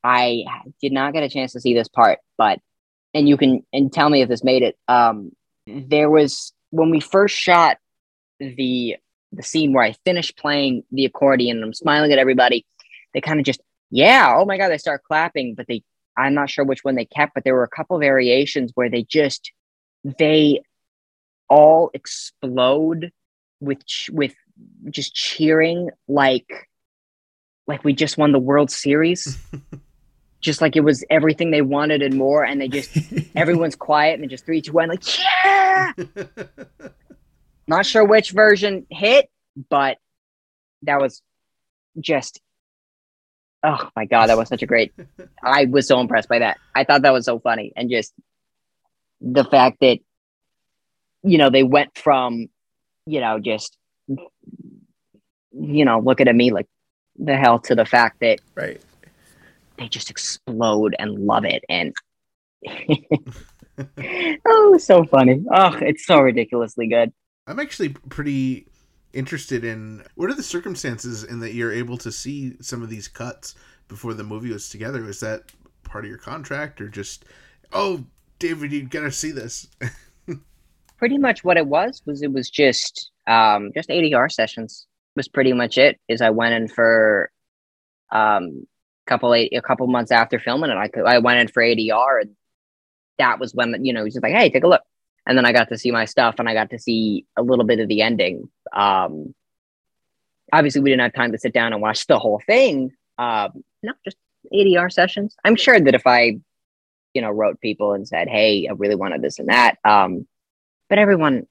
I 0.02 0.46
did 0.82 0.94
not 0.94 1.12
get 1.14 1.24
a 1.24 1.30
chance 1.30 1.52
to 1.54 1.60
see 1.60 1.74
this 1.74 1.90
part 1.90 2.20
but 2.38 2.60
and 3.14 3.28
you 3.28 3.36
can 3.36 3.64
and 3.74 3.92
tell 3.92 4.10
me 4.10 4.22
if 4.22 4.30
this 4.30 4.46
made 4.46 4.64
it. 4.64 4.78
Um 4.88 5.34
there 5.68 6.10
was 6.10 6.54
when 6.72 6.90
we 6.90 7.00
first 7.00 7.36
shot 7.36 7.78
the 8.40 8.96
the 9.32 9.44
scene 9.44 9.74
where 9.74 9.84
i 9.84 9.94
finished 10.06 10.38
playing 10.38 10.84
the 10.92 11.06
accordion 11.06 11.58
and 11.58 11.66
i'm 11.66 11.74
smiling 11.74 12.12
at 12.12 12.20
everybody 12.20 12.66
they 13.14 13.22
kind 13.22 13.40
of 13.40 13.46
just 13.46 13.62
yeah 13.90 14.34
oh 14.38 14.46
my 14.46 14.58
god 14.58 14.70
they 14.70 14.78
start 14.78 15.04
clapping 15.04 15.56
but 15.56 15.68
they 15.68 15.84
i'm 16.18 16.34
not 16.34 16.50
sure 16.50 16.66
which 16.66 16.84
one 16.84 16.96
they 16.96 17.06
kept 17.06 17.34
but 17.34 17.44
there 17.44 17.56
were 17.56 17.64
a 17.64 17.70
couple 17.70 17.98
variations 18.00 18.72
where 18.76 18.90
they 18.90 19.04
just 19.04 19.52
they 20.18 20.62
all 21.50 21.92
explode 21.94 23.12
with 23.60 23.80
with 24.12 24.34
just 24.90 25.14
cheering 25.14 25.90
like 26.08 26.68
like 27.68 27.84
we 27.84 27.94
just 27.94 28.18
won 28.18 28.32
the 28.32 28.40
World 28.40 28.72
Series. 28.72 29.38
just 30.42 30.62
like 30.62 30.76
it 30.76 30.82
was 30.82 31.04
everything 31.10 31.52
they 31.52 31.62
wanted 31.62 32.02
and 32.02 32.16
more, 32.16 32.44
and 32.44 32.60
they 32.60 32.68
just 32.68 32.90
everyone's 33.36 33.76
quiet 33.76 34.16
and 34.16 34.24
they 34.24 34.28
just 34.28 34.46
three, 34.46 34.62
two, 34.62 34.74
one, 34.74 34.90
like 34.90 35.20
yeah. 35.20 35.92
Not 37.68 37.86
sure 37.86 38.04
which 38.04 38.32
version 38.32 38.86
hit, 38.90 39.30
but 39.70 39.98
that 40.84 41.00
was 41.00 41.22
just 42.00 42.42
oh 43.64 43.90
my 43.96 44.06
god, 44.06 44.28
that 44.28 44.38
was 44.38 44.50
such 44.50 44.64
a 44.64 44.66
great. 44.66 44.94
I 45.44 45.66
was 45.66 45.88
so 45.88 46.00
impressed 46.00 46.28
by 46.30 46.40
that. 46.40 46.58
I 46.76 46.84
thought 46.84 47.04
that 47.04 47.14
was 47.14 47.26
so 47.26 47.40
funny, 47.40 47.72
and 47.76 47.90
just 47.90 48.14
the 49.22 49.44
fact 49.44 49.78
that 49.82 50.00
you 51.24 51.38
know 51.38 51.50
they 51.50 51.64
went 51.64 51.98
from 51.98 52.48
you 53.06 53.20
know 53.20 53.40
just 53.40 53.78
you 55.52 55.86
know 55.86 56.00
looking 56.00 56.28
at 56.28 56.36
me 56.36 56.52
like 56.52 56.68
the 57.18 57.36
hell 57.36 57.60
to 57.60 57.76
the 57.76 57.86
fact 57.86 58.20
that 58.22 58.40
Right. 58.56 58.82
They 59.78 59.88
just 59.88 60.10
explode 60.10 60.96
and 61.00 61.20
love 61.20 61.46
it 61.46 61.64
and 61.70 61.94
oh 64.48 64.78
so 64.78 65.04
funny 65.04 65.44
oh 65.54 65.76
it's 65.82 66.06
so 66.06 66.20
ridiculously 66.20 66.88
good 66.88 67.12
I'm 67.48 67.60
actually 67.60 67.90
pretty 67.90 68.68
interested 69.14 69.66
in 69.66 70.04
what 70.16 70.30
are 70.30 70.36
the 70.36 70.44
circumstances 70.44 71.24
in 71.24 71.40
that 71.40 71.54
you're 71.54 71.72
able 71.72 71.98
to 71.98 72.12
see 72.12 72.56
some 72.62 72.82
of 72.82 72.90
these 72.90 73.08
cuts 73.08 73.56
before 73.88 74.14
the 74.14 74.24
movie 74.24 74.52
was 74.52 74.70
together. 74.70 75.02
Was 75.02 75.20
that 75.20 75.52
part 75.84 76.06
of 76.06 76.10
your 76.10 76.18
contract 76.18 76.80
or 76.82 76.88
just 76.88 77.26
oh 77.74 78.06
David, 78.40 78.72
you 78.72 78.84
gotta 78.84 79.12
see 79.12 79.32
this? 79.32 79.68
pretty 80.98 81.18
much 81.18 81.44
what 81.44 81.58
it 81.58 81.66
was 81.66 82.02
was 82.06 82.22
it 82.22 82.32
was 82.32 82.50
just 82.50 83.12
um 83.28 83.72
just 83.74 83.90
ADR 83.90 84.32
sessions 84.32 84.88
was 85.16 85.28
pretty 85.28 85.52
much 85.52 85.78
it 85.78 86.00
is 86.08 86.22
I 86.22 86.30
went 86.30 86.54
in 86.54 86.68
for 86.68 87.32
um 88.12 88.66
couple 89.12 89.34
eight, 89.34 89.54
a 89.54 89.62
couple 89.62 89.86
months 89.88 90.12
after 90.12 90.40
filming 90.40 90.72
it 90.72 90.76
I 90.76 90.90
I 91.02 91.18
went 91.20 91.40
in 91.40 91.48
for 91.50 91.62
ADR 91.62 92.22
and 92.22 92.32
that 93.18 93.40
was 93.40 93.54
when 93.54 93.84
you 93.84 93.92
know 93.92 94.06
he's 94.06 94.14
just 94.14 94.24
like 94.24 94.34
hey 94.34 94.50
take 94.50 94.64
a 94.64 94.68
look. 94.68 94.82
And 95.28 95.38
then 95.38 95.46
I 95.46 95.52
got 95.52 95.70
to 95.70 95.78
see 95.78 95.92
my 95.92 96.06
stuff 96.06 96.36
and 96.40 96.50
I 96.50 96.54
got 96.54 96.72
to 96.72 96.80
see 96.80 97.26
a 97.38 97.44
little 97.44 97.66
bit 97.66 97.80
of 97.80 97.90
the 97.90 98.02
ending. 98.02 98.50
Um 98.74 99.36
obviously 100.54 100.82
we 100.82 100.90
didn't 100.90 101.04
have 101.04 101.14
time 101.14 101.34
to 101.34 101.38
sit 101.38 101.54
down 101.54 101.74
and 101.74 101.82
watch 101.82 102.08
the 102.08 102.20
whole 102.20 102.42
thing. 102.46 102.94
Um 103.18 103.64
no 103.84 103.94
just 104.06 104.18
ADR 104.54 104.92
sessions. 104.92 105.36
I'm 105.44 105.58
sure 105.58 105.80
that 105.80 105.94
if 105.94 106.08
I 106.08 106.40
you 107.14 107.22
know 107.22 107.32
wrote 107.32 107.60
people 107.60 107.94
and 107.94 108.08
said 108.08 108.30
hey 108.30 108.68
I 108.70 108.74
really 108.74 108.96
wanted 108.96 109.22
this 109.22 109.40
and 109.40 109.50
that 109.50 109.76
um 109.84 110.26
but 110.88 111.00
everyone 111.00 111.46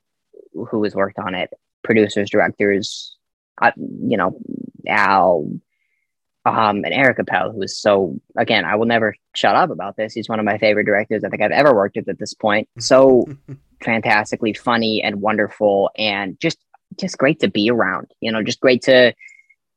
who 0.54 0.82
has 0.84 0.94
worked 0.94 1.18
on 1.18 1.34
it 1.34 1.50
producers 1.84 2.30
directors 2.30 3.16
uh, 3.60 3.72
you 3.76 4.16
know 4.16 4.38
al 4.88 5.46
um 6.46 6.84
and 6.84 6.94
eric 6.94 7.18
appel 7.18 7.52
who 7.52 7.62
is 7.62 7.78
so 7.78 8.18
again 8.36 8.64
i 8.64 8.74
will 8.74 8.86
never 8.86 9.14
shut 9.34 9.54
up 9.54 9.70
about 9.70 9.96
this 9.96 10.14
he's 10.14 10.28
one 10.28 10.38
of 10.38 10.44
my 10.44 10.56
favorite 10.58 10.84
directors 10.84 11.22
i 11.22 11.28
think 11.28 11.42
i've 11.42 11.50
ever 11.50 11.74
worked 11.74 11.96
with 11.96 12.08
at 12.08 12.18
this 12.18 12.34
point 12.34 12.68
so 12.78 13.26
fantastically 13.82 14.52
funny 14.52 15.02
and 15.02 15.20
wonderful 15.20 15.90
and 15.96 16.38
just 16.40 16.58
just 16.98 17.18
great 17.18 17.40
to 17.40 17.48
be 17.48 17.70
around. 17.70 18.12
You 18.20 18.32
know, 18.32 18.42
just 18.42 18.60
great 18.60 18.82
to 18.82 19.14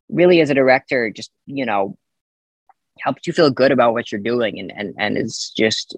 really 0.10 0.42
as 0.42 0.50
a 0.50 0.56
director, 0.56 1.10
just 1.10 1.32
you 1.46 1.66
know, 1.66 1.98
helps 3.00 3.28
you 3.28 3.34
feel 3.34 3.50
good 3.50 3.72
about 3.72 3.94
what 3.94 4.12
you're 4.12 4.22
doing, 4.22 4.60
and 4.60 4.72
and 4.76 4.96
and 4.98 5.18
is 5.18 5.52
just 5.56 5.96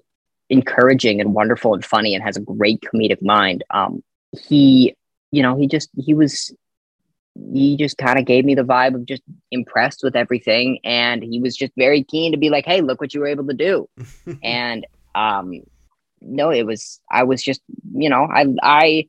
encouraging 0.48 1.20
and 1.20 1.34
wonderful 1.34 1.74
and 1.74 1.84
funny, 1.84 2.14
and 2.14 2.22
has 2.22 2.36
a 2.36 2.40
great 2.40 2.80
comedic 2.82 3.22
mind. 3.22 3.64
Um, 3.70 4.02
he, 4.38 4.94
you 5.30 5.42
know, 5.42 5.56
he 5.56 5.66
just 5.66 5.90
he 5.96 6.14
was 6.14 6.54
he 7.52 7.76
just 7.76 7.98
kind 7.98 8.18
of 8.18 8.24
gave 8.24 8.44
me 8.44 8.54
the 8.54 8.62
vibe 8.62 8.94
of 8.94 9.06
just 9.06 9.22
impressed 9.50 10.02
with 10.02 10.16
everything 10.16 10.78
and 10.84 11.22
he 11.22 11.40
was 11.40 11.56
just 11.56 11.72
very 11.76 12.02
keen 12.02 12.32
to 12.32 12.38
be 12.38 12.50
like 12.50 12.66
hey 12.66 12.80
look 12.80 13.00
what 13.00 13.14
you 13.14 13.20
were 13.20 13.26
able 13.26 13.46
to 13.46 13.54
do. 13.54 13.88
And 14.42 14.86
um 15.14 15.62
no 16.20 16.50
it 16.50 16.64
was 16.64 17.00
i 17.10 17.22
was 17.22 17.42
just 17.42 17.60
you 17.94 18.08
know 18.08 18.24
i 18.24 18.46
i 18.62 19.08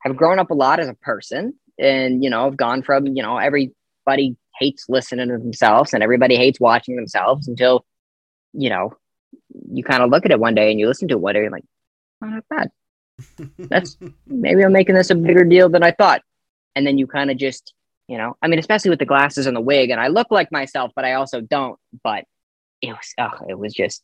have 0.00 0.16
grown 0.16 0.38
up 0.38 0.50
a 0.50 0.54
lot 0.54 0.80
as 0.80 0.88
a 0.88 0.94
person 0.94 1.54
and 1.78 2.22
you 2.22 2.30
know 2.30 2.46
i've 2.46 2.56
gone 2.56 2.82
from 2.82 3.06
you 3.06 3.22
know 3.22 3.38
everybody 3.38 4.36
hates 4.58 4.86
listening 4.88 5.28
to 5.28 5.38
themselves 5.38 5.94
and 5.94 6.02
everybody 6.02 6.36
hates 6.36 6.60
watching 6.60 6.96
themselves 6.96 7.48
until 7.48 7.84
you 8.52 8.68
know 8.68 8.94
you 9.70 9.82
kind 9.82 10.02
of 10.02 10.10
look 10.10 10.24
at 10.24 10.30
it 10.30 10.40
one 10.40 10.54
day 10.54 10.70
and 10.70 10.78
you 10.78 10.86
listen 10.86 11.08
to 11.08 11.14
it 11.14 11.20
one 11.20 11.34
day 11.34 11.40
and 11.40 11.44
you're 11.44 11.52
like 11.52 11.64
oh 12.22 12.26
not 12.26 12.44
bad. 12.48 12.70
That's 13.58 13.96
maybe 14.26 14.64
i'm 14.64 14.72
making 14.72 14.94
this 14.94 15.10
a 15.10 15.14
bigger 15.14 15.44
deal 15.44 15.68
than 15.68 15.82
i 15.82 15.90
thought 15.90 16.22
and 16.74 16.86
then 16.86 16.98
you 16.98 17.06
kind 17.06 17.30
of 17.30 17.36
just 17.36 17.74
you 18.08 18.18
know 18.18 18.36
i 18.42 18.48
mean 18.48 18.58
especially 18.58 18.90
with 18.90 18.98
the 18.98 19.06
glasses 19.06 19.46
and 19.46 19.56
the 19.56 19.60
wig 19.60 19.90
and 19.90 20.00
i 20.00 20.08
look 20.08 20.30
like 20.30 20.50
myself 20.52 20.90
but 20.94 21.04
i 21.04 21.14
also 21.14 21.40
don't 21.40 21.78
but 22.02 22.24
it 22.80 22.92
was 22.92 23.14
oh, 23.18 23.46
it 23.48 23.58
was 23.58 23.72
just 23.72 24.02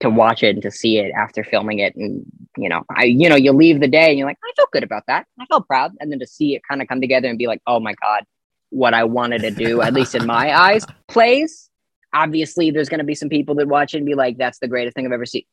to 0.00 0.10
watch 0.10 0.42
it 0.42 0.56
and 0.56 0.62
to 0.62 0.70
see 0.70 0.98
it 0.98 1.12
after 1.16 1.44
filming 1.44 1.78
it 1.78 1.94
and 1.96 2.24
you 2.56 2.68
know 2.68 2.82
i 2.94 3.04
you 3.04 3.28
know 3.28 3.36
you 3.36 3.52
leave 3.52 3.80
the 3.80 3.88
day 3.88 4.10
and 4.10 4.18
you're 4.18 4.26
like 4.26 4.38
i 4.44 4.52
felt 4.56 4.70
good 4.72 4.82
about 4.82 5.04
that. 5.06 5.26
I 5.40 5.46
felt 5.46 5.66
proud. 5.66 5.92
And 6.00 6.10
then 6.10 6.18
to 6.18 6.26
see 6.26 6.54
it 6.54 6.62
kind 6.68 6.82
of 6.82 6.88
come 6.88 7.00
together 7.00 7.28
and 7.28 7.38
be 7.38 7.46
like 7.46 7.62
oh 7.66 7.80
my 7.80 7.94
god 7.94 8.24
what 8.70 8.94
i 8.94 9.04
wanted 9.04 9.42
to 9.42 9.50
do 9.50 9.82
at 9.82 9.94
least 9.94 10.14
in 10.14 10.26
my 10.26 10.54
eyes. 10.56 10.84
Plays 11.08 11.70
obviously 12.12 12.70
there's 12.70 12.88
going 12.88 12.98
to 12.98 13.04
be 13.04 13.14
some 13.14 13.28
people 13.28 13.54
that 13.54 13.68
watch 13.68 13.94
it 13.94 13.98
and 13.98 14.06
be 14.06 14.14
like 14.14 14.36
that's 14.36 14.58
the 14.58 14.68
greatest 14.68 14.94
thing 14.94 15.06
i've 15.06 15.12
ever 15.12 15.26
seen. 15.26 15.44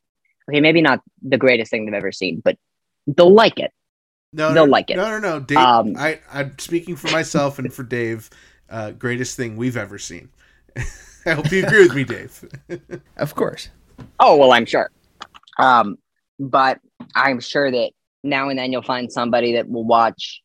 Okay 0.50 0.62
maybe 0.62 0.82
not 0.82 1.02
the 1.22 1.38
greatest 1.38 1.70
thing 1.72 1.86
they've 1.86 1.94
ever 1.94 2.12
seen 2.12 2.42
but 2.44 2.58
they'll 3.08 3.34
like 3.34 3.60
it 3.60 3.72
No, 4.32 4.54
They'll 4.54 4.66
no, 4.66 4.72
like 4.72 4.90
it. 4.90 4.98
No, 4.98 5.10
no, 5.10 5.20
no. 5.20 5.40
Dave, 5.40 5.58
Um, 5.58 5.96
I, 5.98 6.20
I'm 6.32 6.58
speaking 6.60 6.96
for 6.96 7.10
myself 7.12 7.58
and 7.60 7.74
for 7.74 7.84
Dave. 7.84 8.30
Uh, 8.70 8.92
greatest 8.92 9.36
thing 9.36 9.58
we've 9.58 9.78
ever 9.78 9.98
seen. 9.98 10.30
I 11.26 11.32
hope 11.34 11.52
you 11.52 11.66
agree 11.66 11.88
with 11.88 11.96
me, 11.96 12.04
Dave. 12.04 12.46
Of 13.18 13.36
course. 13.36 13.70
Oh 14.20 14.38
well, 14.38 14.52
I'm 14.52 14.66
sure. 14.66 14.90
Um, 15.58 15.98
but 16.40 16.80
I'm 17.16 17.40
sure 17.40 17.70
that 17.70 17.92
now 18.24 18.50
and 18.50 18.58
then 18.58 18.72
you'll 18.72 18.82
find 18.82 19.12
somebody 19.12 19.54
that 19.54 19.70
will 19.70 19.84
watch 19.84 20.42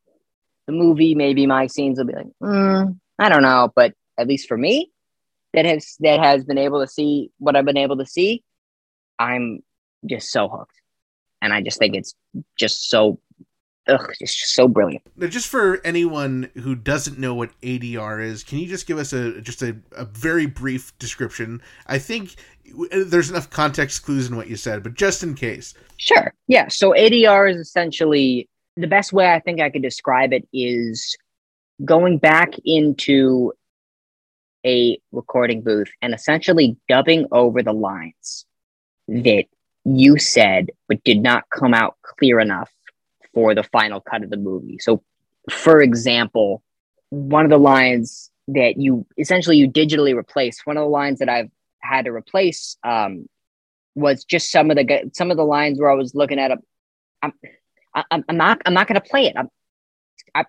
the 0.66 0.72
movie. 0.72 1.14
Maybe 1.14 1.46
my 1.46 1.66
scenes 1.68 1.98
will 1.98 2.06
be 2.06 2.14
like, 2.14 2.26
mm, 2.42 2.98
I 3.18 3.28
don't 3.28 3.42
know, 3.42 3.72
but 3.76 3.92
at 4.18 4.26
least 4.26 4.48
for 4.48 4.56
me, 4.56 4.90
that 5.52 5.64
has 5.66 5.96
that 6.00 6.20
has 6.20 6.44
been 6.44 6.58
able 6.58 6.80
to 6.80 6.86
see 6.86 7.30
what 7.38 7.54
I've 7.54 7.64
been 7.64 7.76
able 7.76 7.98
to 7.98 8.06
see, 8.06 8.42
I'm 9.18 9.60
just 10.04 10.30
so 10.32 10.48
hooked, 10.48 10.80
and 11.40 11.52
I 11.52 11.62
just 11.62 11.78
think 11.78 11.94
it's 11.94 12.14
just 12.58 12.88
so, 12.90 13.20
ugh, 13.88 14.12
it's 14.20 14.34
just 14.34 14.54
so 14.54 14.68
brilliant. 14.68 15.02
Now, 15.16 15.26
just 15.26 15.48
for 15.48 15.80
anyone 15.84 16.50
who 16.54 16.74
doesn't 16.74 17.18
know 17.18 17.34
what 17.34 17.58
ADR 17.60 18.22
is, 18.22 18.42
can 18.42 18.58
you 18.58 18.66
just 18.66 18.86
give 18.86 18.98
us 18.98 19.12
a 19.12 19.40
just 19.40 19.62
a, 19.62 19.76
a 19.92 20.04
very 20.04 20.46
brief 20.46 20.96
description? 20.98 21.62
I 21.86 21.98
think 21.98 22.36
uh, 22.92 23.04
there's 23.06 23.30
enough 23.30 23.50
context 23.50 24.04
clues 24.04 24.28
in 24.28 24.36
what 24.36 24.48
you 24.48 24.56
said, 24.56 24.82
but 24.82 24.94
just 24.94 25.22
in 25.22 25.34
case. 25.34 25.74
Sure. 25.96 26.32
Yeah. 26.48 26.68
So 26.68 26.92
ADR 26.92 27.50
is 27.50 27.58
essentially 27.58 28.48
the 28.76 28.86
best 28.86 29.12
way 29.12 29.32
I 29.32 29.40
think 29.40 29.60
I 29.60 29.70
could 29.70 29.82
describe 29.82 30.32
it 30.32 30.46
is 30.52 31.16
going 31.84 32.18
back 32.18 32.54
into 32.64 33.52
a 34.64 34.98
recording 35.12 35.60
booth 35.62 35.90
and 36.00 36.14
essentially 36.14 36.76
dubbing 36.88 37.26
over 37.32 37.62
the 37.62 37.72
lines 37.72 38.46
that 39.08 39.44
you 39.84 40.18
said 40.18 40.70
but 40.88 41.04
did 41.04 41.20
not 41.20 41.44
come 41.50 41.74
out 41.74 41.96
clear 42.02 42.40
enough 42.40 42.70
for 43.34 43.54
the 43.54 43.62
final 43.64 44.00
cut 44.00 44.22
of 44.22 44.30
the 44.30 44.36
movie. 44.36 44.78
So, 44.80 45.02
for 45.50 45.82
example, 45.82 46.62
one 47.10 47.44
of 47.44 47.50
the 47.50 47.58
lines 47.58 48.30
that 48.48 48.78
you 48.78 49.06
essentially 49.18 49.56
you 49.56 49.70
digitally 49.70 50.16
replace, 50.16 50.60
one 50.64 50.76
of 50.76 50.82
the 50.82 50.90
lines 50.90 51.18
that 51.18 51.28
I've 51.28 51.50
had 51.80 52.06
to 52.06 52.12
replace 52.12 52.76
um, 52.84 53.28
was 53.94 54.24
just 54.24 54.50
some 54.50 54.70
of 54.70 54.76
the 54.76 55.10
some 55.12 55.30
of 55.30 55.36
the 55.36 55.44
lines 55.44 55.78
where 55.78 55.90
I 55.90 55.94
was 55.94 56.14
looking 56.14 56.38
at 56.38 56.50
a, 56.50 56.58
I'm, 57.22 57.32
I'm, 58.10 58.24
I'm 58.28 58.36
not 58.36 58.62
I'm 58.66 58.74
not 58.74 58.86
going 58.86 59.00
to 59.00 59.08
play 59.08 59.26
it. 59.26 59.34
I'm, 59.36 59.48
I, 60.34 60.44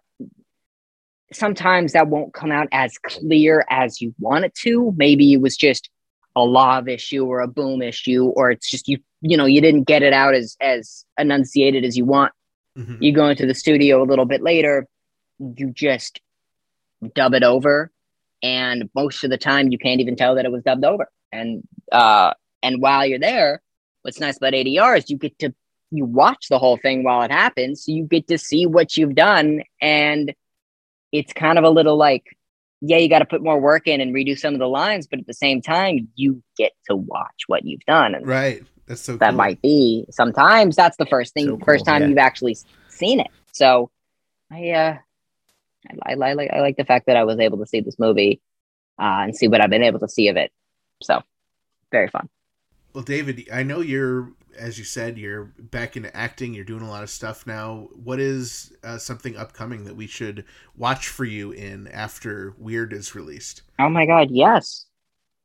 sometimes 1.32 1.94
that 1.94 2.08
won't 2.08 2.34
come 2.34 2.52
out 2.52 2.68
as 2.72 2.98
clear 2.98 3.66
as 3.70 4.02
you 4.02 4.14
want 4.20 4.46
it 4.46 4.56
to. 4.64 4.94
Maybe 4.98 5.34
it 5.34 5.42
was 5.42 5.56
just 5.56 5.90
a 6.36 6.42
lav 6.42 6.88
issue 6.88 7.26
or 7.26 7.42
a 7.42 7.48
boom 7.48 7.82
issue, 7.82 8.26
or 8.26 8.52
it's 8.52 8.70
just 8.70 8.88
you 8.88 8.98
you 9.22 9.38
know 9.38 9.46
you 9.46 9.62
didn't 9.62 9.84
get 9.84 10.04
it 10.04 10.14
out 10.14 10.34
as 10.34 10.58
as 10.60 11.06
enunciated 11.18 11.86
as 11.86 11.98
you 11.98 12.06
want. 12.06 12.34
Mhm. 12.78 12.98
You 13.02 13.14
go 13.14 13.28
into 13.30 13.46
the 13.46 13.54
studio 13.56 14.04
a 14.04 14.06
little 14.06 14.26
bit 14.26 14.42
later, 14.42 14.88
you 15.40 15.72
just 15.72 16.20
dub 17.14 17.34
it 17.34 17.44
over, 17.44 17.92
and 18.44 18.90
most 18.96 19.24
of 19.24 19.30
the 19.30 19.38
time 19.38 19.70
you 19.70 19.78
can't 19.78 20.02
even 20.02 20.16
tell 20.16 20.36
that 20.36 20.46
it 20.46 20.52
was 20.52 20.64
dubbed 20.64 20.86
over. 20.86 21.10
And 21.32 21.64
uh, 21.92 22.34
and 22.64 22.82
while 22.82 23.06
you're 23.06 23.20
there, 23.20 23.62
what's 24.02 24.20
nice 24.20 24.38
about 24.38 24.54
ADR 24.54 24.98
is 24.98 25.10
you 25.10 25.18
get 25.18 25.38
to 25.40 25.54
you 25.92 26.06
watch 26.06 26.48
the 26.50 26.60
whole 26.60 26.78
thing 26.78 27.04
while 27.04 27.22
it 27.22 27.32
happens, 27.32 27.86
so 27.86 27.92
you 27.92 28.04
get 28.06 28.28
to 28.28 28.38
see 28.38 28.66
what 28.66 28.98
you've 28.98 29.16
done, 29.16 29.64
and 29.82 30.34
it's 31.12 31.32
kind 31.34 31.58
of 31.58 31.64
a 31.64 31.70
little 31.70 31.96
like, 31.98 32.35
yeah, 32.88 32.98
you 32.98 33.10
got 33.10 33.20
to 33.20 33.26
put 33.26 33.44
more 33.44 33.60
work 33.60 33.88
in 33.88 34.02
and 34.02 34.14
redo 34.14 34.38
some 34.38 34.54
of 34.54 34.60
the 34.60 34.68
lines, 34.68 35.08
but 35.08 35.20
at 35.20 35.28
the 35.28 35.34
same 35.34 35.62
time, 35.62 36.08
you 36.16 36.42
get 36.58 36.72
to 36.90 36.96
watch 36.96 37.44
what 37.48 37.66
you've 37.66 37.86
done, 37.86 38.16
and 38.16 38.26
Right. 38.28 38.64
That's 38.88 39.02
so 39.02 39.18
that 39.18 39.30
cool. 39.30 39.38
might 39.38 39.60
be 39.64 40.06
sometimes 40.12 40.76
that's 40.76 40.98
the 40.98 41.08
first 41.08 41.34
thing, 41.34 41.48
So 41.48 41.58
first 41.66 41.86
cool, 41.86 41.94
time 41.94 42.02
yeah. 42.04 42.08
you've 42.10 42.18
actually 42.20 42.56
seen 42.88 43.20
it. 43.20 43.32
So, 43.52 43.90
I 44.52 44.70
uh, 44.70 44.98
I, 46.06 46.12
I, 46.12 46.14
I 46.14 46.34
like 46.34 46.52
I 46.52 46.60
like 46.62 46.78
the 46.78 46.86
fact 46.86 47.08
that 47.08 47.18
I 47.18 47.24
was 47.24 47.40
able 47.40 47.58
to 47.60 47.66
see 47.66 47.80
this 47.80 47.98
movie, 47.98 48.42
uh, 49.00 49.26
and 49.26 49.36
see 49.36 49.48
what 49.48 49.62
I've 49.62 49.72
been 49.72 49.84
able 49.84 50.00
to 50.02 50.08
see 50.08 50.28
of 50.28 50.38
it. 50.38 50.52
So, 51.02 51.24
very 51.92 52.10
fun. 52.10 52.30
Well, 52.96 53.04
David, 53.04 53.50
I 53.52 53.62
know 53.62 53.82
you're, 53.82 54.32
as 54.58 54.80
you 54.80 54.86
said, 54.86 55.18
you're 55.18 55.52
back 55.60 55.98
into 55.98 56.16
acting. 56.16 56.54
You're 56.54 56.64
doing 56.64 56.82
a 56.82 56.90
lot 56.90 57.04
of 57.04 57.10
stuff 57.10 57.46
now. 57.46 57.90
What 57.92 58.22
is 58.22 58.72
uh, 58.86 58.98
something 58.98 59.36
upcoming 59.36 59.84
that 59.84 59.98
we 59.98 60.08
should 60.08 60.46
watch 60.78 61.10
for 61.10 61.26
you 61.26 61.52
in 61.52 61.90
after 61.90 62.54
Weird 62.58 62.94
is 62.94 63.14
released? 63.14 63.64
Oh 63.80 63.90
my 63.90 64.06
god, 64.06 64.30
yes. 64.32 64.86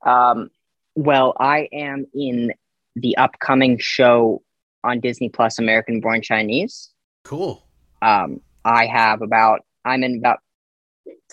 Um, 0.07 0.51
well, 0.95 1.35
I 1.41 1.69
am 1.73 2.07
in 2.15 2.53
the 2.95 3.17
upcoming 3.17 3.79
show 3.81 4.43
on 4.85 5.01
Disney 5.01 5.29
Plus, 5.29 5.59
American 5.59 6.01
Born 6.01 6.23
Chinese. 6.23 6.93
Cool. 7.25 7.67
Um, 8.01 8.41
I 8.65 8.87
have 8.87 9.23
about 9.23 9.63
I'm 9.85 10.05
in 10.05 10.19
about 10.19 10.39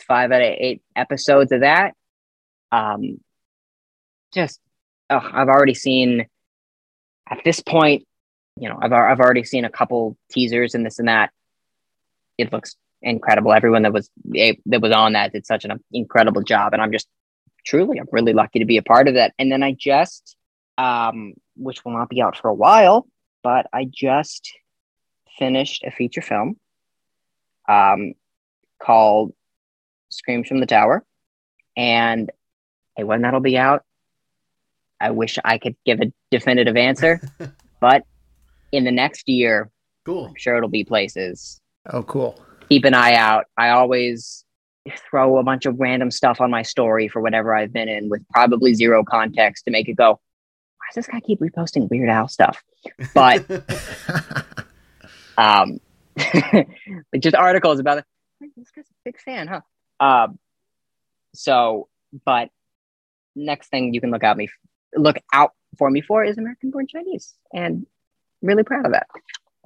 five 0.07 0.31
out 0.31 0.41
of 0.41 0.55
eight 0.57 0.81
episodes 0.95 1.51
of 1.51 1.59
that. 1.59 1.93
Um, 2.71 3.19
just 4.33 4.59
I've 5.09 5.47
already 5.47 5.73
seen 5.73 6.27
at 7.29 7.39
this 7.43 7.59
point, 7.59 8.05
you 8.59 8.69
know, 8.69 8.77
I've 8.81 8.91
I've 8.91 9.19
already 9.19 9.43
seen 9.43 9.65
a 9.65 9.69
couple 9.69 10.17
teasers 10.31 10.75
and 10.75 10.85
this 10.85 10.99
and 10.99 11.07
that. 11.07 11.31
It 12.37 12.51
looks 12.51 12.75
incredible. 13.01 13.53
Everyone 13.53 13.83
that 13.83 13.93
was 13.93 14.09
that 14.25 14.81
was 14.81 14.91
on 14.91 15.13
that 15.13 15.31
did 15.31 15.45
such 15.45 15.65
an 15.65 15.83
incredible 15.91 16.41
job, 16.41 16.73
and 16.73 16.81
I'm 16.81 16.91
just 16.91 17.07
truly 17.65 17.99
I'm 17.99 18.07
really 18.11 18.33
lucky 18.33 18.59
to 18.59 18.65
be 18.65 18.77
a 18.77 18.83
part 18.83 19.07
of 19.07 19.15
that. 19.15 19.33
And 19.37 19.51
then 19.51 19.63
I 19.63 19.73
just 19.73 20.35
um, 20.77 21.33
which 21.55 21.83
will 21.83 21.93
not 21.93 22.09
be 22.09 22.21
out 22.21 22.37
for 22.37 22.49
a 22.49 22.53
while, 22.53 23.07
but 23.43 23.67
I 23.73 23.85
just 23.91 24.51
finished 25.37 25.83
a 25.83 25.91
feature 25.91 26.21
film 26.21 26.57
um, 27.67 28.13
called 28.81 29.33
Screams 30.09 30.47
from 30.47 30.59
the 30.59 30.65
Tower. 30.65 31.03
And 31.75 32.31
hey, 32.95 33.03
when 33.03 33.21
that'll 33.21 33.39
be 33.39 33.57
out, 33.57 33.83
I 34.99 35.11
wish 35.11 35.37
I 35.43 35.57
could 35.57 35.75
give 35.85 35.99
a 36.01 36.11
definitive 36.31 36.75
answer, 36.75 37.21
but 37.79 38.03
in 38.71 38.83
the 38.83 38.91
next 38.91 39.27
year, 39.29 39.71
Cool. 40.07 40.27
I'm 40.27 40.35
sure 40.37 40.55
it'll 40.55 40.69
be 40.69 40.85
places. 40.85 41.59
Oh, 41.91 42.01
cool. 42.01 42.39
Keep 42.69 42.85
an 42.85 42.93
eye 42.93 43.15
out. 43.15 43.43
I 43.57 43.71
always 43.71 44.45
throw 45.09 45.37
a 45.37 45.43
bunch 45.43 45.65
of 45.65 45.77
random 45.81 46.11
stuff 46.11 46.39
on 46.39 46.49
my 46.49 46.61
story 46.61 47.09
for 47.09 47.21
whatever 47.21 47.53
I've 47.53 47.73
been 47.73 47.89
in 47.89 48.07
with 48.07 48.25
probably 48.29 48.73
zero 48.73 49.03
context 49.03 49.65
to 49.65 49.71
make 49.71 49.89
it 49.89 49.97
go, 49.97 50.11
why 50.11 50.85
does 50.89 50.95
this 50.95 51.07
guy 51.07 51.19
keep 51.19 51.41
reposting 51.41 51.89
Weird 51.89 52.07
Al 52.07 52.29
stuff? 52.29 52.63
But 53.13 53.45
um, 55.37 55.81
just 57.19 57.35
articles 57.35 57.79
about 57.79 57.97
it. 57.97 58.05
This 58.55 58.71
guy's 58.71 58.85
a 58.85 58.93
big 59.03 59.19
fan, 59.19 59.47
huh? 59.47 59.61
Um, 59.99 60.39
so, 61.33 61.89
but 62.25 62.49
next 63.35 63.67
thing 63.69 63.93
you 63.93 63.99
can 63.99 64.11
look 64.11 64.23
out 64.23 64.37
me, 64.37 64.47
look 64.97 65.17
out 65.33 65.53
for 65.77 65.89
me 65.91 66.01
for 66.01 66.23
is 66.23 66.37
American 66.37 66.71
Born 66.71 66.87
Chinese, 66.87 67.35
and 67.53 67.85
really 68.41 68.63
proud 68.63 68.85
of 68.85 68.91
that. 68.91 69.07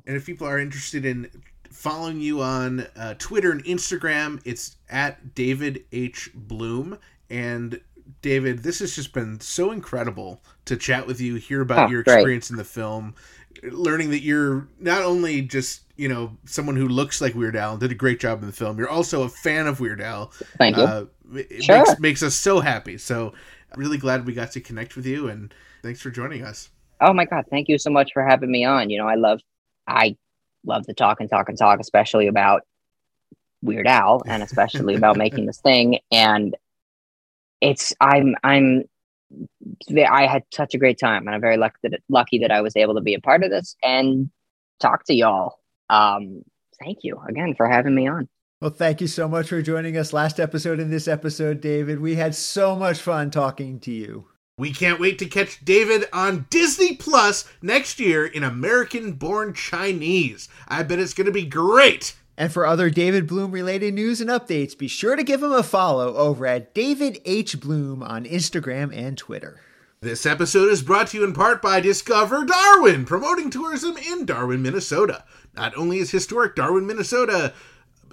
And 0.05 0.15
if 0.15 0.25
people 0.25 0.47
are 0.47 0.59
interested 0.59 1.05
in 1.05 1.29
following 1.71 2.19
you 2.19 2.41
on 2.41 2.81
uh, 2.95 3.15
Twitter 3.17 3.51
and 3.51 3.63
Instagram. 3.65 4.41
It's 4.45 4.75
at 4.89 5.33
David 5.33 5.85
H. 5.91 6.29
Bloom. 6.35 6.97
And 7.29 7.79
David, 8.21 8.59
this 8.59 8.79
has 8.79 8.93
just 8.95 9.13
been 9.13 9.39
so 9.39 9.71
incredible 9.71 10.43
to 10.65 10.75
chat 10.75 11.07
with 11.07 11.21
you, 11.21 11.35
hear 11.35 11.61
about 11.61 11.87
Oh, 11.87 11.91
your 11.91 12.03
great. 12.03 12.15
experience 12.15 12.49
in 12.49 12.57
the 12.57 12.63
film, 12.63 13.15
learning 13.63 14.09
that 14.11 14.21
you're 14.21 14.67
not 14.79 15.01
only 15.03 15.41
just, 15.41 15.83
you 15.95 16.09
know, 16.09 16.35
someone 16.45 16.75
who 16.75 16.87
looks 16.89 17.21
like 17.21 17.35
Weird 17.35 17.55
Al 17.55 17.71
and 17.71 17.79
did 17.79 17.91
a 17.91 17.95
great 17.95 18.19
job 18.19 18.41
in 18.41 18.47
the 18.47 18.53
film, 18.53 18.77
you're 18.77 18.89
also 18.89 19.23
a 19.23 19.29
fan 19.29 19.65
of 19.65 19.79
Weird 19.79 20.01
Al. 20.01 20.31
Thank 20.57 20.75
you. 20.75 20.83
Uh, 20.83 21.05
it 21.35 21.63
Sure. 21.63 21.77
makes, 21.77 21.99
makes 21.99 22.23
us 22.23 22.35
so 22.35 22.59
happy. 22.59 22.97
So, 22.97 23.33
really 23.75 23.97
glad 23.97 24.25
we 24.25 24.33
got 24.33 24.51
to 24.53 24.61
connect 24.61 24.95
with 24.95 25.05
you, 25.05 25.27
and 25.27 25.53
thanks 25.83 26.01
for 26.01 26.09
joining 26.09 26.43
us. 26.43 26.69
Oh 26.99 27.13
my 27.13 27.25
god, 27.25 27.45
thank 27.49 27.67
you 27.67 27.77
so 27.77 27.89
much 27.89 28.11
for 28.13 28.23
having 28.23 28.51
me 28.51 28.63
on. 28.63 28.89
You 28.89 28.99
know, 28.99 29.07
I 29.07 29.15
love 29.15 29.41
I 29.87 30.15
love 30.65 30.85
to 30.87 30.93
talk 30.93 31.19
and 31.19 31.29
talk 31.29 31.49
and 31.49 31.57
talk, 31.57 31.79
especially 31.79 32.27
about 32.27 32.63
Weird 33.61 33.87
Al 33.87 34.21
and 34.27 34.43
especially 34.43 34.95
about 34.95 35.17
making 35.17 35.45
this 35.45 35.59
thing. 35.59 35.99
And 36.11 36.55
it's 37.59 37.93
I'm 37.99 38.35
I'm 38.43 38.83
I 39.95 40.27
had 40.27 40.43
such 40.53 40.75
a 40.75 40.77
great 40.77 40.99
time 40.99 41.25
and 41.25 41.33
I'm 41.33 41.41
very 41.41 41.57
lucky 41.57 41.77
that 41.83 42.01
lucky 42.09 42.39
that 42.39 42.51
I 42.51 42.61
was 42.61 42.75
able 42.75 42.95
to 42.95 43.01
be 43.01 43.13
a 43.13 43.21
part 43.21 43.43
of 43.43 43.49
this 43.49 43.75
and 43.81 44.29
talk 44.79 45.05
to 45.05 45.13
y'all. 45.13 45.59
Um 45.89 46.43
thank 46.79 46.99
you 47.03 47.21
again 47.27 47.55
for 47.55 47.67
having 47.67 47.95
me 47.95 48.07
on. 48.07 48.27
Well, 48.61 48.69
thank 48.69 49.01
you 49.01 49.07
so 49.07 49.27
much 49.27 49.49
for 49.49 49.59
joining 49.63 49.97
us 49.97 50.13
last 50.13 50.39
episode 50.39 50.79
and 50.79 50.93
this 50.93 51.07
episode, 51.07 51.61
David. 51.61 51.99
We 51.99 52.13
had 52.13 52.35
so 52.35 52.75
much 52.75 52.99
fun 52.99 53.31
talking 53.31 53.79
to 53.79 53.91
you. 53.91 54.25
We 54.55 54.71
can't 54.71 54.99
wait 54.99 55.17
to 55.17 55.25
catch 55.25 55.65
David 55.65 56.05
on 56.13 56.45
Disney 56.51 56.95
Plus 56.95 57.51
next 57.63 57.99
year 57.99 58.23
in 58.23 58.43
American 58.43 59.13
Born 59.13 59.55
Chinese. 59.55 60.47
I 60.67 60.83
bet 60.83 60.99
it's 60.99 61.15
going 61.15 61.25
to 61.25 61.31
be 61.31 61.47
great. 61.47 62.15
And 62.37 62.53
for 62.53 62.67
other 62.67 62.91
David 62.91 63.25
Bloom 63.25 63.51
related 63.51 63.95
news 63.95 64.21
and 64.21 64.29
updates, 64.29 64.77
be 64.77 64.87
sure 64.87 65.15
to 65.15 65.23
give 65.23 65.41
him 65.41 65.53
a 65.53 65.63
follow 65.63 66.15
over 66.15 66.45
at 66.45 66.75
David 66.75 67.19
H. 67.25 67.59
Bloom 67.59 68.03
on 68.03 68.25
Instagram 68.25 68.95
and 68.95 69.17
Twitter. 69.17 69.59
This 70.01 70.27
episode 70.27 70.71
is 70.71 70.83
brought 70.83 71.07
to 71.07 71.17
you 71.17 71.23
in 71.23 71.33
part 71.33 71.63
by 71.63 71.79
Discover 71.79 72.45
Darwin, 72.45 73.05
promoting 73.05 73.49
tourism 73.49 73.97
in 73.97 74.25
Darwin, 74.25 74.61
Minnesota. 74.61 75.23
Not 75.55 75.75
only 75.75 75.97
is 75.97 76.11
historic 76.11 76.55
Darwin, 76.55 76.85
Minnesota 76.85 77.53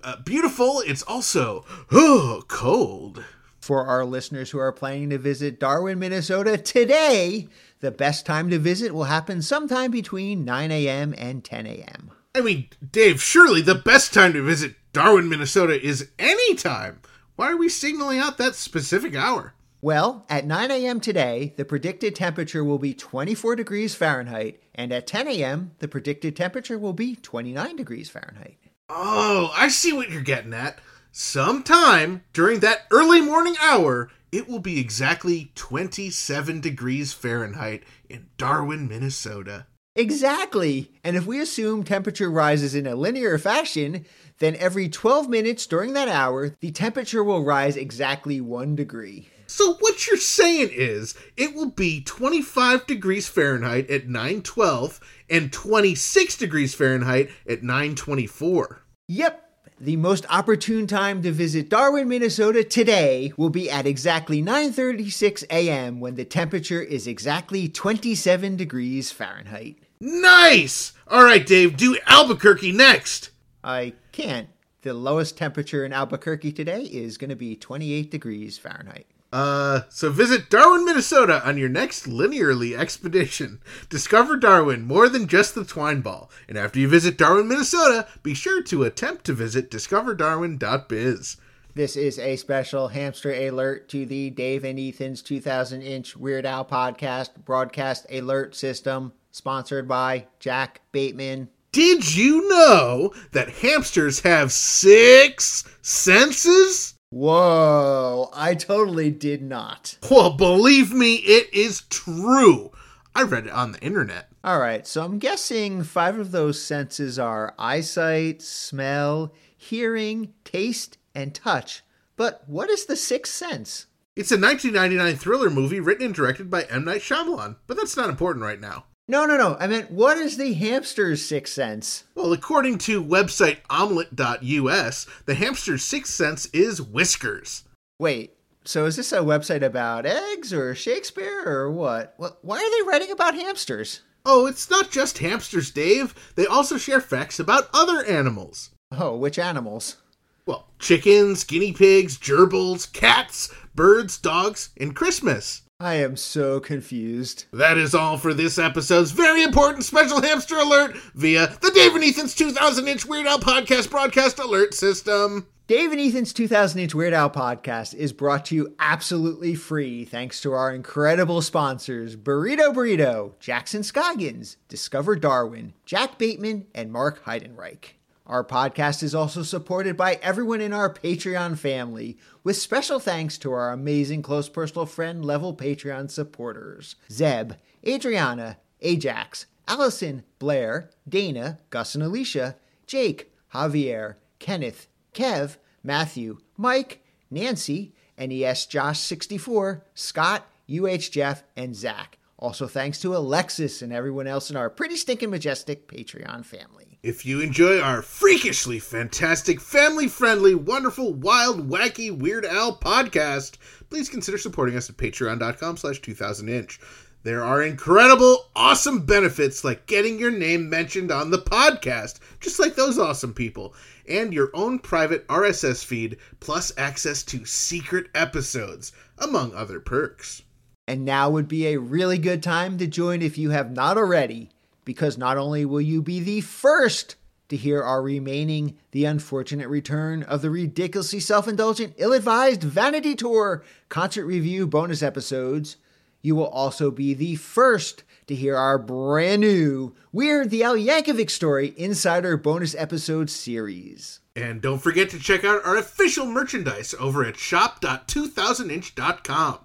uh, 0.02 0.16
beautiful, 0.24 0.82
it's 0.86 1.02
also 1.02 1.64
oh, 1.90 2.42
cold. 2.48 3.24
For 3.60 3.86
our 3.86 4.04
listeners 4.04 4.50
who 4.50 4.58
are 4.58 4.72
planning 4.72 5.10
to 5.10 5.18
visit 5.18 5.60
Darwin, 5.60 5.98
Minnesota 5.98 6.56
today, 6.56 7.48
the 7.80 7.90
best 7.90 8.24
time 8.24 8.50
to 8.50 8.58
visit 8.58 8.94
will 8.94 9.04
happen 9.04 9.42
sometime 9.42 9.90
between 9.90 10.44
9 10.44 10.70
a.m. 10.70 11.14
and 11.18 11.44
10 11.44 11.66
a.m. 11.66 12.10
I 12.34 12.40
mean, 12.40 12.68
Dave, 12.92 13.22
surely 13.22 13.60
the 13.60 13.74
best 13.74 14.14
time 14.14 14.32
to 14.32 14.42
visit 14.42 14.74
Darwin, 14.92 15.28
Minnesota 15.28 15.84
is 15.84 16.08
any 16.18 16.54
time. 16.54 17.00
Why 17.36 17.52
are 17.52 17.56
we 17.56 17.68
signaling 17.68 18.18
out 18.18 18.38
that 18.38 18.54
specific 18.54 19.14
hour? 19.14 19.54
Well, 19.80 20.26
at 20.28 20.44
9 20.44 20.70
a.m. 20.72 20.98
today, 20.98 21.54
the 21.56 21.64
predicted 21.64 22.16
temperature 22.16 22.64
will 22.64 22.78
be 22.78 22.94
24 22.94 23.54
degrees 23.54 23.94
Fahrenheit, 23.94 24.60
and 24.74 24.92
at 24.92 25.06
10 25.06 25.28
a.m., 25.28 25.72
the 25.78 25.86
predicted 25.86 26.34
temperature 26.34 26.78
will 26.78 26.92
be 26.92 27.14
29 27.14 27.76
degrees 27.76 28.10
Fahrenheit. 28.10 28.58
Oh, 28.90 29.52
I 29.54 29.68
see 29.68 29.92
what 29.92 30.10
you're 30.10 30.22
getting 30.22 30.54
at. 30.54 30.78
Sometime 31.12 32.22
during 32.32 32.60
that 32.60 32.86
early 32.90 33.20
morning 33.20 33.54
hour, 33.60 34.10
it 34.32 34.48
will 34.48 34.60
be 34.60 34.80
exactly 34.80 35.52
27 35.54 36.60
degrees 36.60 37.12
Fahrenheit 37.12 37.84
in 38.08 38.28
Darwin, 38.38 38.88
Minnesota. 38.88 39.66
Exactly. 39.94 40.92
And 41.04 41.16
if 41.16 41.26
we 41.26 41.40
assume 41.40 41.84
temperature 41.84 42.30
rises 42.30 42.74
in 42.74 42.86
a 42.86 42.94
linear 42.94 43.36
fashion, 43.36 44.06
then 44.38 44.56
every 44.56 44.88
12 44.88 45.28
minutes 45.28 45.66
during 45.66 45.92
that 45.92 46.08
hour, 46.08 46.54
the 46.60 46.70
temperature 46.70 47.24
will 47.24 47.44
rise 47.44 47.76
exactly 47.76 48.40
one 48.40 48.74
degree. 48.74 49.28
So 49.46 49.74
what 49.80 50.06
you're 50.06 50.18
saying 50.18 50.70
is 50.72 51.14
it 51.36 51.54
will 51.54 51.70
be 51.70 52.02
25 52.02 52.86
degrees 52.86 53.28
Fahrenheit 53.28 53.90
at 53.90 54.06
912 54.06 55.00
and 55.30 55.52
26 55.52 56.36
degrees 56.36 56.74
Fahrenheit 56.74 57.30
at 57.48 57.62
924. 57.62 58.82
Yep. 59.08 59.44
The 59.80 59.96
most 59.96 60.26
opportune 60.28 60.88
time 60.88 61.22
to 61.22 61.30
visit 61.30 61.68
Darwin, 61.68 62.08
Minnesota 62.08 62.64
today 62.64 63.32
will 63.36 63.48
be 63.48 63.70
at 63.70 63.86
exactly 63.86 64.42
9:36 64.42 65.44
a.m. 65.50 66.00
when 66.00 66.16
the 66.16 66.24
temperature 66.24 66.82
is 66.82 67.06
exactly 67.06 67.68
27 67.68 68.56
degrees 68.56 69.12
Fahrenheit. 69.12 69.78
Nice! 70.00 70.94
All 71.06 71.22
right, 71.22 71.46
Dave, 71.46 71.76
do 71.76 71.96
Albuquerque 72.06 72.72
next. 72.72 73.30
I 73.62 73.92
can't. 74.10 74.48
The 74.82 74.94
lowest 74.94 75.36
temperature 75.36 75.84
in 75.84 75.92
Albuquerque 75.92 76.52
today 76.52 76.82
is 76.82 77.16
going 77.16 77.30
to 77.30 77.36
be 77.36 77.54
28 77.54 78.10
degrees 78.10 78.58
Fahrenheit. 78.58 79.06
Uh, 79.32 79.82
so 79.90 80.10
visit 80.10 80.48
Darwin, 80.48 80.84
Minnesota 80.84 81.46
on 81.46 81.58
your 81.58 81.68
next 81.68 82.06
linearly 82.06 82.76
expedition. 82.76 83.60
Discover 83.90 84.38
Darwin 84.38 84.82
more 84.82 85.08
than 85.08 85.28
just 85.28 85.54
the 85.54 85.64
twine 85.64 86.00
ball. 86.00 86.30
And 86.48 86.56
after 86.56 86.78
you 86.78 86.88
visit 86.88 87.18
Darwin, 87.18 87.48
Minnesota, 87.48 88.06
be 88.22 88.34
sure 88.34 88.62
to 88.62 88.84
attempt 88.84 89.24
to 89.26 89.34
visit 89.34 89.70
discoverdarwin.biz. 89.70 91.36
This 91.74 91.96
is 91.96 92.18
a 92.18 92.36
special 92.36 92.88
hamster 92.88 93.32
alert 93.32 93.88
to 93.90 94.06
the 94.06 94.30
Dave 94.30 94.64
and 94.64 94.80
Ethan's 94.80 95.22
2000 95.22 95.82
inch 95.82 96.16
Weird 96.16 96.46
Al 96.46 96.64
podcast 96.64 97.44
broadcast 97.44 98.06
alert 98.10 98.56
system, 98.56 99.12
sponsored 99.30 99.86
by 99.86 100.26
Jack 100.40 100.80
Bateman. 100.90 101.50
Did 101.70 102.16
you 102.16 102.48
know 102.48 103.12
that 103.32 103.50
hamsters 103.50 104.20
have 104.20 104.50
six 104.50 105.64
senses? 105.82 106.97
Whoa, 107.10 108.30
I 108.34 108.54
totally 108.54 109.10
did 109.10 109.42
not. 109.42 109.96
Well, 110.10 110.30
believe 110.36 110.92
me, 110.92 111.16
it 111.16 111.52
is 111.54 111.82
true. 111.88 112.70
I 113.14 113.22
read 113.22 113.46
it 113.46 113.52
on 113.52 113.72
the 113.72 113.80
internet. 113.80 114.28
All 114.44 114.60
right, 114.60 114.86
so 114.86 115.04
I'm 115.04 115.18
guessing 115.18 115.82
five 115.82 116.18
of 116.18 116.32
those 116.32 116.60
senses 116.62 117.18
are 117.18 117.54
eyesight, 117.58 118.42
smell, 118.42 119.32
hearing, 119.56 120.34
taste, 120.44 120.98
and 121.14 121.34
touch. 121.34 121.82
But 122.16 122.44
what 122.46 122.68
is 122.68 122.84
the 122.86 122.96
sixth 122.96 123.32
sense? 123.32 123.86
It's 124.14 124.32
a 124.32 124.38
1999 124.38 125.16
thriller 125.16 125.50
movie 125.50 125.80
written 125.80 126.06
and 126.06 126.14
directed 126.14 126.50
by 126.50 126.64
M. 126.64 126.84
Night 126.84 127.00
Shyamalan, 127.00 127.56
but 127.66 127.76
that's 127.76 127.96
not 127.96 128.10
important 128.10 128.44
right 128.44 128.60
now. 128.60 128.84
No, 129.10 129.24
no, 129.24 129.38
no. 129.38 129.56
I 129.58 129.66
meant, 129.66 129.90
what 129.90 130.18
is 130.18 130.36
the 130.36 130.52
hamster's 130.52 131.24
sixth 131.24 131.54
sense? 131.54 132.04
Well, 132.14 132.34
according 132.34 132.76
to 132.78 133.02
website 133.02 133.62
omlet.us, 133.70 135.06
the 135.24 135.34
hamster's 135.34 135.82
sixth 135.82 136.12
sense 136.12 136.44
is 136.52 136.82
whiskers. 136.82 137.64
Wait, 137.98 138.36
so 138.64 138.84
is 138.84 138.96
this 138.96 139.12
a 139.12 139.20
website 139.20 139.62
about 139.62 140.04
eggs 140.04 140.52
or 140.52 140.74
Shakespeare 140.74 141.42
or 141.46 141.70
what? 141.70 142.12
What? 142.18 142.38
Why 142.42 142.58
are 142.58 142.70
they 142.70 142.88
writing 142.88 143.10
about 143.10 143.34
hamsters? 143.34 144.02
Oh, 144.26 144.44
it's 144.44 144.68
not 144.68 144.90
just 144.90 145.18
hamsters, 145.18 145.70
Dave. 145.70 146.14
They 146.34 146.44
also 146.44 146.76
share 146.76 147.00
facts 147.00 147.40
about 147.40 147.70
other 147.72 148.04
animals. 148.04 148.70
Oh, 148.92 149.16
which 149.16 149.38
animals? 149.38 149.96
Well, 150.44 150.66
chickens, 150.78 151.44
guinea 151.44 151.72
pigs, 151.72 152.18
gerbils, 152.18 152.92
cats, 152.92 153.54
birds, 153.74 154.18
dogs, 154.18 154.68
and 154.78 154.94
Christmas. 154.94 155.62
I 155.80 155.94
am 155.94 156.16
so 156.16 156.58
confused. 156.58 157.44
That 157.52 157.78
is 157.78 157.94
all 157.94 158.18
for 158.18 158.34
this 158.34 158.58
episode's 158.58 159.12
very 159.12 159.44
important 159.44 159.84
special 159.84 160.20
hamster 160.20 160.56
alert 160.56 160.96
via 161.14 161.56
the 161.60 161.70
Dave 161.70 161.94
and 161.94 162.02
Ethan's 162.02 162.34
2000 162.34 162.88
inch 162.88 163.06
Weird 163.06 163.28
Al 163.28 163.38
podcast 163.38 163.88
broadcast 163.88 164.40
alert 164.40 164.74
system. 164.74 165.46
Dave 165.68 165.92
and 165.92 166.00
Ethan's 166.00 166.32
2000 166.32 166.80
Inch 166.80 166.96
Weird 166.96 167.12
Al 167.12 167.30
podcast 167.30 167.94
is 167.94 168.12
brought 168.12 168.46
to 168.46 168.56
you 168.56 168.74
absolutely 168.80 169.54
free 169.54 170.04
thanks 170.04 170.40
to 170.40 170.50
our 170.50 170.74
incredible 170.74 171.42
sponsors 171.42 172.16
Burrito 172.16 172.74
Burrito, 172.74 173.38
Jackson 173.38 173.84
Scoggins, 173.84 174.56
Discover 174.66 175.14
Darwin, 175.16 175.74
Jack 175.84 176.18
Bateman, 176.18 176.66
and 176.74 176.90
Mark 176.90 177.24
Heidenreich. 177.24 177.97
Our 178.28 178.44
podcast 178.44 179.02
is 179.02 179.14
also 179.14 179.42
supported 179.42 179.96
by 179.96 180.18
everyone 180.20 180.60
in 180.60 180.74
our 180.74 180.92
Patreon 180.92 181.56
family, 181.56 182.18
with 182.44 182.58
special 182.58 182.98
thanks 182.98 183.38
to 183.38 183.52
our 183.52 183.72
amazing 183.72 184.20
close 184.20 184.50
personal 184.50 184.84
friend 184.84 185.24
level 185.24 185.56
Patreon 185.56 186.10
supporters 186.10 186.96
Zeb, 187.10 187.54
Adriana, 187.86 188.58
Ajax, 188.82 189.46
Allison, 189.66 190.24
Blair, 190.38 190.90
Dana, 191.08 191.60
Gus 191.70 191.94
and 191.94 192.04
Alicia, 192.04 192.56
Jake, 192.86 193.32
Javier, 193.54 194.16
Kenneth, 194.38 194.88
Kev, 195.14 195.56
Matthew, 195.82 196.38
Mike, 196.58 197.02
Nancy, 197.30 197.94
NES 198.18 198.66
Josh 198.66 198.98
64, 199.00 199.86
Scott, 199.94 200.46
UH 200.70 201.08
Jeff, 201.10 201.44
and 201.56 201.74
Zach. 201.74 202.18
Also 202.38 202.66
thanks 202.66 203.00
to 203.00 203.16
Alexis 203.16 203.80
and 203.80 203.90
everyone 203.90 204.26
else 204.26 204.50
in 204.50 204.56
our 204.56 204.68
pretty 204.68 204.96
stinking 204.96 205.30
majestic 205.30 205.88
Patreon 205.88 206.44
family. 206.44 206.87
If 207.00 207.24
you 207.24 207.40
enjoy 207.40 207.80
our 207.80 208.02
freakishly 208.02 208.80
fantastic, 208.80 209.60
family 209.60 210.08
friendly, 210.08 210.56
wonderful, 210.56 211.14
wild, 211.14 211.70
wacky, 211.70 212.10
Weird 212.10 212.44
Al 212.44 212.76
podcast, 212.76 213.56
please 213.88 214.08
consider 214.08 214.36
supporting 214.36 214.76
us 214.76 214.90
at 214.90 214.96
patreon.com 214.96 215.76
slash 215.76 216.00
2000inch. 216.00 216.80
There 217.22 217.44
are 217.44 217.62
incredible, 217.62 218.50
awesome 218.56 219.06
benefits 219.06 219.62
like 219.62 219.86
getting 219.86 220.18
your 220.18 220.32
name 220.32 220.68
mentioned 220.68 221.12
on 221.12 221.30
the 221.30 221.38
podcast, 221.38 222.18
just 222.40 222.58
like 222.58 222.74
those 222.74 222.98
awesome 222.98 223.32
people, 223.32 223.74
and 224.08 224.34
your 224.34 224.50
own 224.52 224.80
private 224.80 225.24
RSS 225.28 225.84
feed, 225.84 226.16
plus 226.40 226.72
access 226.76 227.22
to 227.22 227.44
secret 227.44 228.08
episodes, 228.12 228.90
among 229.18 229.54
other 229.54 229.78
perks. 229.78 230.42
And 230.88 231.04
now 231.04 231.30
would 231.30 231.46
be 231.46 231.68
a 231.68 231.78
really 231.78 232.18
good 232.18 232.42
time 232.42 232.76
to 232.78 232.88
join 232.88 233.22
if 233.22 233.38
you 233.38 233.50
have 233.50 233.70
not 233.70 233.96
already, 233.96 234.50
because 234.88 235.18
not 235.18 235.36
only 235.36 235.66
will 235.66 235.82
you 235.82 236.00
be 236.00 236.18
the 236.18 236.40
first 236.40 237.16
to 237.50 237.56
hear 237.58 237.82
our 237.82 238.00
remaining 238.00 238.78
The 238.92 239.04
Unfortunate 239.04 239.68
Return 239.68 240.22
of 240.22 240.40
the 240.40 240.48
Ridiculously 240.48 241.20
Self 241.20 241.46
Indulgent, 241.46 241.92
Ill 241.98 242.14
Advised 242.14 242.62
Vanity 242.62 243.14
Tour 243.14 243.62
concert 243.90 244.24
review 244.24 244.66
bonus 244.66 245.02
episodes, 245.02 245.76
you 246.22 246.34
will 246.34 246.46
also 246.46 246.90
be 246.90 247.12
the 247.12 247.34
first 247.34 248.02
to 248.28 248.34
hear 248.34 248.56
our 248.56 248.78
brand 248.78 249.42
new 249.42 249.94
Weird 250.10 250.48
the 250.48 250.62
Al 250.62 250.76
Yankovic 250.76 251.28
Story 251.28 251.74
Insider 251.76 252.38
bonus 252.38 252.74
episode 252.74 253.28
series. 253.28 254.20
And 254.34 254.62
don't 254.62 254.78
forget 254.78 255.10
to 255.10 255.18
check 255.18 255.44
out 255.44 255.66
our 255.66 255.76
official 255.76 256.24
merchandise 256.24 256.94
over 256.98 257.26
at 257.26 257.36
shop.2000inch.com. 257.36 259.58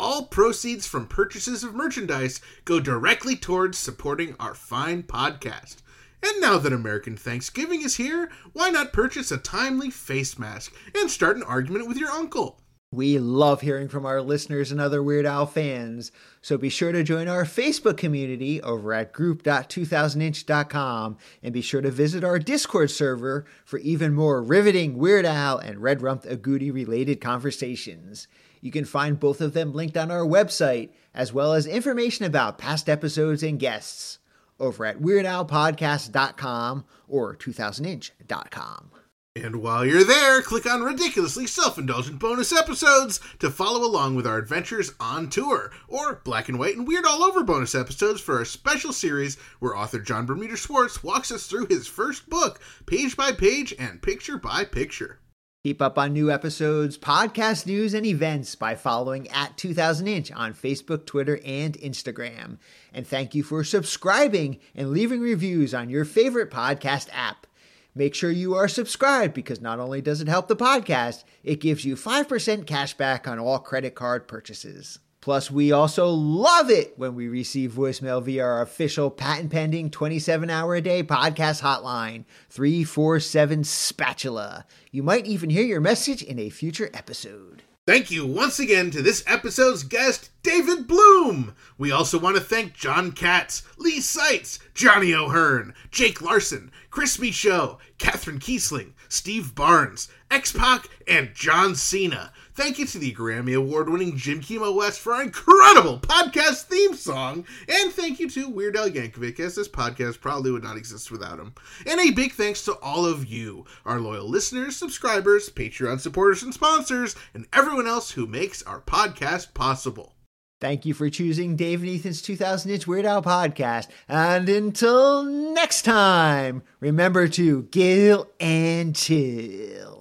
All 0.00 0.26
proceeds 0.26 0.86
from 0.86 1.08
purchases 1.08 1.64
of 1.64 1.74
merchandise 1.74 2.40
go 2.64 2.78
directly 2.78 3.34
towards 3.34 3.78
supporting 3.78 4.36
our 4.38 4.54
fine 4.54 5.02
podcast. 5.02 5.78
And 6.22 6.40
now 6.40 6.58
that 6.58 6.72
American 6.72 7.16
Thanksgiving 7.16 7.82
is 7.82 7.96
here, 7.96 8.30
why 8.52 8.70
not 8.70 8.92
purchase 8.92 9.32
a 9.32 9.38
timely 9.38 9.90
face 9.90 10.38
mask 10.38 10.72
and 10.94 11.10
start 11.10 11.36
an 11.36 11.42
argument 11.42 11.88
with 11.88 11.96
your 11.96 12.10
uncle? 12.10 12.60
We 12.90 13.18
love 13.18 13.60
hearing 13.60 13.88
from 13.88 14.06
our 14.06 14.22
listeners 14.22 14.72
and 14.72 14.80
other 14.80 15.02
Weird 15.02 15.26
Al 15.26 15.44
fans, 15.44 16.10
so 16.40 16.56
be 16.56 16.70
sure 16.70 16.90
to 16.90 17.02
join 17.02 17.28
our 17.28 17.44
Facebook 17.44 17.98
community 17.98 18.62
over 18.62 18.94
at 18.94 19.12
group.2000inch.com 19.12 21.18
and 21.42 21.52
be 21.52 21.60
sure 21.60 21.82
to 21.82 21.90
visit 21.90 22.24
our 22.24 22.38
Discord 22.38 22.90
server 22.90 23.44
for 23.66 23.78
even 23.80 24.14
more 24.14 24.42
riveting 24.42 24.96
Weird 24.96 25.26
Al 25.26 25.58
and 25.58 25.82
Red 25.82 26.00
Rumped 26.00 26.24
Agouti 26.24 26.72
related 26.72 27.20
conversations. 27.20 28.26
You 28.60 28.70
can 28.70 28.84
find 28.84 29.18
both 29.18 29.40
of 29.40 29.52
them 29.52 29.72
linked 29.72 29.96
on 29.96 30.10
our 30.10 30.24
website, 30.24 30.90
as 31.14 31.32
well 31.32 31.52
as 31.54 31.66
information 31.66 32.24
about 32.24 32.58
past 32.58 32.88
episodes 32.88 33.42
and 33.42 33.58
guests 33.58 34.18
over 34.60 34.84
at 34.84 34.98
weirdalpodcast.com 35.00 36.84
or 37.06 37.36
2000inch.com. 37.36 38.90
And 39.36 39.56
while 39.56 39.86
you're 39.86 40.04
there, 40.04 40.42
click 40.42 40.66
on 40.66 40.82
ridiculously 40.82 41.46
self 41.46 41.78
indulgent 41.78 42.18
bonus 42.18 42.52
episodes 42.52 43.20
to 43.38 43.50
follow 43.50 43.86
along 43.86 44.16
with 44.16 44.26
our 44.26 44.38
adventures 44.38 44.92
on 44.98 45.30
tour, 45.30 45.70
or 45.86 46.20
black 46.24 46.48
and 46.48 46.58
white 46.58 46.76
and 46.76 46.88
weird 46.88 47.04
all 47.04 47.22
over 47.22 47.44
bonus 47.44 47.74
episodes 47.74 48.20
for 48.20 48.38
our 48.38 48.44
special 48.44 48.92
series 48.92 49.36
where 49.60 49.76
author 49.76 50.00
Jon 50.00 50.26
Bermuda 50.26 50.56
Schwartz 50.56 51.04
walks 51.04 51.30
us 51.30 51.46
through 51.46 51.66
his 51.66 51.86
first 51.86 52.28
book, 52.28 52.60
page 52.86 53.16
by 53.16 53.30
page 53.30 53.72
and 53.78 54.02
picture 54.02 54.38
by 54.38 54.64
picture. 54.64 55.20
Keep 55.68 55.82
up 55.82 55.98
on 55.98 56.14
new 56.14 56.30
episodes, 56.30 56.96
podcast 56.96 57.66
news, 57.66 57.92
and 57.92 58.06
events 58.06 58.54
by 58.54 58.74
following 58.74 59.28
at 59.28 59.58
2000 59.58 60.08
Inch 60.08 60.32
on 60.32 60.54
Facebook, 60.54 61.04
Twitter, 61.04 61.38
and 61.44 61.74
Instagram. 61.80 62.56
And 62.94 63.06
thank 63.06 63.34
you 63.34 63.42
for 63.42 63.62
subscribing 63.62 64.60
and 64.74 64.88
leaving 64.92 65.20
reviews 65.20 65.74
on 65.74 65.90
your 65.90 66.06
favorite 66.06 66.50
podcast 66.50 67.10
app. 67.12 67.46
Make 67.94 68.14
sure 68.14 68.30
you 68.30 68.54
are 68.54 68.66
subscribed 68.66 69.34
because 69.34 69.60
not 69.60 69.78
only 69.78 70.00
does 70.00 70.22
it 70.22 70.28
help 70.28 70.48
the 70.48 70.56
podcast, 70.56 71.24
it 71.44 71.60
gives 71.60 71.84
you 71.84 71.96
5% 71.96 72.66
cash 72.66 72.94
back 72.94 73.28
on 73.28 73.38
all 73.38 73.58
credit 73.58 73.94
card 73.94 74.26
purchases. 74.26 75.00
Plus, 75.28 75.50
we 75.50 75.72
also 75.72 76.08
love 76.08 76.70
it 76.70 76.94
when 76.96 77.14
we 77.14 77.28
receive 77.28 77.72
voicemail 77.72 78.22
via 78.22 78.42
our 78.42 78.62
official 78.62 79.10
patent 79.10 79.50
pending 79.50 79.90
27 79.90 80.48
hour 80.48 80.74
a 80.74 80.80
day 80.80 81.02
podcast 81.02 81.60
hotline 81.60 82.24
347 82.48 83.64
Spatula. 83.64 84.64
You 84.90 85.02
might 85.02 85.26
even 85.26 85.50
hear 85.50 85.66
your 85.66 85.82
message 85.82 86.22
in 86.22 86.38
a 86.38 86.48
future 86.48 86.88
episode. 86.94 87.62
Thank 87.86 88.10
you 88.10 88.26
once 88.26 88.58
again 88.58 88.90
to 88.90 89.02
this 89.02 89.22
episode's 89.26 89.82
guest, 89.82 90.30
David 90.42 90.86
Bloom. 90.86 91.54
We 91.76 91.92
also 91.92 92.18
want 92.18 92.36
to 92.36 92.42
thank 92.42 92.72
John 92.72 93.12
Katz, 93.12 93.62
Lee 93.76 94.00
Seitz, 94.00 94.58
Johnny 94.72 95.14
O'Hearn, 95.14 95.74
Jake 95.90 96.22
Larson, 96.22 96.70
Chris 96.90 97.18
Michaud, 97.18 97.78
Catherine 97.98 98.38
Kiesling, 98.38 98.92
Steve 99.08 99.54
Barnes, 99.54 100.08
X 100.30 100.52
Pac, 100.52 100.88
and 101.06 101.34
John 101.34 101.74
Cena. 101.74 102.32
Thank 102.58 102.80
you 102.80 102.86
to 102.86 102.98
the 102.98 103.14
Grammy 103.14 103.56
Award 103.56 103.88
winning 103.88 104.16
Jim 104.16 104.40
Kimo 104.40 104.72
West 104.72 104.98
for 104.98 105.12
our 105.14 105.22
incredible 105.22 106.00
podcast 106.00 106.64
theme 106.64 106.92
song. 106.92 107.46
And 107.68 107.92
thank 107.92 108.18
you 108.18 108.28
to 108.30 108.48
Weird 108.48 108.76
Al 108.76 108.90
Yankovic, 108.90 109.38
as 109.38 109.54
this 109.54 109.68
podcast 109.68 110.20
probably 110.20 110.50
would 110.50 110.64
not 110.64 110.76
exist 110.76 111.12
without 111.12 111.38
him. 111.38 111.54
And 111.86 112.00
a 112.00 112.10
big 112.10 112.32
thanks 112.32 112.64
to 112.64 112.72
all 112.80 113.06
of 113.06 113.26
you, 113.26 113.64
our 113.86 114.00
loyal 114.00 114.28
listeners, 114.28 114.74
subscribers, 114.74 115.48
Patreon 115.48 116.00
supporters, 116.00 116.42
and 116.42 116.52
sponsors, 116.52 117.14
and 117.32 117.46
everyone 117.52 117.86
else 117.86 118.10
who 118.10 118.26
makes 118.26 118.64
our 118.64 118.80
podcast 118.80 119.54
possible. 119.54 120.16
Thank 120.60 120.84
you 120.84 120.94
for 120.94 121.08
choosing 121.08 121.54
Dave 121.54 121.82
and 121.82 121.90
Ethan's 121.90 122.20
2000 122.20 122.72
Inch 122.72 122.88
Weird 122.88 123.06
Al 123.06 123.22
podcast. 123.22 123.86
And 124.08 124.48
until 124.48 125.22
next 125.22 125.82
time, 125.82 126.64
remember 126.80 127.28
to 127.28 127.68
gill 127.70 128.28
and 128.40 128.96
chill. 128.96 129.97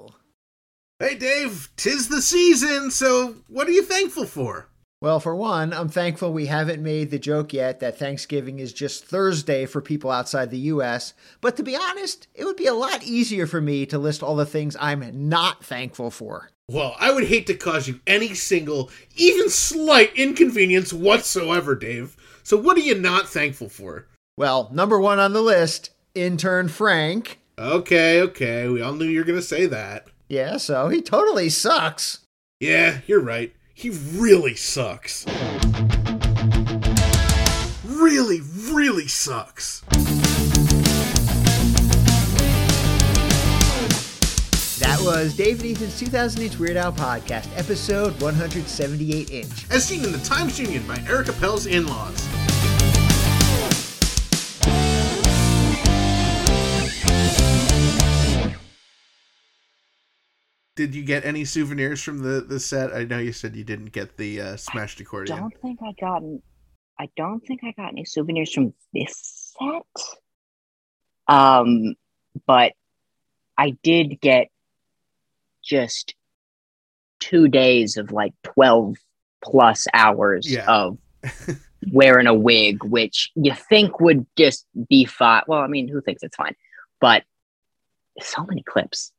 Hey 0.99 1.13
Dave, 1.13 1.69
tis 1.77 2.09
the 2.09 2.23
season, 2.23 2.89
so 2.89 3.35
what 3.47 3.67
are 3.67 3.71
you 3.71 3.83
thankful 3.83 4.25
for? 4.25 4.67
Well, 4.99 5.19
for 5.19 5.35
one, 5.35 5.71
I'm 5.71 5.89
thankful 5.89 6.33
we 6.33 6.47
haven't 6.47 6.81
made 6.81 7.11
the 7.11 7.19
joke 7.19 7.53
yet 7.53 7.79
that 7.81 7.99
Thanksgiving 7.99 8.57
is 8.57 8.73
just 8.73 9.05
Thursday 9.05 9.67
for 9.67 9.79
people 9.79 10.09
outside 10.09 10.49
the 10.49 10.71
US. 10.73 11.13
But 11.39 11.55
to 11.57 11.63
be 11.63 11.75
honest, 11.75 12.27
it 12.33 12.45
would 12.45 12.55
be 12.55 12.65
a 12.65 12.73
lot 12.73 13.03
easier 13.03 13.45
for 13.45 13.61
me 13.61 13.85
to 13.85 13.99
list 13.99 14.23
all 14.23 14.35
the 14.35 14.43
things 14.43 14.75
I'm 14.79 15.29
not 15.29 15.63
thankful 15.63 16.09
for. 16.09 16.49
Well, 16.67 16.95
I 16.99 17.11
would 17.11 17.25
hate 17.25 17.45
to 17.45 17.53
cause 17.53 17.87
you 17.87 17.99
any 18.07 18.33
single, 18.33 18.89
even 19.15 19.51
slight 19.51 20.15
inconvenience 20.15 20.91
whatsoever, 20.91 21.75
Dave. 21.75 22.17
So 22.41 22.57
what 22.57 22.75
are 22.75 22.79
you 22.79 22.95
not 22.95 23.29
thankful 23.29 23.69
for? 23.69 24.07
Well, 24.35 24.71
number 24.73 24.99
one 24.99 25.19
on 25.19 25.33
the 25.33 25.43
list, 25.43 25.91
intern 26.15 26.69
Frank. 26.69 27.39
Okay, 27.59 28.19
okay, 28.19 28.67
we 28.67 28.81
all 28.81 28.93
knew 28.93 29.05
you 29.05 29.19
were 29.19 29.25
going 29.25 29.37
to 29.37 29.45
say 29.45 29.67
that. 29.67 30.07
Yeah, 30.29 30.57
so 30.57 30.89
he 30.89 31.01
totally 31.01 31.49
sucks. 31.49 32.19
Yeah, 32.59 32.99
you're 33.07 33.21
right. 33.21 33.53
He 33.73 33.91
really 33.91 34.55
sucks. 34.55 35.25
Really, 37.85 38.41
really 38.71 39.07
sucks. 39.07 39.81
That 44.79 44.99
was 45.01 45.35
Dave 45.35 45.61
and 45.61 45.71
Ethan's 45.71 45.97
2000 45.99 46.41
Inch 46.41 46.59
Weird 46.59 46.77
Al 46.77 46.91
podcast, 46.91 47.47
episode 47.57 48.19
178 48.21 49.31
inch. 49.31 49.69
As 49.71 49.85
seen 49.85 50.03
in 50.03 50.11
the 50.11 50.19
Times 50.19 50.59
Union 50.59 50.85
by 50.87 51.01
Eric 51.07 51.29
Appel's 51.29 51.67
in 51.67 51.87
laws. 51.87 52.27
Did 60.77 60.93
you 60.93 61.03
get 61.03 61.25
any 61.25 61.43
souvenirs 61.43 62.03
from 62.03 62.19
the, 62.19 62.39
the 62.39 62.59
set? 62.59 62.93
I 62.93 63.03
know 63.03 63.17
you 63.17 63.33
said 63.33 63.55
you 63.55 63.63
didn't 63.63 63.91
get 63.93 64.15
the 64.15 64.39
uh, 64.39 64.57
smashed 64.57 64.99
accordion. 64.99 65.35
I 65.35 65.41
don't 65.41 65.59
think 65.59 65.79
I 65.81 65.91
got. 65.99 66.21
I 66.99 67.09
don't 67.17 67.39
think 67.39 67.61
I 67.63 67.71
got 67.71 67.89
any 67.89 68.05
souvenirs 68.05 68.53
from 68.53 68.75
this 68.93 69.55
set. 69.59 70.03
Um, 71.27 71.95
but 72.45 72.73
I 73.57 73.71
did 73.81 74.21
get 74.21 74.49
just 75.63 76.13
two 77.19 77.47
days 77.47 77.97
of 77.97 78.11
like 78.11 78.33
twelve 78.43 78.97
plus 79.43 79.87
hours 79.95 80.49
Yeah. 80.49 80.65
of 80.67 80.99
wearing 81.91 82.27
a 82.27 82.35
wig, 82.35 82.83
which 82.83 83.31
you 83.33 83.55
think 83.55 83.99
would 83.99 84.27
just 84.37 84.67
be 84.87 85.05
fine. 85.05 85.41
Well, 85.47 85.61
I 85.61 85.67
mean, 85.67 85.87
who 85.87 86.01
thinks 86.01 86.21
it's 86.21 86.35
fine? 86.35 86.55
But 87.01 87.23
so 88.21 88.43
many 88.45 88.61
clips, 88.61 89.11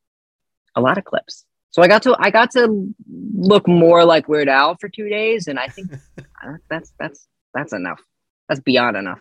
a 0.77 0.81
lot 0.81 0.99
of 0.99 1.05
clips. 1.05 1.45
So 1.79 1.83
I 1.85 1.87
got 1.87 2.03
to 2.03 2.17
I 2.19 2.31
got 2.33 2.51
to 2.55 2.93
look 3.37 3.69
more 3.69 4.05
like 4.05 4.27
Weird 4.27 4.49
Al 4.49 4.77
for 4.81 4.89
two 4.89 5.09
days, 5.09 5.47
and 5.47 5.61
I 5.61 5.69
think 5.69 5.93
that's 6.69 6.93
that's 6.99 7.29
that's 7.55 7.73
enough. 7.73 8.01
That's 8.49 8.59
beyond 8.59 8.97
enough. 8.97 9.21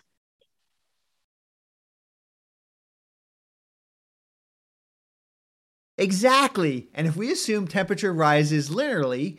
Exactly. 5.98 6.88
And 6.94 7.06
if 7.06 7.16
we 7.16 7.30
assume 7.30 7.68
temperature 7.68 8.12
rises 8.12 8.70
linearly, 8.70 9.38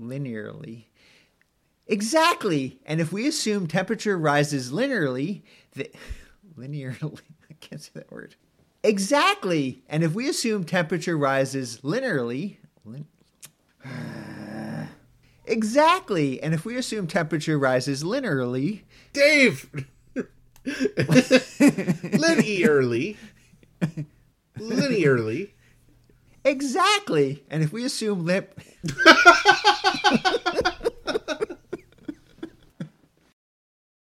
linearly, 0.00 0.84
exactly. 1.86 2.80
And 2.86 3.02
if 3.02 3.12
we 3.12 3.28
assume 3.28 3.66
temperature 3.66 4.16
rises 4.16 4.72
linearly, 4.72 5.42
the, 5.74 5.90
linearly, 6.58 7.20
I 7.50 7.54
can't 7.60 7.82
say 7.82 7.90
that 7.96 8.10
word. 8.10 8.34
Exactly. 8.82 9.82
And 9.88 10.02
if 10.02 10.14
we 10.14 10.28
assume 10.28 10.64
temperature 10.64 11.16
rises 11.16 11.80
linearly, 11.82 12.56
lin, 12.84 13.06
Exactly. 15.46 16.42
And 16.42 16.54
if 16.54 16.64
we 16.64 16.76
assume 16.76 17.06
temperature 17.06 17.58
rises 17.58 18.02
linearly, 18.04 18.82
Dave! 19.12 19.68
Linearly. 20.64 21.46
Linearly. 24.58 25.50
exactly. 26.44 27.44
And 27.50 27.62
if 27.62 27.72
we 27.72 27.84
assume 27.84 28.24
lip 28.24 28.60